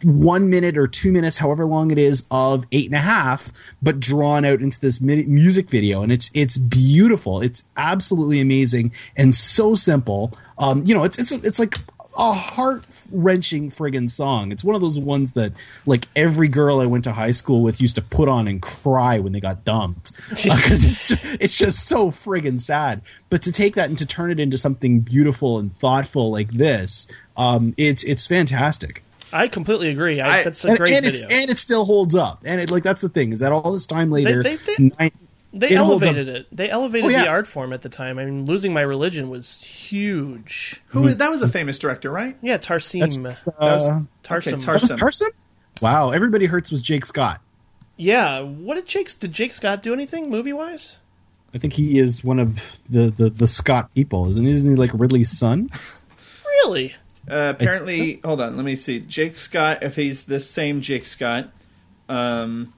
[0.05, 3.53] one minute or two minutes, however long it is, of eight and a half,
[3.83, 7.41] but drawn out into this music video, and it's it's beautiful.
[7.41, 10.33] It's absolutely amazing and so simple.
[10.59, 11.77] Um, you know, it's it's it's like
[12.17, 14.53] a heart wrenching friggin' song.
[14.53, 15.53] It's one of those ones that
[15.85, 19.19] like every girl I went to high school with used to put on and cry
[19.19, 23.03] when they got dumped because it's just it's just so friggin' sad.
[23.31, 27.09] But to take that and to turn it into something beautiful and thoughtful like this,
[27.37, 29.03] um, it's it's fantastic
[29.35, 30.21] I completely agree.
[30.21, 31.27] I, I- that's a and, great and video.
[31.27, 32.43] It, and it still holds up.
[32.47, 35.13] And it like that's the thing is that all this time later, they- they- nine-
[35.53, 36.47] They it elevated it.
[36.51, 37.25] They elevated Oh, yeah.
[37.25, 38.19] the art form at the time.
[38.19, 40.81] I mean, losing my religion was huge.
[40.89, 42.37] Who is that was a famous director, right?
[42.43, 43.23] Yeah, Tarsem.
[43.23, 44.61] That's, That uh, was Okay, Tarsem.
[44.63, 44.99] Tarsem.
[44.99, 45.31] Carson.
[45.81, 47.41] Wow, everybody hurts was Jake Scott.
[47.97, 48.41] yeah.
[48.41, 49.17] What did Jake?
[49.21, 50.99] Did Jake Scott do anything movie wise?
[51.55, 52.61] I think he is one of
[52.91, 54.51] the the, the Scott people, isn't he?
[54.51, 55.71] Isn't he like Ridley's son?
[56.45, 56.95] Really?
[57.29, 58.57] Uh, apparently, hold on.
[58.57, 59.01] Let me see.
[59.01, 61.51] Jake Scott, if he's the same Jake Scott,
[62.09, 62.75] um,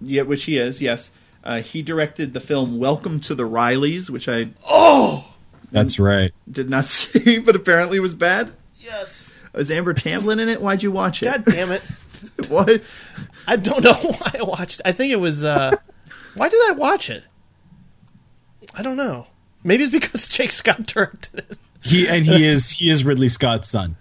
[0.00, 0.82] yeah, which he is.
[0.82, 1.10] Yes,
[1.44, 5.32] uh, he directed the film Welcome to the Rileys, which I oh,
[5.70, 6.32] That's right.
[6.50, 8.52] did not see, but apparently was bad.
[8.78, 9.30] Yes.
[9.54, 10.60] Was Amber Tamblyn in it?
[10.60, 11.26] Why'd you watch it?
[11.26, 11.82] God damn it!
[12.48, 12.82] what?
[13.46, 14.80] I don't know why I watched.
[14.84, 15.44] I think it was.
[15.44, 15.76] uh
[16.34, 17.24] Why did I watch it?
[18.74, 19.26] I don't know.
[19.64, 21.58] Maybe it's because Jake Scott directed it.
[21.82, 23.96] He and he is he is Ridley Scott's son.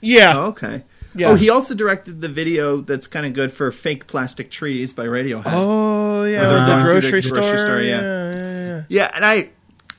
[0.00, 0.32] Yeah.
[0.36, 0.84] Oh, okay.
[1.14, 1.30] Yeah.
[1.30, 5.06] Oh, he also directed the video that's kind of good for "Fake Plastic Trees" by
[5.06, 5.42] Radiohead.
[5.46, 7.38] Oh yeah, they're the grocery, the store.
[7.38, 8.00] grocery store, yeah.
[8.00, 8.82] yeah, yeah, yeah.
[8.88, 9.50] Yeah, and I,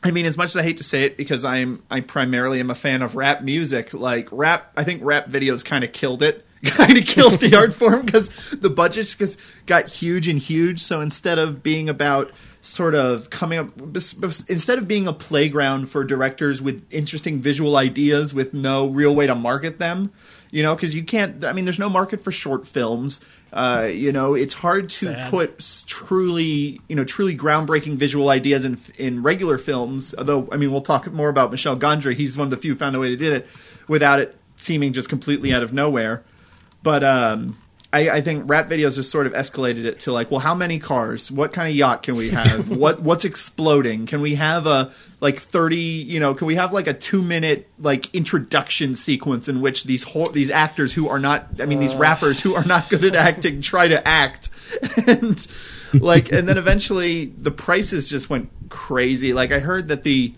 [0.04, 2.72] I mean, as much as I hate to say it, because I'm I primarily am
[2.72, 3.94] a fan of rap music.
[3.94, 6.46] Like rap, I think rap videos kind of killed it.
[6.64, 10.80] Kind of killed the art form because the budgets just got huge and huge.
[10.80, 12.30] So instead of being about
[12.62, 18.34] sort of coming up, instead of being a playground for directors with interesting visual ideas
[18.34, 20.12] with no real way to market them,
[20.52, 21.44] you know, because you can't.
[21.44, 23.20] I mean, there's no market for short films.
[23.52, 25.30] Uh, you know, it's hard to Sad.
[25.30, 30.14] put truly, you know, truly groundbreaking visual ideas in in regular films.
[30.18, 32.16] Although, I mean, we'll talk more about Michel Gondry.
[32.16, 33.48] He's one of the few found a way to do it
[33.88, 36.24] without it seeming just completely out of nowhere.
[36.84, 37.58] But um,
[37.94, 40.80] I, I think rap videos just sort of escalated it to like, well, how many
[40.80, 41.30] cars?
[41.32, 42.70] What kind of yacht can we have?
[42.78, 44.06] what what's exploding?
[44.06, 45.78] Can we have a like thirty?
[45.78, 50.04] You know, can we have like a two minute like introduction sequence in which these
[50.04, 53.16] ho- these actors who are not, I mean, these rappers who are not good at
[53.16, 54.50] acting try to act,
[55.08, 55.46] and
[55.94, 59.34] like, and then eventually the prices just went crazy.
[59.34, 60.34] Like I heard that the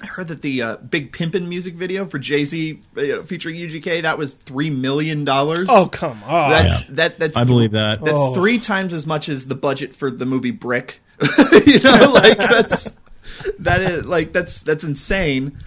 [0.00, 4.02] I heard that the uh, Big Pimpin' music video for Jay Z uh, featuring UGK
[4.02, 5.66] that was three million dollars.
[5.68, 6.50] Oh come on!
[6.50, 8.04] that's that that's I believe that.
[8.04, 8.34] that's Oh.
[8.34, 11.00] three times as much as the budget for the movie Brick.
[11.66, 12.92] you know, like that's
[13.58, 15.58] that is like that's that's insane.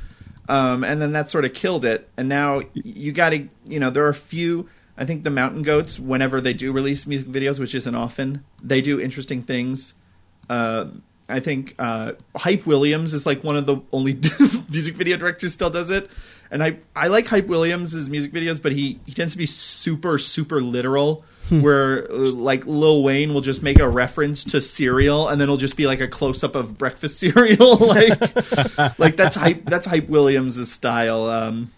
[0.49, 2.09] Um, and then that sort of killed it.
[2.17, 4.69] And now you got to you know there are a few.
[4.97, 8.82] I think the Mountain Goats, whenever they do release music videos, which isn't often, they
[8.82, 9.93] do interesting things.
[10.49, 10.88] Uh,
[11.32, 14.13] I think uh, Hype Williams is like one of the only
[14.69, 16.09] music video directors still does it,
[16.51, 20.17] and I I like Hype Williams' music videos, but he he tends to be super
[20.17, 21.23] super literal.
[21.49, 25.57] Where uh, like Lil Wayne will just make a reference to cereal, and then it'll
[25.57, 28.17] just be like a close up of breakfast cereal, like
[28.97, 31.25] like that's hype that's Hype Williams' style.
[31.25, 31.71] Um,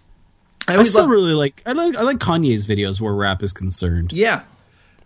[0.68, 3.52] I I still love, really like I like I like Kanye's videos where rap is
[3.52, 4.14] concerned.
[4.14, 4.44] yeah.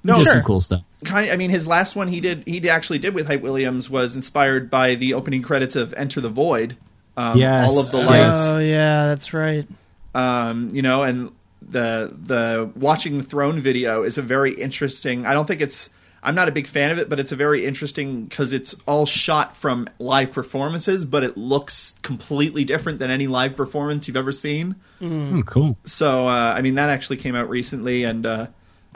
[0.03, 0.25] No, sure.
[0.25, 0.83] some cool stuff.
[1.05, 4.15] Kind I mean, his last one he did he actually did with Hype Williams was
[4.15, 6.77] inspired by the opening credits of Enter the Void.
[7.15, 8.07] Um, Yes, all of the yes.
[8.07, 9.67] lights, Oh yeah, that's right.
[10.15, 11.31] um, you know, and
[11.61, 15.25] the the watching the throne video is a very interesting.
[15.25, 15.89] I don't think it's.
[16.23, 19.05] I'm not a big fan of it, but it's a very interesting because it's all
[19.05, 24.31] shot from live performances, but it looks completely different than any live performance you've ever
[24.31, 24.75] seen.
[25.01, 25.77] Oh, cool.
[25.85, 28.47] So uh, I mean that actually came out recently, and uh,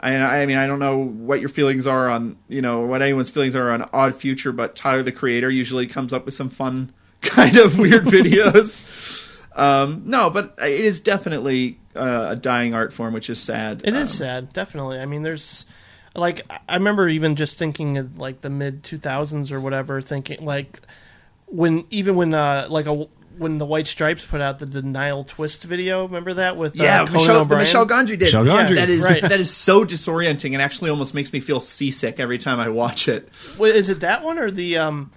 [0.02, 3.30] I, I mean I don't know what your feelings are on you know what anyone's
[3.30, 6.92] feelings are on Odd Future, but Tyler the Creator usually comes up with some fun
[7.22, 9.28] kind of weird videos.
[9.54, 13.82] Um, no, but it is definitely uh, a dying art form, which is sad.
[13.84, 14.98] It is Um, sad, definitely.
[14.98, 15.66] I mean, there's
[16.14, 20.80] like I remember even just thinking of like the mid 2000s or whatever, thinking like
[21.46, 23.06] when even when uh like a
[23.38, 26.98] when the White Stripes put out the Denial Twist video, remember that with uh, Yeah,
[27.00, 27.60] Conan Michel, the O'Brien?
[27.62, 28.20] Michel Gondry did.
[28.20, 28.74] Michel Gondry.
[28.76, 29.22] That is Right.
[29.22, 33.08] that is so disorienting, and actually almost makes me feel seasick every time I watch
[33.08, 33.28] it.
[33.58, 35.10] Wait, is it that one or the um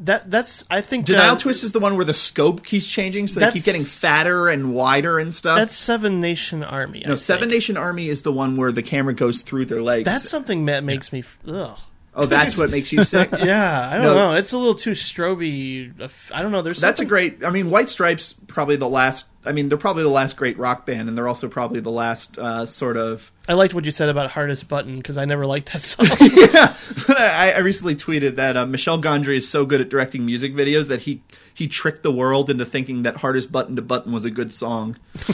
[0.00, 3.26] that that's I think Denial uh, Twist is the one where the scope keeps changing,
[3.26, 5.58] so they That's- keep getting fatter and wider and stuff.
[5.58, 7.04] That's Seven Nation Army.
[7.06, 7.52] no, I Seven think.
[7.52, 10.06] Nation Army is the one where the camera goes through their legs.
[10.06, 11.22] That's something that makes me.
[11.46, 11.78] Ugh.
[12.14, 13.30] Oh, that's what makes you sick.
[13.42, 14.14] Yeah, I don't No.
[14.14, 14.32] know.
[14.34, 15.92] It's a little too stroby.
[16.32, 16.62] I don't know.
[16.62, 17.44] There's That's a great.
[17.44, 19.26] I mean, White Stripes probably the last.
[19.44, 22.38] I mean, they're probably the last great rock band, and they're also probably the last
[22.38, 23.32] uh, sort of.
[23.48, 26.06] I liked what you said about Hardest Button because I never liked that song.
[26.20, 26.76] yeah,
[27.08, 30.88] I, I recently tweeted that uh, Michel Gondry is so good at directing music videos
[30.88, 31.22] that he
[31.54, 34.96] he tricked the world into thinking that "Hardest Button to Button" was a good song.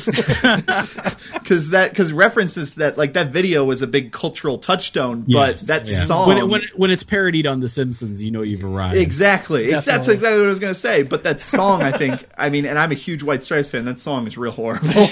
[1.33, 5.87] Because that because references that like that video was a big cultural touchstone, but that
[5.87, 6.03] yeah.
[6.03, 8.97] song when it, when, it, when it's parodied on The Simpsons, you know you've arrived.
[8.97, 9.67] Exactly.
[9.67, 11.05] It's, that's exactly what I was going to say.
[11.05, 13.85] But that song, I think, I mean, and I'm a huge White Stripes fan.
[13.85, 14.89] That song is real horrible.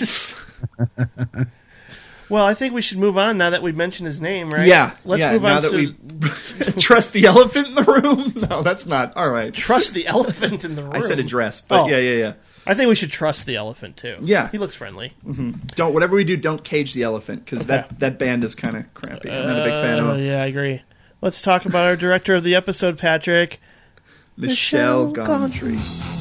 [2.28, 4.66] well, I think we should move on now that we've mentioned his name, right?
[4.66, 4.97] yeah.
[5.05, 8.32] Let's yeah, move now on that to we trust the elephant in the room.
[8.49, 9.53] No, that's not all right.
[9.53, 10.93] trust the elephant in the room.
[10.95, 11.87] I said addressed, but Oh.
[11.89, 12.32] yeah, yeah, yeah.
[12.66, 14.16] I think we should trust the elephant too.
[14.22, 14.49] Yeah.
[14.51, 15.12] he looks friendly.
[15.26, 15.51] Mm-hmm.
[15.76, 17.66] Don't whatever we do, don't cage the elephant because Okay.
[17.68, 19.30] that that band is kind of crappy.
[19.30, 20.24] I'm not a big fan of uh, them.
[20.24, 20.82] yeah, I agree.
[21.20, 23.61] Let's talk about our director of the episode, Patrick.
[24.37, 25.72] Michel Michel Gondry.
[25.74, 26.14] Michel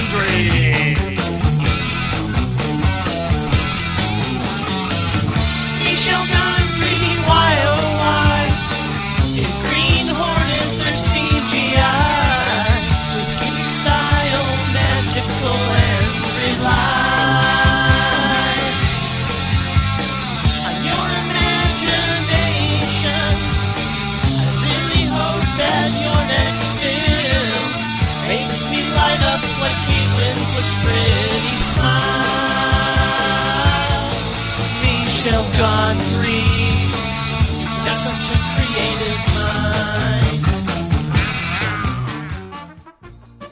[0.00, 0.79] Gondry.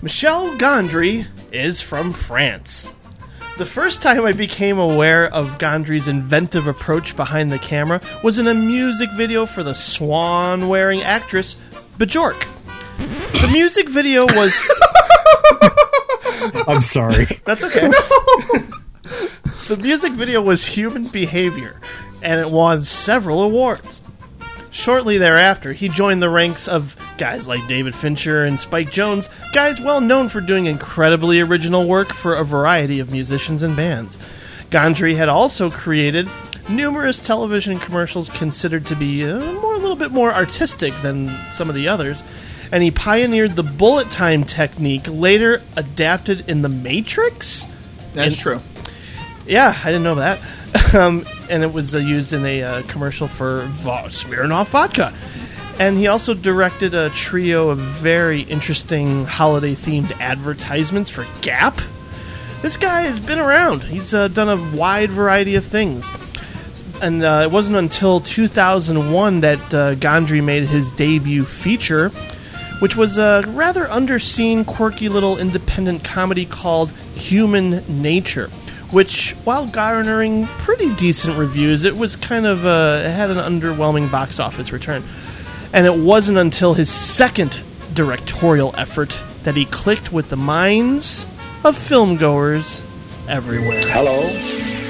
[0.01, 2.92] Michel Gondry is from France.
[3.57, 8.46] The first time I became aware of Gondry's inventive approach behind the camera was in
[8.46, 11.57] a music video for the swan wearing actress
[11.99, 12.46] Bjork.
[12.99, 14.55] The music video was.
[16.68, 17.26] I'm sorry.
[17.44, 17.80] That's okay.
[19.66, 21.80] the music video was Human Behavior,
[22.22, 24.01] and it won several awards.
[24.70, 29.80] Shortly thereafter, he joined the ranks of guys like David Fincher and Spike Jonze, guys
[29.80, 34.18] well known for doing incredibly original work for a variety of musicians and bands.
[34.70, 36.28] Gondry had also created
[36.68, 41.68] numerous television commercials considered to be uh, more, a little bit more artistic than some
[41.70, 42.22] of the others,
[42.70, 47.64] and he pioneered the bullet time technique, later adapted in The Matrix.
[48.12, 48.60] That's In- true.
[49.46, 50.38] Yeah, I didn't know that.
[50.94, 55.12] um, and it was uh, used in a uh, commercial for Smirnoff vodka.
[55.78, 61.80] And he also directed a trio of very interesting holiday themed advertisements for Gap.
[62.62, 63.84] This guy has been around.
[63.84, 66.11] He's uh, done a wide variety of things.
[67.01, 72.09] And uh, it wasn't until 2001 that uh, Gondry made his debut feature,
[72.80, 78.51] which was a rather underseen, quirky little independent comedy called Human Nature.
[78.91, 84.11] Which, while garnering pretty decent reviews, it was kind of uh, it had an underwhelming
[84.11, 85.05] box office return.
[85.74, 87.61] And it wasn't until his second
[87.93, 91.24] directorial effort that he clicked with the minds
[91.64, 92.82] of filmgoers
[93.28, 93.82] everywhere.
[93.89, 94.18] Hello,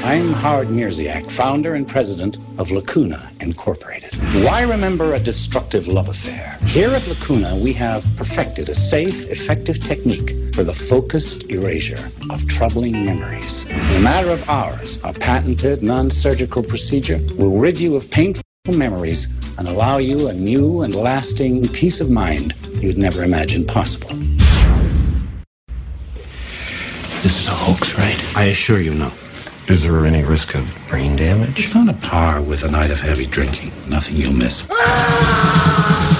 [0.04, 4.14] I'm Howard Mierzwiak, founder and president of Lacuna Incorporated.
[4.44, 6.56] Why remember a destructive love affair?
[6.66, 12.44] Here at Lacuna, we have perfected a safe, effective technique for the focused erasure of
[12.48, 13.64] troubling memories.
[13.66, 18.42] In a matter of hours, our patented non surgical procedure will rid you of painful
[18.66, 24.10] memories and allow you a new and lasting peace of mind you'd never imagined possible.
[27.22, 28.20] This is a hoax, right?
[28.36, 29.12] I assure you, no.
[29.68, 31.60] Is there any risk of brain damage?
[31.60, 33.70] It's on a par with a night of heavy drinking.
[33.88, 34.66] Nothing you'll miss.
[34.72, 36.17] Ah!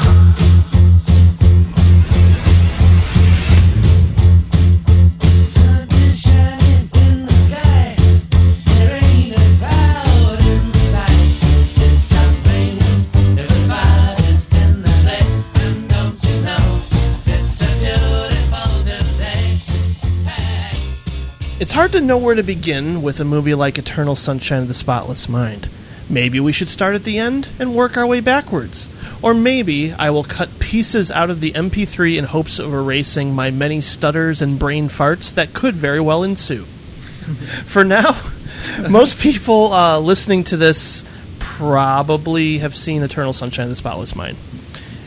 [21.61, 24.75] It's hard to know where to begin with a movie like Eternal Sunshine of the
[24.75, 25.69] Spotless Mind.
[26.09, 28.89] Maybe we should start at the end and work our way backwards.
[29.23, 33.51] Or maybe I will cut pieces out of the MP3 in hopes of erasing my
[33.51, 36.63] many stutters and brain farts that could very well ensue.
[37.67, 38.17] For now,
[38.89, 41.03] most people uh, listening to this
[41.41, 44.39] probably have seen Eternal Sunshine of the Spotless Mind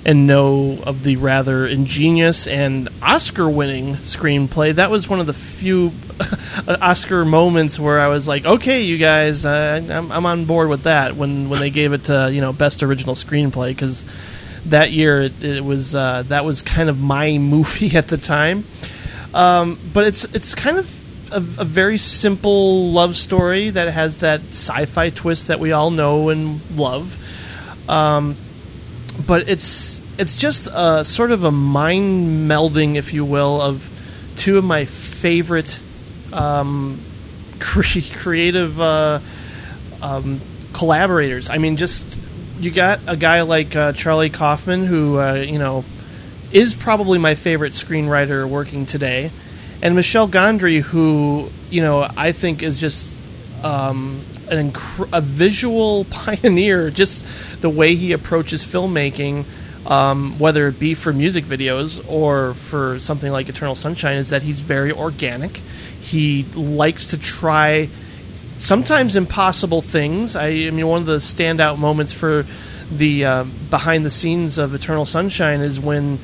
[0.03, 4.73] and know of the rather ingenious and Oscar winning screenplay.
[4.73, 5.91] That was one of the few
[6.67, 10.83] Oscar moments where I was like, okay, you guys, uh, I'm, I'm on board with
[10.83, 14.03] that when, when they gave it to, you know, Best Original Screenplay because
[14.65, 18.63] that year it, it was uh, that was kind of my movie at the time.
[19.33, 24.41] Um, but it's it's kind of a, a very simple love story that has that
[24.41, 27.17] sci-fi twist that we all know and love.
[27.89, 28.35] Um,
[29.31, 33.89] but it's it's just a sort of a mind melding, if you will, of
[34.35, 35.79] two of my favorite
[36.33, 36.99] um,
[37.61, 39.21] cre- creative uh,
[40.01, 40.41] um,
[40.73, 41.49] collaborators.
[41.49, 42.19] I mean, just
[42.59, 45.85] you got a guy like uh, Charlie Kaufman, who uh, you know
[46.51, 49.31] is probably my favorite screenwriter working today,
[49.81, 53.15] and Michel Gondry, who you know I think is just
[53.63, 54.19] um,
[54.51, 56.89] an inc- a visual pioneer.
[56.89, 57.25] Just
[57.61, 59.45] the way he approaches filmmaking,
[59.89, 64.41] um, whether it be for music videos or for something like Eternal Sunshine, is that
[64.41, 65.57] he's very organic.
[66.01, 67.89] He likes to try
[68.57, 70.35] sometimes impossible things.
[70.35, 72.45] I, I mean, one of the standout moments for
[72.91, 76.19] the uh, behind the scenes of Eternal Sunshine is when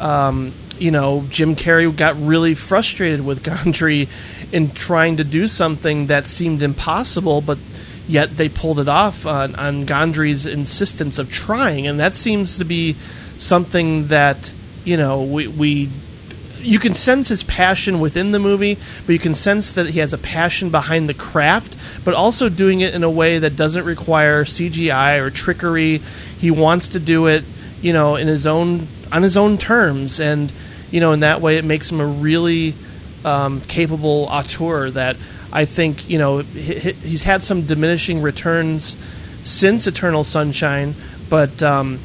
[0.00, 4.08] um, you know Jim Carrey got really frustrated with Gondry
[4.52, 7.58] in trying to do something that seemed impossible, but
[8.08, 12.64] yet they pulled it off on, on Gondry's insistence of trying, and that seems to
[12.64, 12.96] be
[13.38, 14.52] something that
[14.84, 15.90] you know we we
[16.66, 20.12] you can sense his passion within the movie, but you can sense that he has
[20.12, 24.44] a passion behind the craft, but also doing it in a way that doesn't require
[24.44, 25.98] CGI or trickery.
[26.38, 27.44] He wants to do it,
[27.80, 30.52] you know, in his own on his own terms, and
[30.96, 32.72] you know, in that way, it makes him a really
[33.22, 35.16] um, capable auteur that
[35.52, 38.96] I think you know he- he- he's had some diminishing returns
[39.42, 40.94] since Eternal Sunshine,
[41.28, 41.98] but um,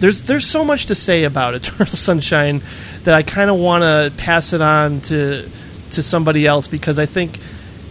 [0.00, 2.60] there's there's so much to say about Eternal Sunshine
[3.04, 5.48] that I kind of want to pass it on to
[5.92, 7.38] to somebody else because I think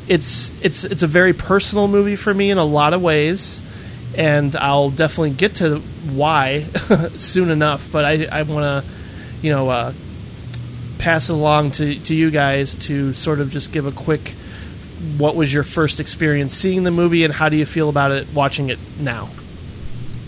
[0.08, 3.64] it's it's it's a very personal movie for me in a lot of ways,
[4.16, 5.80] and I'll definitely get to
[6.14, 6.66] why
[7.18, 7.90] soon enough.
[7.92, 8.92] But I I want to
[9.42, 9.94] you know uh,
[10.98, 14.34] pass it along to to you guys to sort of just give a quick
[15.18, 18.28] what was your first experience seeing the movie and how do you feel about it
[18.34, 19.30] watching it now.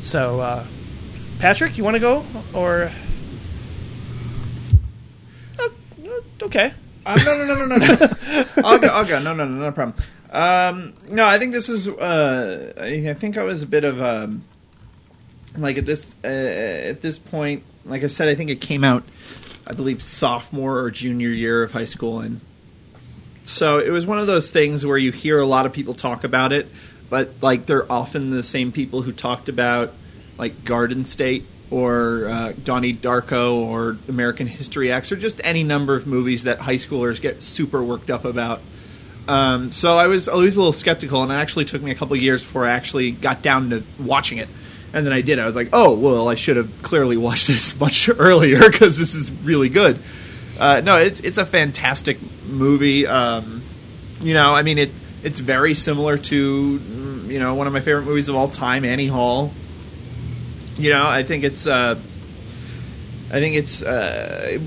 [0.02, 0.40] So.
[0.40, 0.66] Uh,
[1.40, 2.90] Patrick, you want to go or?
[5.60, 5.70] Uh,
[6.42, 6.74] okay.
[7.06, 8.08] Uh, no, no, no, no, no, no.
[8.66, 8.88] I'll go.
[8.88, 9.20] I'll go.
[9.20, 9.96] No, no, no, no problem.
[10.32, 11.88] Um, no, I think this was.
[11.88, 14.44] Uh, I think I was a bit of um,
[15.56, 17.64] like at this uh, at this point.
[17.86, 19.04] Like I said, I think it came out,
[19.68, 22.42] I believe, sophomore or junior year of high school, and
[23.46, 26.24] so it was one of those things where you hear a lot of people talk
[26.24, 26.68] about it,
[27.10, 29.94] but like they're often the same people who talked about
[30.38, 35.96] like Garden State or uh, Donnie Darko or American History X or just any number
[35.96, 38.62] of movies that high schoolers get super worked up about.
[39.28, 42.16] Um, so I was always a little skeptical, and it actually took me a couple
[42.16, 44.48] years before I actually got down to watching it.
[44.98, 45.38] And then I did.
[45.38, 49.14] I was like, oh, well, I should have clearly watched this much earlier because this
[49.14, 50.00] is really good.
[50.60, 52.18] Uh, no, it's it's a fantastic
[52.48, 53.06] movie.
[53.06, 53.62] Um,
[54.22, 54.92] you know, I mean, it
[55.24, 58.86] it's very similar to mm, you know one of my favorite movies of all time,
[58.86, 59.52] Annie Hall.
[60.78, 62.00] You know, I think it's uh,
[63.30, 64.58] I think it's uh,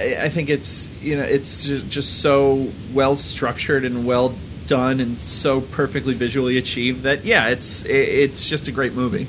[0.00, 4.34] I think it's you know it's just so well structured and well
[4.66, 9.28] done and so perfectly visually achieved that yeah, it's it's just a great movie.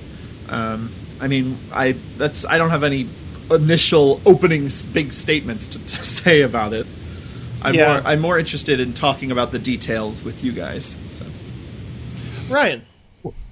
[0.50, 0.92] Um,
[1.22, 3.08] I mean, I that's I don't have any
[3.52, 6.88] initial opening big statements to, to say about it.
[7.62, 7.94] I'm Yeah.
[7.94, 10.96] more I'm more interested in talking about the details with you guys.
[11.14, 11.26] So.
[12.54, 12.84] Ryan.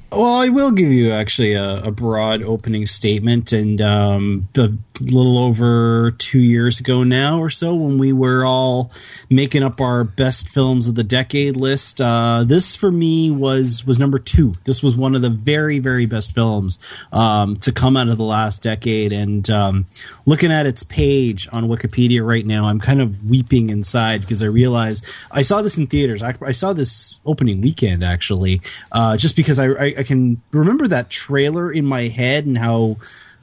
[0.09, 4.71] Well, I will give you actually a, a broad opening statement, and um, a
[5.01, 8.91] little over two years ago now or so, when we were all
[9.29, 13.99] making up our best films of the decade list, uh, this for me was was
[13.99, 14.53] number two.
[14.63, 16.79] This was one of the very very best films
[17.11, 19.85] um, to come out of the last decade, and um,
[20.25, 24.47] looking at its page on Wikipedia right now, I'm kind of weeping inside because I
[24.47, 26.21] realize I saw this in theaters.
[26.23, 30.87] I, I saw this opening weekend actually, uh, just because I, I, I can remember
[30.87, 32.97] that trailer in my head and how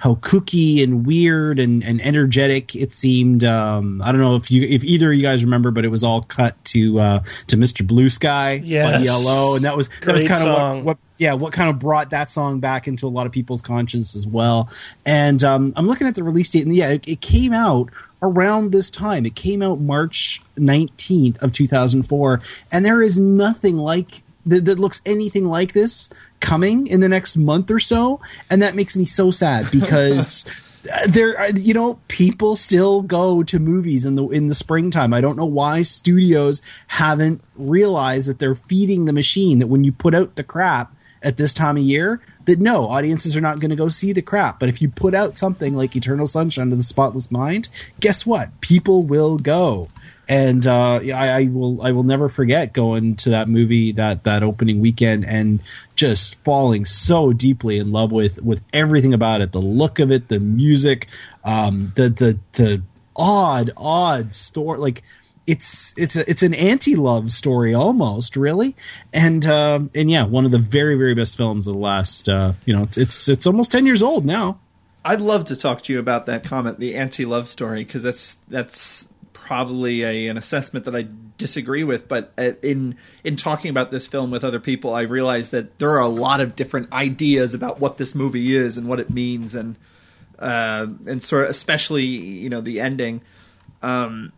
[0.05, 3.42] how kooky and weird and, and energetic it seemed.
[3.42, 6.05] Um, I don't know if you if either of you guys remember, but it was
[6.05, 7.86] all cut to uh, to Mr.
[7.86, 11.55] Blue Sky by ELO, and that was that was kind of what, what yeah, what
[11.55, 14.68] kind of brought that song back into a lot of people's conscience as well.
[15.07, 17.88] And um, I'm looking at the release date, and yeah, it, it came out
[18.20, 19.24] around this time.
[19.24, 25.00] It came out March 19th of 2004, and there is nothing like that, that looks
[25.07, 26.11] anything like this
[26.45, 28.20] coming in the next month or so,
[28.51, 30.45] and that makes me so sad because.
[30.92, 35.14] uh, There, are- you know, people still go to movies in the in the springtime.
[35.14, 39.61] I don't know why studios haven't realized that they're feeding the machine.
[39.61, 43.34] That when you put out the crap, at this time of year that no audiences
[43.34, 45.97] are not going to go see the crap but if you put out something like
[45.97, 49.88] eternal sunshine of the spotless mind guess what people will go
[50.29, 54.43] and uh, I, I will I will never forget going to that movie that that
[54.43, 55.61] opening weekend and
[55.97, 59.53] just falling so deeply in love with with everything about it.
[59.53, 61.09] The look of it the music
[61.45, 62.83] um, the the the
[63.16, 65.03] odd odd story like
[65.47, 68.75] it's it's a, it's an anti-love story almost really.
[69.12, 72.55] And um and yeah one of the very very best films of the last uh
[72.64, 74.59] you know it's it's it's almost 10 years old now.
[75.05, 79.07] I'd love to talk to you about that comment, the anti-love story, because that's that's
[79.45, 82.09] probably a, an assessment that I disagree with.
[82.09, 85.90] But uh, in in talking about this film with other people, I realized that there
[85.90, 89.55] are a lot of different ideas about what this movie is and what it means,
[89.55, 89.76] and
[90.39, 93.20] uh, and sort of especially you know the ending.
[93.82, 94.32] Um,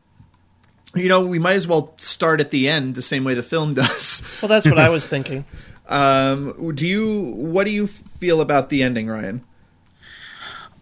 [0.94, 3.74] you know, we might as well start at the end the same way the film
[3.82, 4.22] does.
[4.43, 5.44] Well, that's what I was thinking.
[5.89, 7.31] Um, do you?
[7.36, 9.44] What do you feel about the ending, Ryan?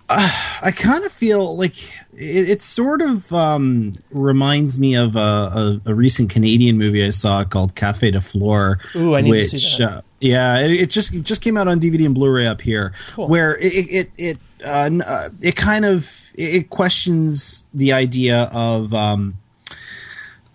[0.09, 1.82] I kind of feel like
[2.12, 7.10] it, it sort of um, reminds me of a, a, a recent Canadian movie I
[7.10, 8.81] saw called Cafe de Flore.
[8.94, 9.90] Ooh, I need to which, see that.
[9.90, 12.93] Uh, yeah, it, it just it just came out on DVD and Blu-ray up here,
[13.16, 18.93] where it it it uh, uh, it kind of it questions the idea of.
[18.93, 19.39] Um,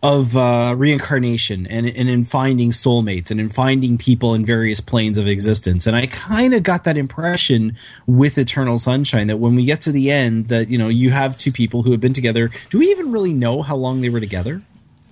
[0.02, 5.18] of uh, reincarnation and, and in finding soulmates and in finding people in various planes
[5.18, 5.86] of existence.
[5.86, 7.76] And I kind of got that impression
[8.08, 11.36] with Eternal Sunshine that when we get to the end, that you know you have
[11.38, 12.50] two people who have been together.
[12.70, 14.62] Do we even really know how long they were together?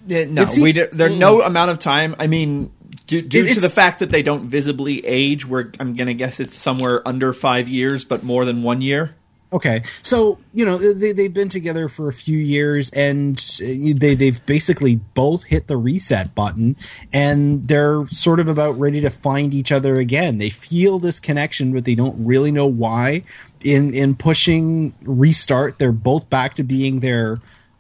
[0.08, 2.16] Yeah, no, It's- we d- there no amount of time.
[2.18, 2.72] I mean,
[3.08, 6.40] due, due It- to the fact that they don't visibly age, we're I'm gonna guess
[6.40, 9.16] it's somewhere under five years, but more than one year.
[9.54, 14.14] Okay, so you know they they've been together for a few years, and uh, they
[14.14, 16.76] they've basically both hit the reset button,
[17.14, 20.38] and they're sort of about ready to find each other again.
[20.38, 23.24] They feel this connection, but they don't really know why.
[23.62, 27.38] In in pushing restart, they're both back to being their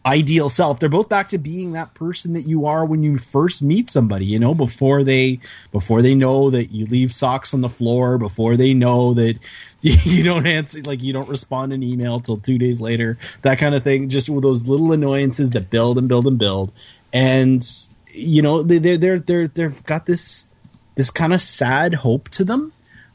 [0.07, 0.79] ideal self.
[0.79, 4.25] They're both back to being that person that you are when you first meet somebody,
[4.25, 5.39] you know, before they
[5.71, 9.37] before they know that you leave socks on the floor, before they know that
[9.81, 13.75] you don't answer like you don't respond an email till 2 days later, that kind
[13.75, 16.71] of thing, just with those little annoyances that build and build and build.
[17.11, 17.67] And
[18.13, 20.47] you know, they they they're they're they've got this
[20.95, 22.71] this kind of sad hope to them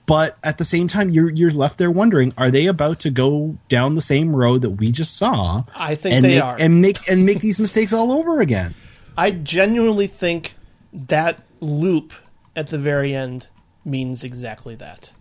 [0.06, 3.56] but at the same time you're you're left there wondering are they about to go
[3.68, 6.56] down the same road that we just saw I think and they make, are.
[6.58, 8.74] and make and make these mistakes all over again
[9.16, 10.54] I genuinely think
[10.92, 12.12] that loop
[12.56, 13.46] at the very end
[13.84, 15.12] means exactly that.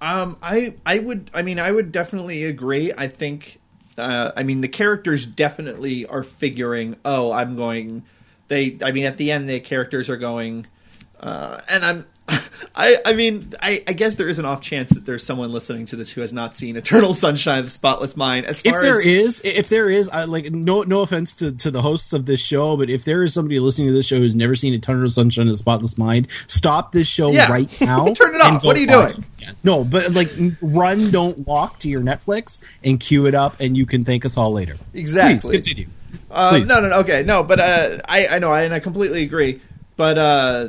[0.00, 2.92] Um, I I would I mean I would definitely agree.
[2.96, 3.60] I think
[3.96, 6.96] uh, I mean the characters definitely are figuring.
[7.04, 8.04] Oh, I'm going.
[8.48, 10.66] They I mean at the end the characters are going,
[11.20, 12.06] uh, and I'm.
[12.76, 15.86] I, I mean, I, I guess there is an off chance that there's someone listening
[15.86, 18.46] to this who has not seen Eternal Sunshine of the Spotless Mind.
[18.46, 21.52] As far if there as, is if there is I like no no offense to,
[21.52, 24.18] to the hosts of this show but if there is somebody listening to this show
[24.18, 27.50] who's never seen Eternal Sunshine of the Spotless Mind stop this show Yeah.
[27.50, 28.62] right now Turn it off.
[28.62, 29.24] What are you watch doing?
[29.64, 30.30] no but like
[30.60, 34.36] run don't walk to your Netflix and queue it up and you can thank us
[34.36, 35.50] all later Exactly.
[35.58, 35.88] Please continue
[36.30, 36.68] Um, Please.
[36.68, 36.98] no, no, no.
[37.00, 39.60] Okay, no, but uh, I, I know, I, and I completely agree.
[39.96, 40.68] But, uh,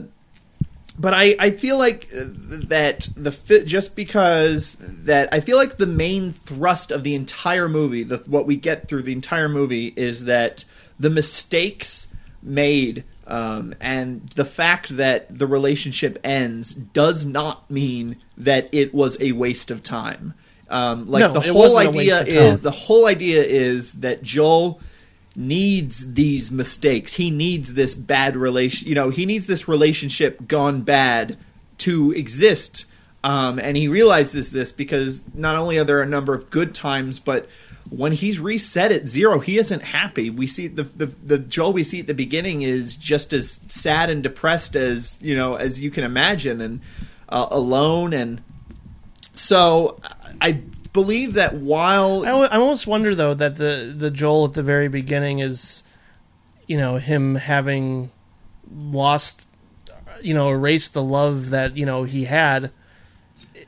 [0.99, 2.25] but I, I feel like uh,
[2.67, 7.69] that the fi- just because that I feel like the main thrust of the entire
[7.69, 10.65] movie, the what we get through the entire movie, is that
[10.99, 12.07] the mistakes
[12.43, 13.05] made.
[13.25, 19.31] Um, and the fact that the relationship ends does not mean that it was a
[19.33, 20.33] waste of time.
[20.67, 24.81] Um, like No, the whole idea is the whole idea is that Joel
[25.39, 27.13] needs these mistakes.
[27.13, 28.87] He needs this bad relation.
[28.87, 31.37] You know, he needs this relationship gone bad
[31.79, 32.85] to exist.
[33.23, 37.19] Um, and he realizes this because not only are there a number of good times,
[37.19, 37.47] but
[37.89, 40.29] when he's reset at zero, he isn't happy.
[40.29, 44.09] We see the the, the Joel we see at the beginning is just as sad
[44.09, 46.81] and depressed as you know as you can imagine, and
[47.29, 48.13] uh, alone.
[48.13, 48.41] And
[49.33, 49.99] so
[50.39, 50.61] I
[50.93, 54.87] believe that while I, I almost wonder though that the the Joel at the very
[54.87, 55.83] beginning is,
[56.67, 58.11] you know, him having
[58.71, 59.47] lost,
[60.21, 62.71] you know, erased the love that you know he had.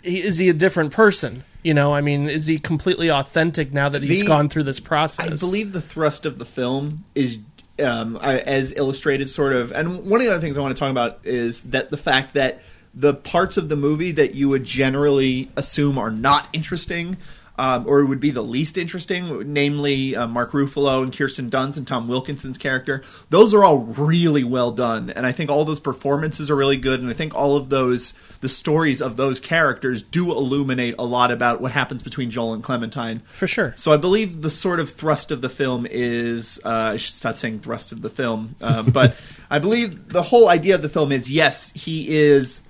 [0.03, 1.43] He, is he a different person?
[1.64, 4.80] You know, I mean, is he completely authentic now that he's The- gone through this
[4.80, 5.43] process?
[5.43, 7.38] I believe the thrust of the film is,
[7.80, 9.72] um, as illustrated, sort of.
[9.72, 12.34] And one of the other things I want to talk about is that the fact
[12.34, 12.61] that
[12.93, 17.18] the parts of the movie that you would generally assume are not interesting.
[17.57, 21.85] Um, or would be the least interesting, namely uh, Mark Ruffalo and Kirsten Dunst and
[21.85, 23.03] Tom Wilkinson's character.
[23.30, 27.01] Those are all really well done, and I think all those performances are really good.
[27.01, 31.30] And I think all of those, the stories of those characters, do illuminate a lot
[31.30, 33.19] about what happens between Joel and Clementine.
[33.34, 33.73] for sure.
[33.77, 37.38] So I believe the sort of thrust of the film is uh, I should stop
[37.38, 39.15] saying thrust of the film, um, but
[39.51, 42.61] I believe the whole idea of the film is yes, he is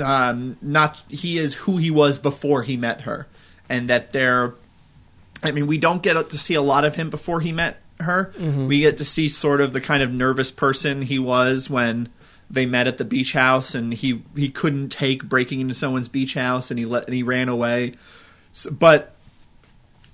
[0.00, 3.26] um, not he is who he was before he met her,
[3.68, 4.54] and that they're.
[5.42, 8.32] I mean, we don't get to see a lot of him before he met her.
[8.66, 12.08] We get to see sort of the kind of nervous person he was when
[12.50, 16.34] they met at the beach house, and he he couldn't take breaking into someone's beach
[16.34, 17.92] house, and he let and he ran away.
[18.52, 19.14] So, but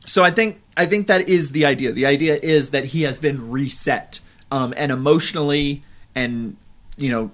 [0.07, 1.93] so I think I think that is the idea.
[1.93, 4.21] The idea is that he has been reset,
[4.51, 5.83] um, and emotionally,
[6.15, 6.57] and
[6.97, 7.31] you know,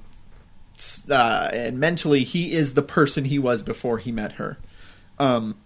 [1.10, 4.58] uh, and mentally, he is the person he was before he met her.
[5.18, 5.56] Um,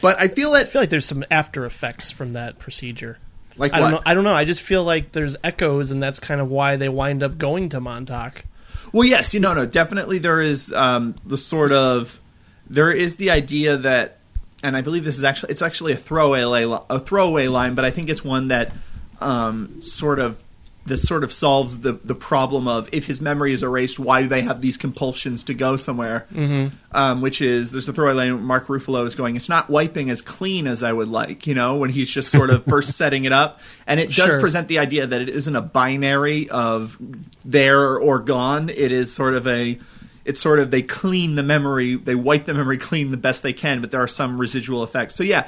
[0.00, 3.18] but I feel I that feel like there's some after effects from that procedure.
[3.56, 4.02] like I don't know.
[4.04, 4.34] I don't know.
[4.34, 7.70] I just feel like there's echoes, and that's kind of why they wind up going
[7.70, 8.44] to Montauk.
[8.92, 12.20] Well, yes, you know, no, definitely there is um, the sort of
[12.68, 14.18] there is the idea that,
[14.62, 17.84] and I believe this is actually it's actually a throwaway li- a throwaway line, but
[17.84, 18.72] I think it's one that
[19.20, 20.38] um, sort of
[20.86, 24.28] this sort of solves the the problem of if his memory is erased, why do
[24.28, 26.26] they have these compulsions to go somewhere?
[26.32, 26.74] Mm-hmm.
[26.92, 28.42] Um, which is there's a throwaway line.
[28.42, 29.36] Mark Ruffalo is going.
[29.36, 32.50] It's not wiping as clean as I would like, you know, when he's just sort
[32.50, 34.40] of first setting it up, and it does Sure.
[34.40, 36.96] present the idea that it isn't a binary of
[37.44, 38.68] there or gone.
[38.68, 39.78] It is sort of a
[40.24, 43.52] it's sort of they clean the memory, they wipe the memory clean the best they
[43.52, 45.14] can, but there are some residual effects.
[45.14, 45.46] So yeah,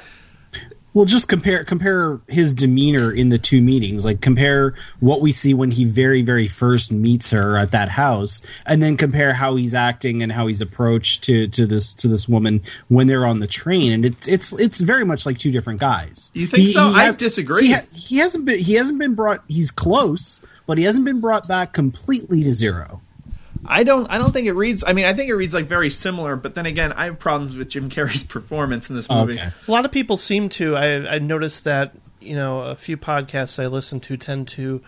[0.93, 4.03] Well, just compare compare his demeanor in the two meetings.
[4.03, 8.41] Like compare what we see when he very very first meets her at that house,
[8.65, 12.27] and then compare how he's acting and how he's approached to to this to this
[12.27, 13.91] woman when they're on the train.
[13.91, 16.31] And it's it's it's very much like two different guys.
[16.33, 16.89] You think so?
[16.89, 17.67] I disagree.
[17.67, 19.43] He, ha- he hasn't been he hasn't been brought.
[19.47, 23.01] He's close, but he hasn't been brought back completely to zero.
[23.65, 24.09] I don't.
[24.09, 24.83] I don't think it reads.
[24.85, 26.35] I mean, I think it reads like very similar.
[26.35, 29.33] But then again, I have problems with Jim Carrey's performance in this movie.
[29.33, 29.51] Okay.
[29.67, 30.75] A lot of people seem to.
[30.75, 34.81] I, I noticed that you know a few podcasts I listen to tend to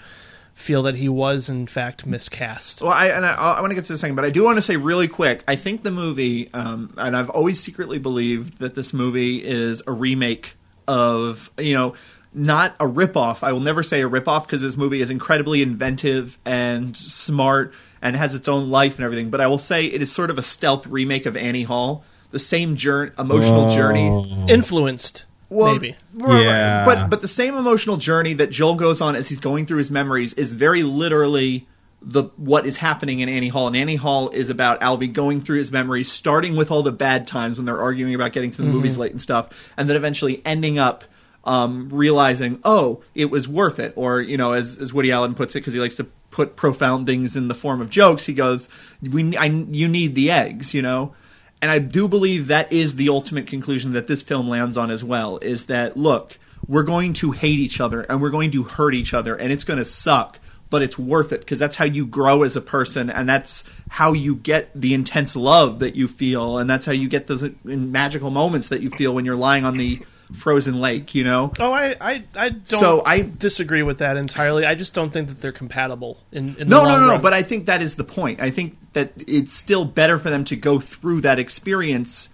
[0.53, 2.81] feel that he was in fact miscast.
[2.81, 4.57] Well, I and I, I want to get to the second, but I do want
[4.57, 5.43] to say really quick.
[5.47, 9.91] I think the movie, um, and I've always secretly believed that this movie is a
[9.91, 10.55] remake
[10.87, 11.93] of you know.
[12.33, 13.43] Not a ripoff.
[13.43, 18.15] I will never say a ripoff because this movie is incredibly inventive and smart and
[18.15, 19.29] has its own life and everything.
[19.29, 22.03] But I will say it is sort of a stealth remake of Annie Hall.
[22.31, 24.45] The same journey, emotional journey.
[24.47, 25.95] Influenced, Well, maybe.
[26.13, 26.85] right, Yeah.
[26.85, 29.91] But but the same emotional journey that Joel goes on as he's going through his
[29.91, 31.67] memories is very literally
[32.01, 33.67] the what is happening in Annie Hall.
[33.67, 37.27] And Annie Hall is about Alvy going through his memories, starting with all the bad
[37.27, 38.73] times when they're arguing about getting to the mm-hmm.
[38.73, 41.03] movies late and stuff, and then eventually ending up
[41.43, 43.93] um, realizing, oh, it was worth it.
[43.95, 47.07] Or you know, as as Woody Allen puts it, because he likes to put profound
[47.07, 48.25] things in the form of jokes.
[48.25, 48.69] He goes,
[49.01, 51.13] "We, I, you need the eggs," you know.
[51.61, 55.03] And I do believe that is the ultimate conclusion that this film lands on as
[55.03, 58.95] well is that, look, we're going to hate each other and we're going to hurt
[58.95, 60.39] each other and it's going to suck,
[60.71, 64.13] but it's worth it because that's how you grow as a person and that's how
[64.13, 68.31] you get the intense love that you feel and that's how you get those magical
[68.31, 70.01] moments that you feel when you're lying on the
[70.33, 71.51] frozen lake, you know?
[71.59, 74.65] Oh, I, I, I don't So I- disagree with that entirely.
[74.65, 77.21] I just don't think that they're compatible in, in No, no, no, run.
[77.21, 78.41] but I think that is the point.
[78.41, 82.29] I think that it's still better for them to go through that experience.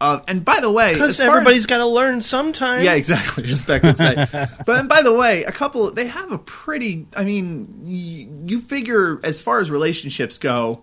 [0.00, 2.82] uh, and by the way, because as far as- everybody's got to learn sometime.
[2.82, 3.50] Yeah, exactly.
[3.50, 4.14] As Beck would say.
[4.32, 7.06] but and by the way, a couple they have a pretty.
[7.14, 10.82] I mean, y- you figure as far as relationships go,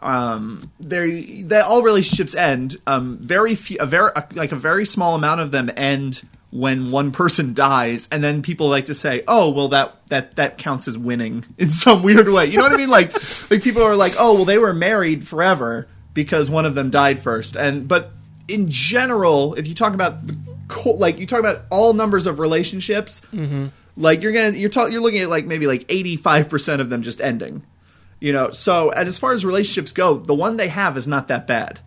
[0.00, 2.76] um, they they all relationships end.
[2.86, 7.12] Um, very few, a very like a very small amount of them end when one
[7.12, 10.96] person dies, and then people like to say, "Oh, well, that that that counts as
[10.96, 12.90] winning in some weird way." You know what I mean?
[12.90, 13.12] Like,
[13.50, 17.20] like people are like, "Oh, well, they were married forever because one of them died
[17.20, 17.56] first.
[17.56, 18.12] and but
[18.48, 20.36] in general, if you talk about the
[20.84, 23.22] like you talk about all numbers of relationships,
[23.96, 26.90] like you're gonna you're ta- you're looking at like maybe like eighty five percent of
[26.90, 27.62] them just ending.
[28.20, 31.28] You know, so and as far as relationships go, the one they have is not
[31.28, 31.80] that bad.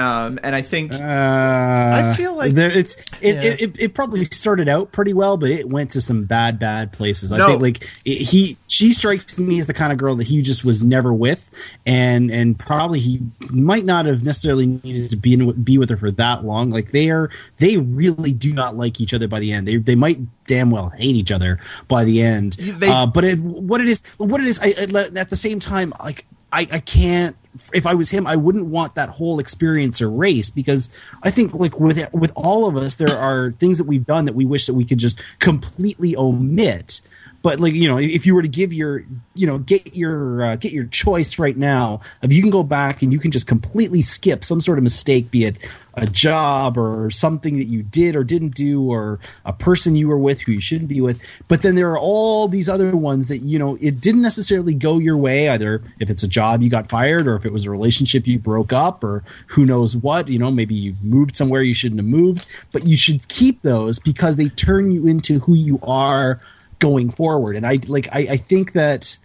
[0.00, 3.42] Um, and I think Uh, I feel like- there, it's it, Yeah.
[3.42, 6.92] it, it, it probably started out pretty well, but it went to some bad, bad
[6.92, 7.32] places.
[7.32, 7.48] I No.
[7.48, 10.64] think like it, he, she strikes me as the kind of girl that he just
[10.64, 11.50] was never with,
[11.84, 13.20] and and probably he
[13.50, 16.70] might not have necessarily needed to be in, be with her for that long.
[16.70, 19.68] Like they are, they really do not like each other by the end.
[19.68, 22.54] They they might damn well hate each other by the end.
[22.54, 25.60] They- uh, but it, what it is, what it is, I, I, at the same
[25.60, 27.36] time, like I, I can't.
[27.72, 30.88] If I was him, I wouldn't want that whole experience erased because
[31.22, 34.34] I think, like with with all of us, there are things that we've done that
[34.34, 37.00] we wish that we could just completely omit.
[37.42, 39.02] But like you know, if you were to give your
[39.34, 43.02] you know get your uh, get your choice right now, if you can go back
[43.02, 45.56] and you can just completely skip some sort of mistake, be it
[45.94, 50.18] a job or something that you did or didn't do, or a person you were
[50.18, 51.22] with who you shouldn't be with.
[51.48, 54.98] But then there are all these other ones that you know it didn't necessarily go
[54.98, 55.48] your way.
[55.48, 58.38] Either if it's a job you got fired, or if it was a relationship you
[58.38, 60.28] broke up, or who knows what.
[60.28, 62.46] You know, maybe you moved somewhere you shouldn't have moved.
[62.70, 66.38] But you should keep those because they turn you into who you are
[66.80, 67.54] going forward.
[67.54, 69.16] And I like I, I think that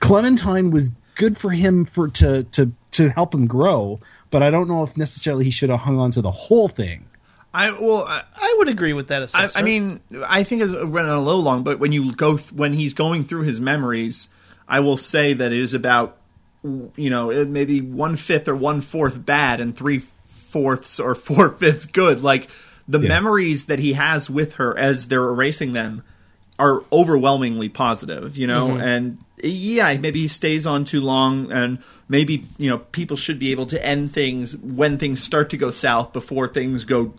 [0.00, 4.00] Clementine was good for him for to to to help him grow,
[4.30, 7.06] but I don't know if necessarily he should have hung on to the whole thing.
[7.54, 8.04] I well.
[8.06, 9.56] I, I would agree with that I, assessment.
[9.56, 12.72] I mean, I think it's running a little long, but when you go th- when
[12.72, 14.28] he's going through his memories,
[14.68, 16.16] I will say that it is about
[16.96, 19.98] you know maybe one fifth or one fourth bad and three
[20.50, 22.22] fourths or four fifths good.
[22.22, 22.50] Like
[22.88, 23.08] the Yeah.
[23.08, 26.02] memories that he has with her as they're erasing them
[26.62, 28.80] are overwhelmingly positive, you know, mm-hmm.
[28.80, 31.78] and yeah, maybe he stays on too long and
[32.08, 35.72] maybe, you know, people should be able to end things when things start to go
[35.72, 37.12] south before things go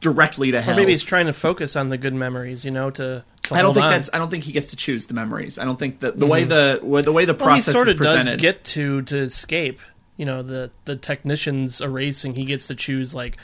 [0.00, 0.76] directly to or hell.
[0.76, 2.64] maybe he's trying to focus on the good memories.
[2.64, 3.90] You know, to, to I don't think on.
[3.92, 4.10] that's.
[4.12, 5.58] I don't think he gets to choose the memories.
[5.58, 6.90] I don't think that the way mm-hmm.
[6.90, 8.40] the the way the well, he process sort is of does presented.
[8.40, 9.80] get to to escape.
[10.16, 12.34] You know, the the technicians erasing.
[12.34, 13.36] He gets to choose like.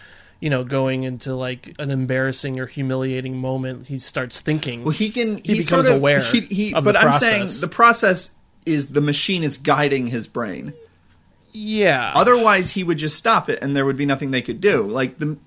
[0.45, 4.85] You know, going into like an embarrassing or humiliating moment, he starts thinking.
[4.85, 5.39] well, he can.
[5.39, 8.31] he He, becomes sort of, aware He, he, but I'm saying the process
[8.66, 10.75] is the machine is guiding his brain.
[11.55, 14.83] yeah, Otherwise, he would just stop it, and there would be nothing they could do.
[14.83, 15.39] Like the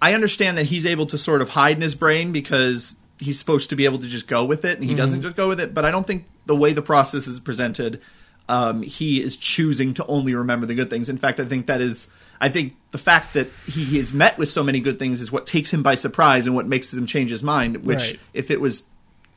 [0.00, 3.70] I understand that he's able to sort of hide in his brain because he's supposed
[3.70, 4.98] to be able to just go with it, and he mm-hmm.
[4.98, 5.74] doesn't just go with it.
[5.74, 8.00] But I don't think the way the process is presented,
[8.48, 11.08] um, he is choosing to only remember the good things.
[11.08, 12.06] In fact, I think that is.
[12.40, 15.46] I think the fact that he is met with so many good things is what
[15.46, 17.78] takes him by surprise and what makes him change his mind.
[17.84, 18.20] Which, Right.
[18.34, 18.82] if it was,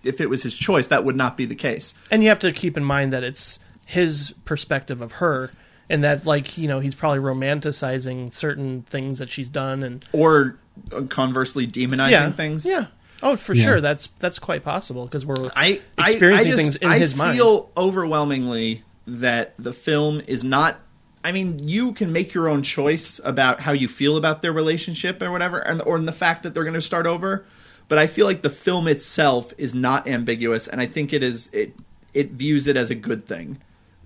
[0.03, 1.93] if it was his choice, that would not be the case.
[2.11, 5.49] And you have to keep in mind that it's his perspective of her,
[5.89, 10.57] and that like you know he's probably romanticizing certain things that she's done, and Or
[10.95, 12.65] uh, conversely, demonizing yeah, things.
[12.65, 12.85] Yeah.
[13.23, 13.63] Oh, for Yeah.
[13.63, 13.81] sure.
[13.81, 17.15] That's that's quite possible because we're I I- experiencing I just- things in I his
[17.15, 17.37] mind.
[17.37, 18.83] feel overwhelmingly
[19.19, 20.79] that the film is not.
[21.23, 25.21] I mean, you can make your own choice about how you feel about their relationship
[25.21, 27.45] or whatever, and or in the fact that they're going to start over.
[27.89, 31.49] But I feel like the film itself is not ambiguous, and I think it is
[31.51, 31.73] it
[32.13, 33.57] it views it as a good thing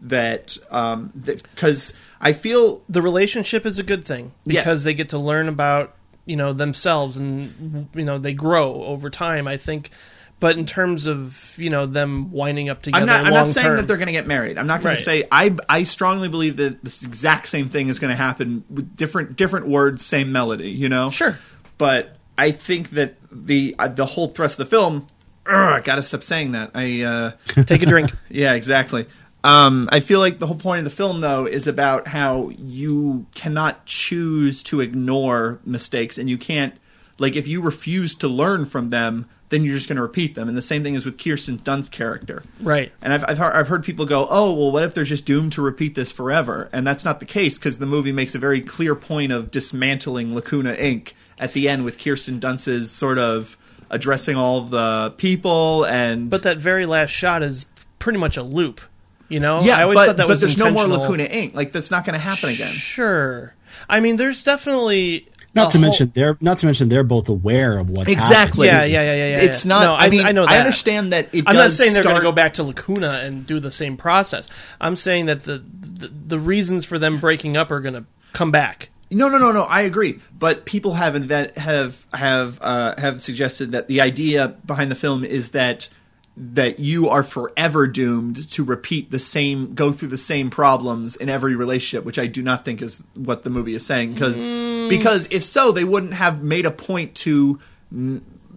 [0.01, 4.63] that um because I feel the relationship is a good thing Yes.
[4.63, 9.09] because they get to learn about you know themselves and you know they grow over
[9.09, 9.47] time.
[9.47, 9.91] I think,
[10.39, 13.25] but in terms of you know them winding up together, I'm not.
[13.25, 14.57] I'm not saying term, that they're going to get married.
[14.57, 14.97] I'm not going Right.
[14.97, 15.27] to say.
[15.31, 19.35] I I strongly believe that this exact same thing is going to happen with different
[19.35, 20.69] different words, same melody.
[20.69, 21.09] You know.
[21.09, 21.37] Sure.
[21.77, 25.07] But I think that the uh, the whole thrust of the film.
[25.45, 26.71] Ugh, I gotta stop saying that.
[26.73, 27.31] I uh,
[27.63, 28.11] take a drink.
[28.29, 29.07] yeah, exactly.
[29.43, 33.25] Um, I feel like the whole point of the film, though, is about how you
[33.35, 36.73] cannot choose to ignore mistakes, and you can't,
[37.19, 40.47] like, if you refuse to learn from them, then you're just going to repeat them.
[40.47, 42.41] And the same thing is with Kirsten Dunst's character.
[42.59, 42.91] Right.
[43.03, 45.51] And I've, I've, heard, I've heard people go, oh, well, what if they're just doomed
[45.51, 46.69] to repeat this forever?
[46.73, 50.33] And that's not the case because the movie makes a very clear point of dismantling
[50.33, 51.11] Lacuna Inc.
[51.37, 53.55] at the end with Kirsten Dunst's sort of
[53.91, 56.31] addressing all the people and.
[56.31, 57.67] But that very last shot is
[57.99, 58.81] pretty much a loop.
[59.29, 60.41] You know, yeah, I always but, thought that was.
[60.41, 60.87] but was there's no more.
[60.87, 61.53] Lacuna Inc.
[61.53, 62.71] Like that's not going to happen again.
[62.71, 63.53] Sure.
[63.87, 67.77] I mean, there's definitely Not to whole- mention they're not to mention they're both aware
[67.77, 68.67] of what's Exactly.
[68.67, 68.93] Yeah, happening.
[68.93, 69.35] yeah, yeah, yeah.
[69.37, 69.69] yeah, It's yeah.
[69.69, 70.45] not- No, I mean, I know.
[70.45, 73.21] I understand that it I'm not does saying they're going to go back to Lacuna
[73.23, 74.49] and do the same process.
[74.81, 78.51] I'm saying that the the, the reasons for them breaking up are going to come
[78.51, 78.89] back.
[79.11, 79.61] No, no, no, no.
[79.63, 84.89] I agree, but people have invent, have have uh, have suggested that the idea behind
[84.89, 85.87] the film is that
[86.35, 91.29] that you are forever doomed to repeat the same, go through the same problems in
[91.29, 94.13] every relationship, which I do not think is what the movie is saying.
[94.13, 94.89] Because mm.
[94.89, 97.59] because if so, they wouldn't have made a point to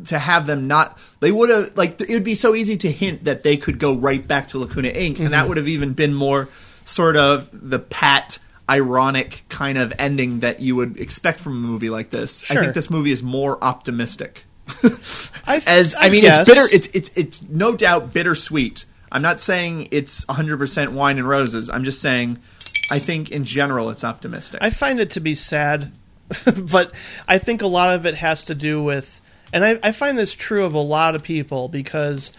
[0.06, 0.98] to have them not.
[1.20, 3.94] They would have like it would be so easy to hint that they could go
[3.94, 5.18] right back to Lacuna Inc.
[5.18, 5.48] and that mm-hmm.
[5.48, 6.48] would have even been more
[6.84, 8.38] sort of the pat
[8.68, 12.50] ironic kind of ending that you would expect from a movie like this.
[12.50, 14.45] I think this movie is more optimistic.
[15.47, 16.38] I, As I, I mean, guess.
[16.40, 16.74] it's bitter.
[16.74, 18.84] It's it's it's no doubt bittersweet.
[19.10, 21.70] I'm not saying it's 100% wine and roses.
[21.70, 22.38] I'm just saying
[22.90, 24.60] I think in general it's optimistic.
[24.62, 25.93] I find it to be sad,
[26.56, 26.93] but
[27.26, 29.20] I think a lot of it has to do with,
[29.52, 32.32] and I, I find this true of a lot of people because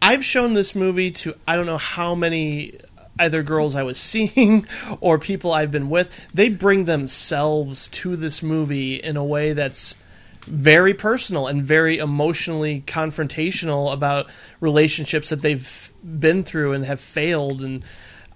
[0.00, 2.78] I've shown this movie to I don't know how many
[3.18, 4.66] either girls I was seeing
[5.00, 6.18] or people I've been with.
[6.34, 9.96] They bring themselves to this movie in a way that's
[10.42, 14.26] very personal and very emotionally confrontational about
[14.60, 17.84] relationships that they've been through and have failed and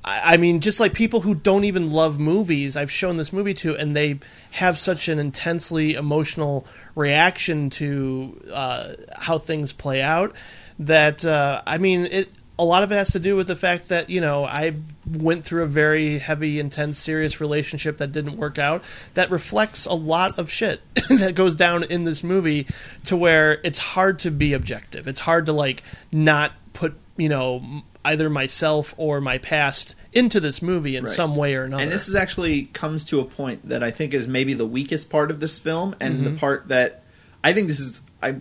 [0.09, 3.77] I mean, just like people who don't even love movies, I've shown this movie to,
[3.77, 4.21] and they
[4.53, 6.65] have such an intensely emotional
[6.95, 10.37] reaction to uh, how things play out
[10.79, 12.29] that uh, I mean, it.
[12.59, 14.75] A lot of it has to do with the fact that you know I
[15.11, 18.83] went through a very heavy, intense, serious relationship that didn't work out.
[19.15, 20.81] That reflects a lot of shit
[21.11, 22.67] that goes down in this movie,
[23.05, 25.07] to where it's hard to be objective.
[25.07, 30.63] It's hard to like not put you know either myself or my past into this
[30.63, 31.13] movie in Right.
[31.13, 31.83] some way or another.
[31.83, 35.11] And this is actually comes to a point that I think is maybe the weakest
[35.11, 36.39] part of this film, and the Mhm.
[36.39, 37.03] part that
[37.45, 38.37] I think this is I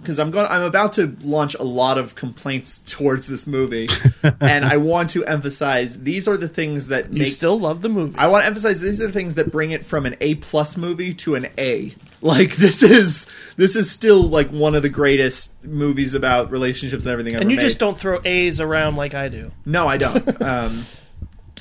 [0.00, 3.88] because I'm going I'm about to launch a lot of complaints towards this movie,
[4.40, 8.16] and I want to emphasize these are the things that you still love the movie.
[8.18, 10.76] I want to emphasize these are the things that bring it from an A plus
[10.76, 11.94] movie to an A.
[12.22, 17.12] Like this is this is still like one of the greatest movies about relationships and
[17.12, 17.62] everything ever and you made.
[17.62, 19.50] just don't throw A's around like I do.
[19.64, 20.42] No, I don't.
[20.42, 20.84] um,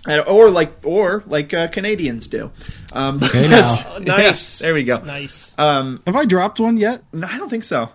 [0.05, 2.51] and- or like or like uh, Canadians do.
[2.91, 4.59] Um, Okay, that's- nice.
[4.59, 4.97] yeah, there we go.
[4.99, 5.55] Nice.
[5.57, 7.03] Um, Have I dropped one yet?
[7.13, 7.89] no, I don't think so.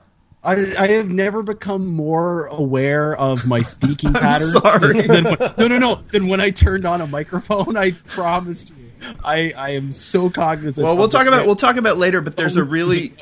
[0.45, 4.53] I, I have never become more aware of my speaking patterns.
[4.53, 5.01] sorry.
[5.03, 5.95] Than, when, no, no, no.
[6.13, 7.77] Than when I turned on a microphone.
[7.77, 8.77] I promise you.
[9.25, 10.85] I, I am so cognizant.
[10.85, 13.13] Well, we'll of talk the- about we'll talk about later, but there's a Oh, really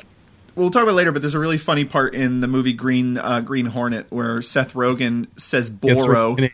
[0.55, 3.41] we'll talk about later, but there's a really funny part in the movie Green uh,
[3.41, 6.35] Green Hornet where Seth Rogen says Yes, Boro.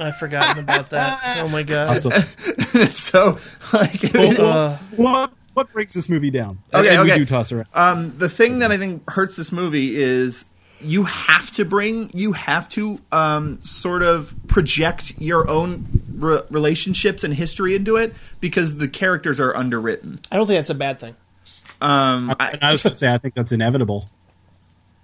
[0.00, 1.38] I've forgotten about that.
[1.44, 1.88] Oh my god.
[1.96, 2.12] Awesome.
[2.90, 3.38] so
[3.72, 6.58] like Uh, What what breaks this movie down?
[6.72, 7.12] Okay, and okay.
[7.12, 7.68] we do toss around.
[7.74, 10.44] Um, the thing that I think hurts this movie is
[10.80, 17.24] you have to bring, you have to um, sort of project your own re- relationships
[17.24, 20.20] and history into it because the characters are underwritten.
[20.30, 21.16] I don't think that's a bad thing.
[21.80, 24.08] Um, I, I was going to say, I think that's inevitable.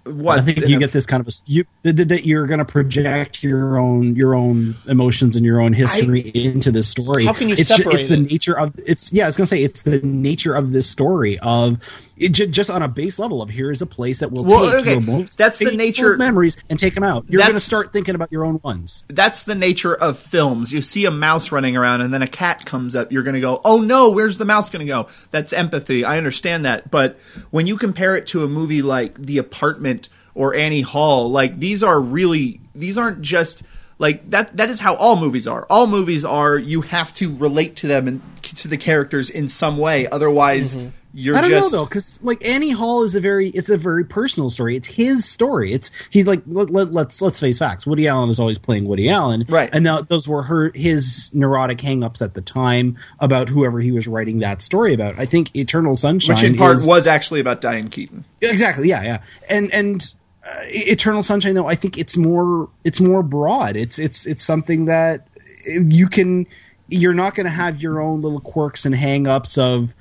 [0.05, 2.59] What I think you get this kind of a you that, that- that you're going
[2.59, 7.25] to project your own your own emotions and your own history into this story.
[7.25, 8.31] How can you it's ju- separate it's the it?
[8.31, 9.25] nature of it's yeah.
[9.25, 11.77] I was going to say it's the nature of this story of
[12.19, 14.69] it ju- just on a base level of here is a place that will Well,
[14.71, 17.25] take okay, your most that's the painful nature- memories and take them out.
[17.29, 19.05] You're going to start thinking about your own ones.
[19.07, 20.71] that's the nature of films.
[20.71, 23.39] You see a mouse running around and then a cat comes up, you're going to
[23.41, 26.03] go, "Oh no, where's the mouse going to go?" That's empathy.
[26.05, 27.17] I understand that, but
[27.51, 31.83] when you compare it to a movie like The Apartment or Annie Hall, like these
[31.83, 33.63] are really these aren't just
[33.97, 35.65] like that that is how all movies are.
[35.69, 39.77] All movies are you have to relate to them and to the characters in some
[39.77, 40.89] way otherwise mm-hmm.
[41.13, 43.77] You're I don't just know though, because like Annie Hall is a very it's a
[43.77, 44.75] very personal story.
[44.75, 45.73] It's his story.
[45.73, 47.87] It's he's like let, let, let's let's face facts.
[47.87, 49.69] Woody Allen is always playing Woody Allen, Right.
[49.73, 54.39] And those were her his neurotic hangups at the time about whoever he was writing
[54.39, 55.17] that story about.
[55.17, 58.23] I think Eternal Sunshine, which in part is- was actually about Diane Keaton.
[58.41, 60.13] exactly yeah yeah and and
[60.45, 64.85] uh, eternal sunshine though i think it's more it's more broad it's it's it's something
[64.85, 65.27] that
[65.67, 66.47] you can
[66.87, 69.93] you're not going to have your own little quirks and hang-ups of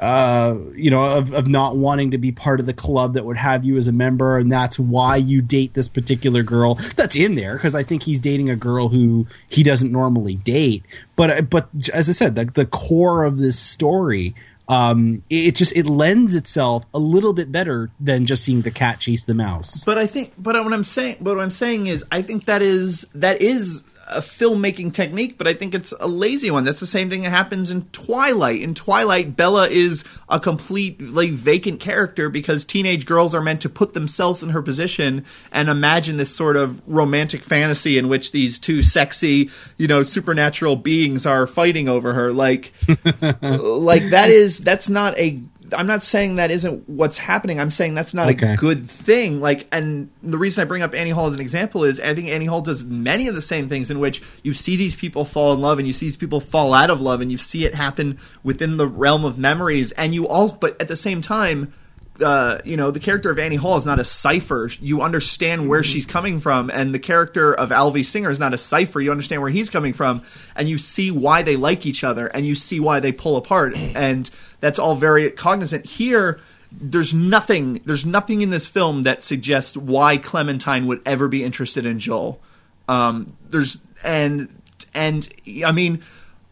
[0.00, 3.36] uh you know of, of not wanting to be part of the club that would
[3.36, 7.34] have you as a member and that's why you date this particular girl that's in
[7.34, 10.82] there because i think he's dating a girl who he doesn't normally date
[11.16, 14.34] but but as i said the, the core of this story
[14.70, 18.70] um, it it just it lends itself a little bit better than just seeing the
[18.70, 19.84] cat chase the mouse.
[19.84, 22.62] But I think, but what I'm saying, but what I'm saying is, I think that
[22.62, 26.64] is that is a filmmaking technique, but I think it's a lazy one.
[26.64, 28.60] That's the same thing that happens in Twilight.
[28.62, 33.92] In Twilight, Bella is a completely vacant character because teenage girls are meant to put
[33.92, 38.82] themselves in her position and imagine this sort of romantic fantasy in which these two
[38.82, 42.32] sexy, you know, supernatural beings are fighting over her.
[42.32, 42.72] Like,
[43.42, 45.40] like that is that's not a.
[45.76, 47.60] I'm not saying that isn't what's happening.
[47.60, 48.54] I'm saying that's not Okay.
[48.54, 49.40] a good thing.
[49.40, 52.28] Like, and the reason I bring up Annie Hall as an example is I think
[52.28, 55.52] Annie Hall does many of the same things in which you see these people fall
[55.52, 57.74] in love and you see these people fall out of love and you see it
[57.74, 59.92] happen within the realm of memories.
[59.92, 61.72] And you all, but at the same time,
[62.20, 64.70] uh, you know, the character of Annie Hall is not a cipher.
[64.78, 68.58] You understand where she's coming from, and the character of Alvy Singer is not a
[68.58, 69.00] cipher.
[69.00, 70.20] You understand where he's coming from,
[70.54, 73.74] and you see why they like each other, and you see why they pull apart,
[73.74, 74.28] and
[74.60, 75.86] that's all very cognizant.
[75.86, 76.40] Here,
[76.72, 77.80] there's nothing.
[77.84, 82.40] There's nothing in this film that suggests why Clementine would ever be interested in Joel.
[82.88, 84.54] Um, there's and
[84.94, 85.28] and
[85.64, 86.02] I mean,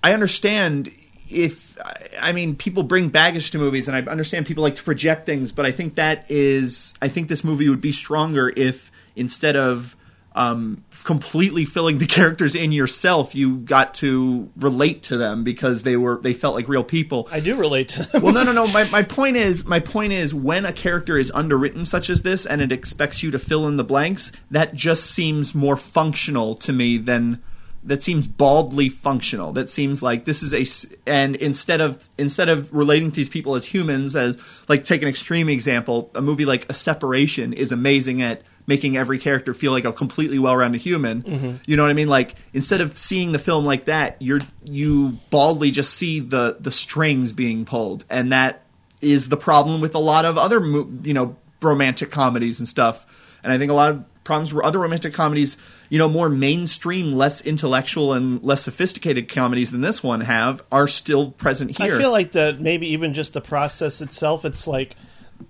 [0.03, 0.91] I understand
[1.31, 1.79] if
[2.21, 5.53] I mean people bring baggage to movies, and I understand people like to project things,
[5.53, 9.97] but I think that is I think this movie would be stronger if instead of
[10.35, 15.97] um, completely filling the characters in yourself, you got to relate to them because they
[15.97, 17.29] were they felt like real people.
[17.31, 18.23] I do relate to them.
[18.23, 18.67] well, no, no, no.
[18.73, 22.47] My, my point is, my point is, when a character is underwritten such as this,
[22.47, 26.73] and it expects you to fill in the blanks, that just seems more functional to
[26.73, 27.43] me than
[27.85, 29.53] that seems baldly functional.
[29.53, 30.67] That seems like this is a
[31.07, 34.37] and instead of instead of relating to these people as humans, as
[34.69, 39.19] like take an extreme example, a movie like A Separation is amazing at making every
[39.19, 41.59] character feel like a completely well-rounded human.
[41.67, 42.07] You know what I mean?
[42.07, 46.71] Like instead of seeing the film like that, you're you baldly just see the the
[46.71, 48.63] strings being pulled, and that
[49.01, 53.07] is the problem with a lot of other you know romantic comedies and stuff.
[53.43, 55.57] And I think a lot of problems with other romantic comedies,
[55.89, 60.87] you know, more mainstream, less intellectual and less sophisticated comedies than this one have, are
[60.87, 61.95] still present here.
[61.95, 64.97] I feel like that maybe even just the process itself, it's like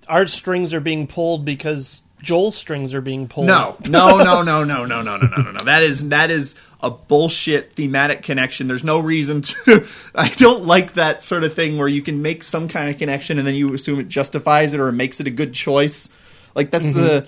[0.07, 3.47] our strings are being pulled because Joel's strings are being pulled.
[3.47, 5.63] No, no, no, no, no, no, no, no, no, no, no.
[5.63, 8.67] That is that is a bullshit thematic connection.
[8.67, 9.87] There's no reason to.
[10.15, 13.37] I don't like that sort of thing where you can make some kind of connection
[13.37, 16.09] and then you assume it justifies it or makes it a good choice.
[16.55, 17.27] Like that's the.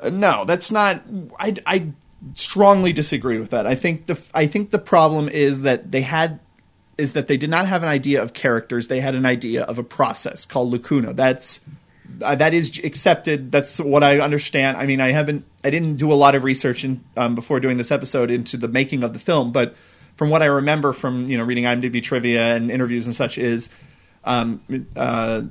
[0.00, 1.02] uh, no, that's not.
[1.38, 1.92] I I
[2.34, 3.66] strongly disagree with that.
[3.66, 6.40] I think the I think the problem is that they had
[6.98, 8.88] is that they did not have an idea of characters.
[8.88, 11.12] They had an idea of a process called lacuna.
[11.12, 11.60] That's
[12.20, 13.50] uh, that is accepted.
[13.52, 14.76] That's what I understand.
[14.76, 17.76] I mean, I haven't, I didn't do a lot of research in, um, before doing
[17.76, 19.74] this episode into the making of the film, but
[20.16, 23.68] from what I remember from you know reading IMDb trivia and interviews and such is,
[24.24, 24.60] um,
[24.96, 25.42] uh,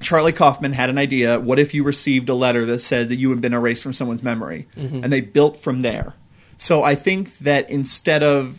[0.00, 1.38] Charlie Kaufman had an idea.
[1.38, 4.22] What if you received a letter that said that you had been erased from someone's
[4.22, 5.02] memory, Mhm.
[5.04, 6.14] and they built from there.
[6.58, 8.58] So I think that instead of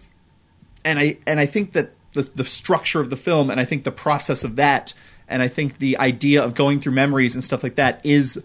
[0.85, 3.83] and I and I think that the the structure of the film, and I think
[3.85, 4.93] the process of that,
[5.27, 8.43] and I think the idea of going through memories and stuff like that is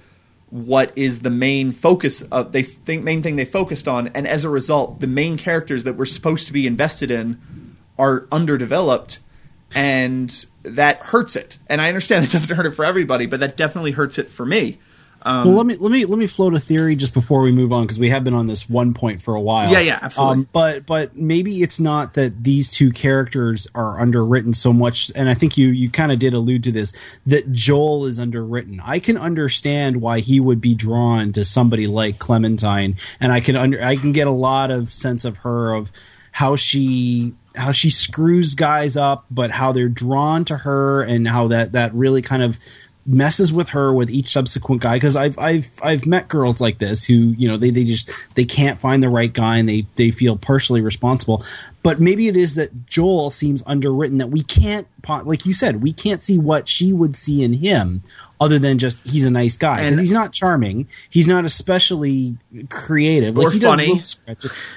[0.50, 4.44] what is the main focus of they think main thing they focused on, and as
[4.44, 9.18] a result, the main characters that we're supposed to be invested in are underdeveloped,
[9.74, 11.58] and that hurts it.
[11.68, 14.46] And I understand it doesn't hurt it for everybody, but that definitely hurts it for
[14.46, 14.78] me.
[15.22, 17.72] Um, well, let me let me let me float a theory just before we move
[17.72, 19.70] on because we have been on this one point for a while.
[19.70, 20.42] Yeah, yeah, absolutely.
[20.42, 25.28] Um, but but maybe it's not that these two characters are underwritten so much, and
[25.28, 26.92] I think you you kind of did allude to this
[27.26, 28.80] that Joel is underwritten.
[28.84, 33.56] I can understand why he would be drawn to somebody like Clementine, and I can
[33.56, 35.90] under I can get a lot of sense of her of
[36.30, 41.48] how she how she screws guys up, but how they're drawn to her, and how
[41.48, 42.58] that that really kind of
[43.08, 47.04] messes with her with each subsequent guy because I've I've I've met girls like this
[47.04, 50.10] who you know they, they just they can't find the right guy and they they
[50.10, 51.42] feel partially responsible.
[51.82, 54.86] But maybe it is that Joel seems underwritten that we can't
[55.24, 58.02] like you said we can't see what she would see in him
[58.40, 62.36] other than just he's a nice guy because And- he's not charming he's not especially
[62.70, 64.02] creative Or like he funny.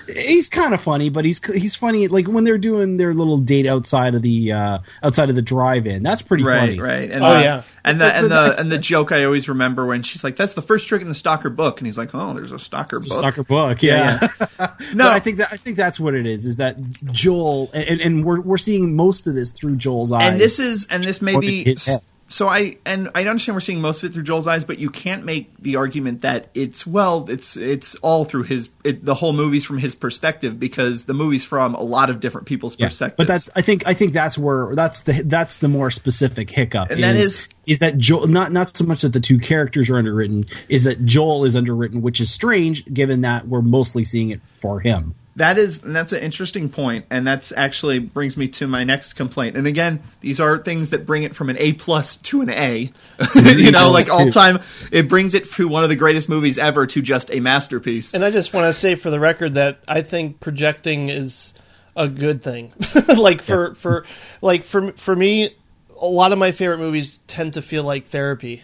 [0.07, 3.65] he's kind of funny but he's he's funny like when they're doing their little date
[3.67, 7.11] outside of the uh outside of the drive-in that's pretty right, funny right.
[7.11, 7.63] And Oh, the, yeah.
[7.83, 10.61] and the and the and the joke I always remember when she's like, "That's the
[10.61, 13.43] first trick in the Stalker book," and he's like, "Oh, there's a Stalker book." Stalker
[13.43, 14.27] book, yeah.
[14.59, 14.69] No.
[14.93, 16.45] no, I think that I think that's what it is.
[16.45, 16.77] Is that
[17.11, 20.31] Joel, and, and we're we're seeing most of this through Joel's eyes.
[20.31, 22.01] and this is and this may be his head.
[22.31, 24.89] So i and i understand we're seeing most of it through joel's eyes but you
[24.89, 29.33] can't make the argument that it's well it's it's all through his it, the whole
[29.33, 32.87] movie's from his perspective because the movie's from a lot of different people's Yeah.
[32.87, 36.49] perspectives But that's I think I think that's where that's the that's the more specific
[36.49, 36.89] hiccup.
[36.89, 39.89] And that is, is- is that Joel not not so much that the two characters
[39.89, 44.31] are underwritten, is that Joel is underwritten, which is strange given that we're mostly seeing
[44.31, 45.13] it for him.
[45.41, 49.13] That is, and that's an interesting point, and that's actually brings me to my next
[49.13, 49.57] complaint.
[49.57, 52.91] And again, these are things that bring it from an A plus to an A.
[53.35, 54.59] you know, like all time,
[54.91, 58.13] it brings it to one of the greatest movies ever to just a masterpiece.
[58.13, 61.55] And I just want to say for the record that I think projecting is
[61.95, 62.71] a good thing.
[63.07, 64.05] like for for
[64.43, 65.55] like for for me,
[65.99, 68.61] a lot of my favorite movies tend to feel like therapy,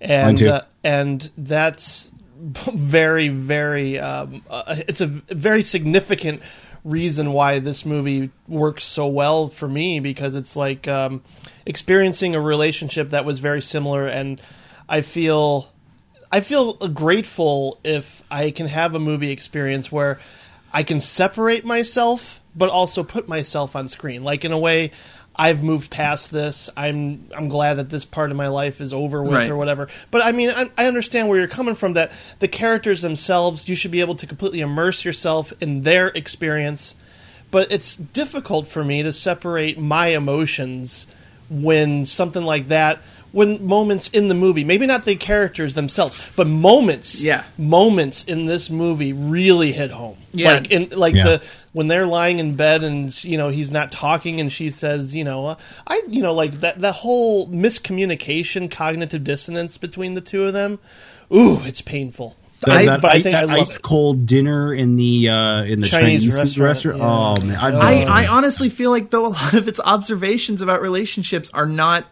[0.00, 0.48] and too.
[0.48, 2.10] uh, and that's
[2.72, 6.42] very very um, uh, it's a very significant
[6.84, 11.22] reason why this movie works so well for me because it's like um,
[11.66, 14.40] experiencing a relationship that was very similar and
[14.88, 15.70] I feel
[16.30, 20.20] I feel grateful if I can have a movie experience where
[20.72, 24.24] I can separate myself, but also put myself on screen.
[24.24, 24.92] Like in a way,
[25.38, 26.68] I've moved past this.
[26.76, 29.50] I'm I'm glad that this part of my life is over with Right.
[29.50, 29.88] or whatever.
[30.10, 31.92] But I mean, I, I understand where you're coming from.
[31.94, 32.10] That
[32.40, 36.96] the characters themselves, you should be able to completely immerse yourself in their experience.
[37.50, 41.06] But it's difficult for me to separate my emotions
[41.48, 42.98] when something like that
[43.32, 47.44] when moments in the movie maybe not the characters themselves but moments Yeah.
[47.58, 50.52] moments in this movie really hit home Yeah.
[50.54, 51.24] like in like Yeah.
[51.24, 51.42] the
[51.72, 55.22] when they're lying in bed and you know he's not talking and she says you
[55.24, 55.54] know uh,
[55.86, 60.78] i you know like that that whole miscommunication cognitive dissonance between the two of them
[61.32, 63.82] ooh it's painful That, I- that, I i- think I that love ice it.
[63.82, 66.98] cold dinner in the uh, in the Chinese Chinese, restaurant, restaurant.
[66.98, 67.06] yeah.
[67.06, 70.80] Oh man, I, I, I honestly feel like though a lot of its observations about
[70.82, 72.04] relationships are not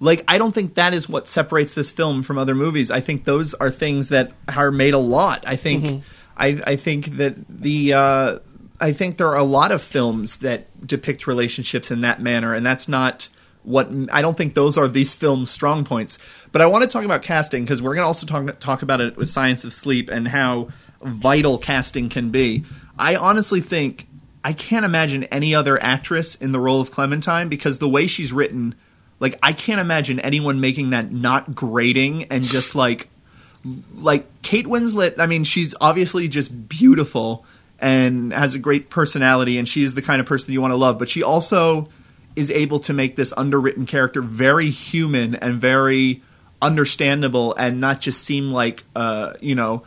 [0.00, 2.90] like I don't think that is what separates this film from other movies.
[2.90, 5.44] I think those are things that are made a lot.
[5.46, 6.02] I think
[6.38, 8.38] I, I think that the uh,
[8.80, 12.64] I think there are a lot of films that depict relationships in that manner, and
[12.64, 13.28] that's not
[13.62, 16.18] what I don't think those are these films' strong points.
[16.52, 19.00] But I want to talk about casting because we're going to also talk talk about
[19.00, 20.68] it with Science of Sleep and how
[21.02, 22.64] vital casting can be.
[22.98, 24.06] I honestly think
[24.44, 28.32] I can't imagine any other actress in the role of Clementine because the way she's
[28.32, 28.74] written,
[29.18, 33.08] like I can't imagine anyone making that not grating and just like
[33.96, 37.44] like Kate Winslet, I mean, she's obviously just beautiful
[37.78, 40.98] and has a great personality, and she's the kind of person you want to love.
[40.98, 41.88] But she also
[42.34, 46.22] is able to make this underwritten character very human and very
[46.60, 49.84] understandable, and not just seem like, uh, you know,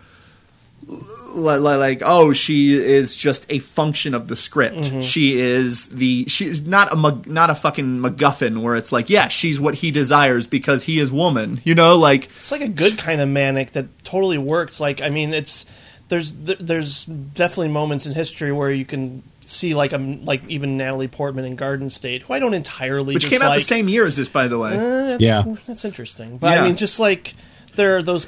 [0.88, 4.92] li- li- like oh, she is just a function of the script.
[5.04, 9.60] She is the she's not a not a fucking MacGuffin where it's like yeah, she's
[9.60, 11.62] what he desires because he is woman.
[11.64, 14.80] You know, like it's like a good kind of manic that totally works.
[14.80, 15.66] Like, I mean, it's
[16.10, 21.08] there's there's definitely moments in history where you can see like um like even Natalie
[21.08, 23.42] Portman in Garden State, who I don't entirely which dislike.
[23.42, 24.74] came out the same year as this, by the way.
[24.74, 25.44] Eh, that's, Yeah.
[25.68, 26.38] that's interesting.
[26.38, 26.62] But Yeah.
[26.64, 27.34] I mean, just like
[27.76, 28.28] there are those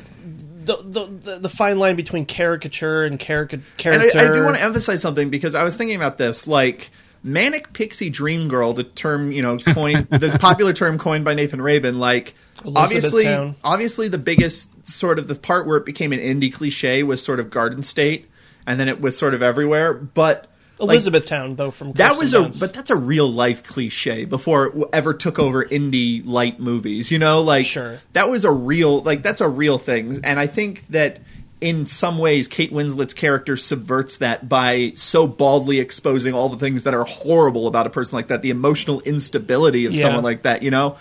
[0.64, 4.02] the the, the, the fine line between caricature and carica- And.
[4.02, 6.45] I, I do want to emphasize something because I was thinking about this.
[6.48, 6.91] Like,
[7.24, 11.62] manic pixie dream girl, the term you know coined the popular term coined by Nathan
[11.62, 12.36] Rabin, like
[12.66, 13.56] obviously Elizabethtown.
[13.64, 17.40] obviously the biggest sort of the part where it became an indie cliche was sort
[17.40, 18.30] of Garden State,
[18.66, 20.48] and then it was sort of everywhere, but.
[20.80, 24.66] like, Elizabethtown, though, from that Kirsten was a but that's a real life cliche before
[24.68, 27.99] it ever took over indie light movies you know like Sure.
[28.14, 31.20] that was a real like that's a real thing and i think that
[31.62, 36.82] in some ways kate winslet's character subverts that by so baldly exposing all the things
[36.86, 40.02] that are horrible about a person like that the emotional instability of Yeah.
[40.08, 40.98] someone like that you know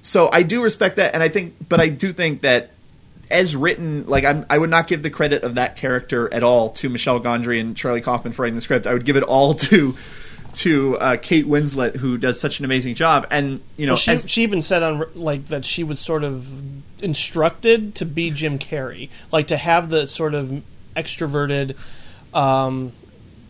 [0.00, 2.70] so i do respect that and i think but i do think that
[3.30, 6.70] as written, like I'm, I would not give the credit of that character at all
[6.70, 8.86] to Michel Gondry and Charlie Kaufman for writing the script.
[8.86, 9.96] I would give it all to
[10.54, 13.26] to uh, Kate Winslet, who does such an amazing job.
[13.30, 16.24] And you know, Well, she, as- she even said on like that she was sort
[16.24, 16.46] of
[17.02, 20.62] instructed to be Jim Carrey, like to have the sort of
[20.96, 21.76] extroverted,
[22.34, 22.92] um,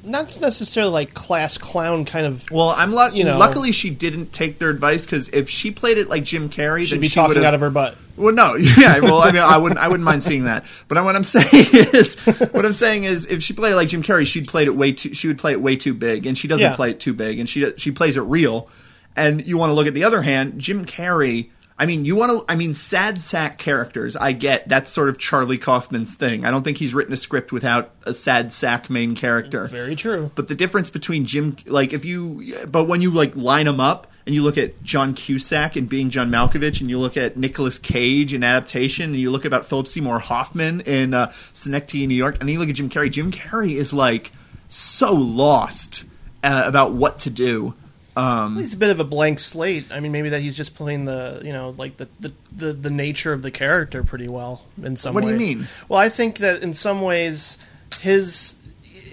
[0.04, 2.50] not necessarily like class clown kind of.
[2.50, 5.98] well, I'm luck- you know- luckily she didn't take their advice because if she played
[5.98, 7.96] it like Jim Carrey, She'd then be she talking out of her butt.
[8.18, 8.98] Well, no, yeah.
[9.00, 10.64] Well, I mean, I wouldn't, I wouldn't mind seeing that.
[10.88, 11.46] But what I'm saying
[11.94, 12.16] is,
[12.52, 14.92] what I'm saying is, if she played it like Jim Carrey, she'd played it way
[14.92, 15.14] too.
[15.14, 16.76] She would play it way too big, and she doesn't Yeah.
[16.76, 18.68] play it too big, and she she plays it real.
[19.16, 21.50] And you want to look at the other hand, Jim Carrey.
[21.80, 22.44] I mean, you want to.
[22.52, 24.16] I mean, sad sack characters.
[24.16, 26.44] I get that's sort of Charlie Kaufman's thing.
[26.44, 29.64] I don't think he's written a script without a sad sack main character.
[29.68, 30.32] Very true.
[30.34, 34.08] But the difference between Jim, like if you, but when you like line them up
[34.28, 37.78] and you look at John Cusack and being John Malkovich, and you look at Nicolas
[37.78, 42.36] Cage in adaptation, and you look about Philip Seymour Hoffman in uh, Synecdoche, New York,
[42.38, 43.10] and then you look at Jim Carrey.
[43.10, 44.30] Jim Carrey is like
[44.68, 46.04] so lost
[46.44, 47.72] uh, about what to do.
[48.18, 49.90] Um, He's a bit of a blank slate.
[49.90, 52.90] I mean, maybe that he's just playing the you know like the the, the, the
[52.90, 55.14] nature of the character pretty well in some.
[55.14, 55.68] What do you mean?
[55.88, 57.56] Well, I think that in some ways
[58.02, 58.56] his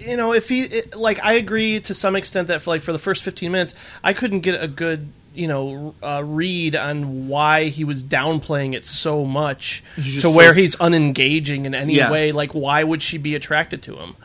[0.00, 2.92] you know if he it, like I agree to some extent that for like for
[2.92, 7.64] the first fifteen minutes I couldn't get a good you know uh, read on why
[7.64, 9.82] he was downplaying it so much
[10.20, 12.10] to where so- he's unengaging in any Yeah.
[12.10, 12.32] way.
[12.32, 14.16] Like, why would she be attracted to him?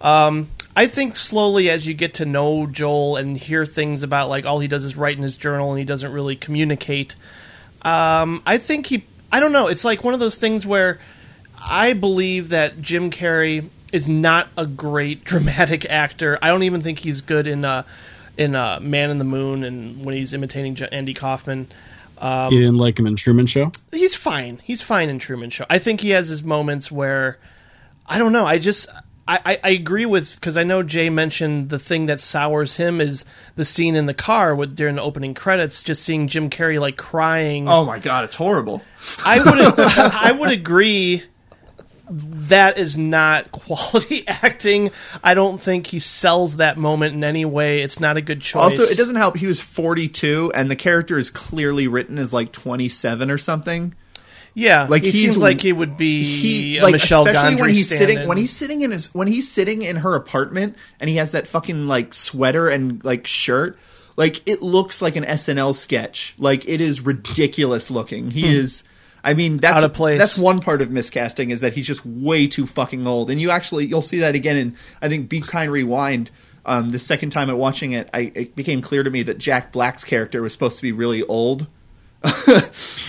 [0.00, 4.44] Um, I think slowly as you get to know Joel and hear things about like
[4.46, 7.14] all he does is write in his journal and he doesn't really communicate.
[7.82, 9.04] Um, I think he.
[9.30, 9.66] I don't know.
[9.68, 10.98] It's like one of those things where
[11.58, 16.38] I believe that Jim Carrey is not a great dramatic actor.
[16.42, 17.84] I don't even think he's good in uh,
[18.36, 21.68] in uh, Man in the Moon and when he's imitating Andy Kaufman.
[22.18, 23.72] Um, you didn't like him in Truman Show?
[23.90, 24.60] he's fine.
[24.62, 25.66] He's fine in Truman Show.
[25.68, 27.38] I think he has his moments where
[28.06, 28.46] I don't know.
[28.46, 28.88] I just
[29.26, 33.00] I, I, I agree with because I know Jay mentioned the thing that sours him
[33.00, 33.24] is
[33.56, 36.96] the scene in the car with during the opening credits, just seeing Jim Carrey like
[36.96, 37.68] crying.
[37.68, 38.82] oh my god, it's horrible.
[39.24, 41.22] I would I would agree
[42.12, 44.90] that is not quality acting.
[45.24, 47.82] I don't think he sells that moment in any way.
[47.82, 48.62] It's not a good choice.
[48.62, 49.36] Also, it doesn't help.
[49.36, 53.94] He was 42, and the character is clearly written as like 27 or something.
[54.54, 57.72] Yeah, like he seems like he would be he a like Michel especially when Gondry
[57.72, 61.16] he's sitting when he's sitting in his when he's sitting in her apartment and he
[61.16, 63.78] has that fucking like sweater and like shirt
[64.18, 68.58] like it looks like an SNL sketch like it is ridiculous looking he Hmm.
[68.58, 68.84] is
[69.24, 70.18] I mean that's Out of place.
[70.18, 73.50] that's one part of miscasting is that he's just way too fucking old and you
[73.50, 76.30] actually you'll see that again in I think Be Kind Rewind
[76.64, 79.72] um, the second time at watching it I it became clear to me that Jack
[79.72, 81.66] Black's character was supposed to be really old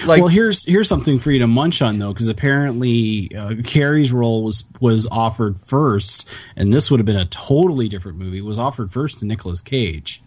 [0.07, 4.11] like well, here's here's something for you to munch on though, because apparently uh, Carrey's
[4.11, 8.39] role was was offered first, and this would have been a totally different movie.
[8.39, 10.23] It was offered first to Nicolas Cage.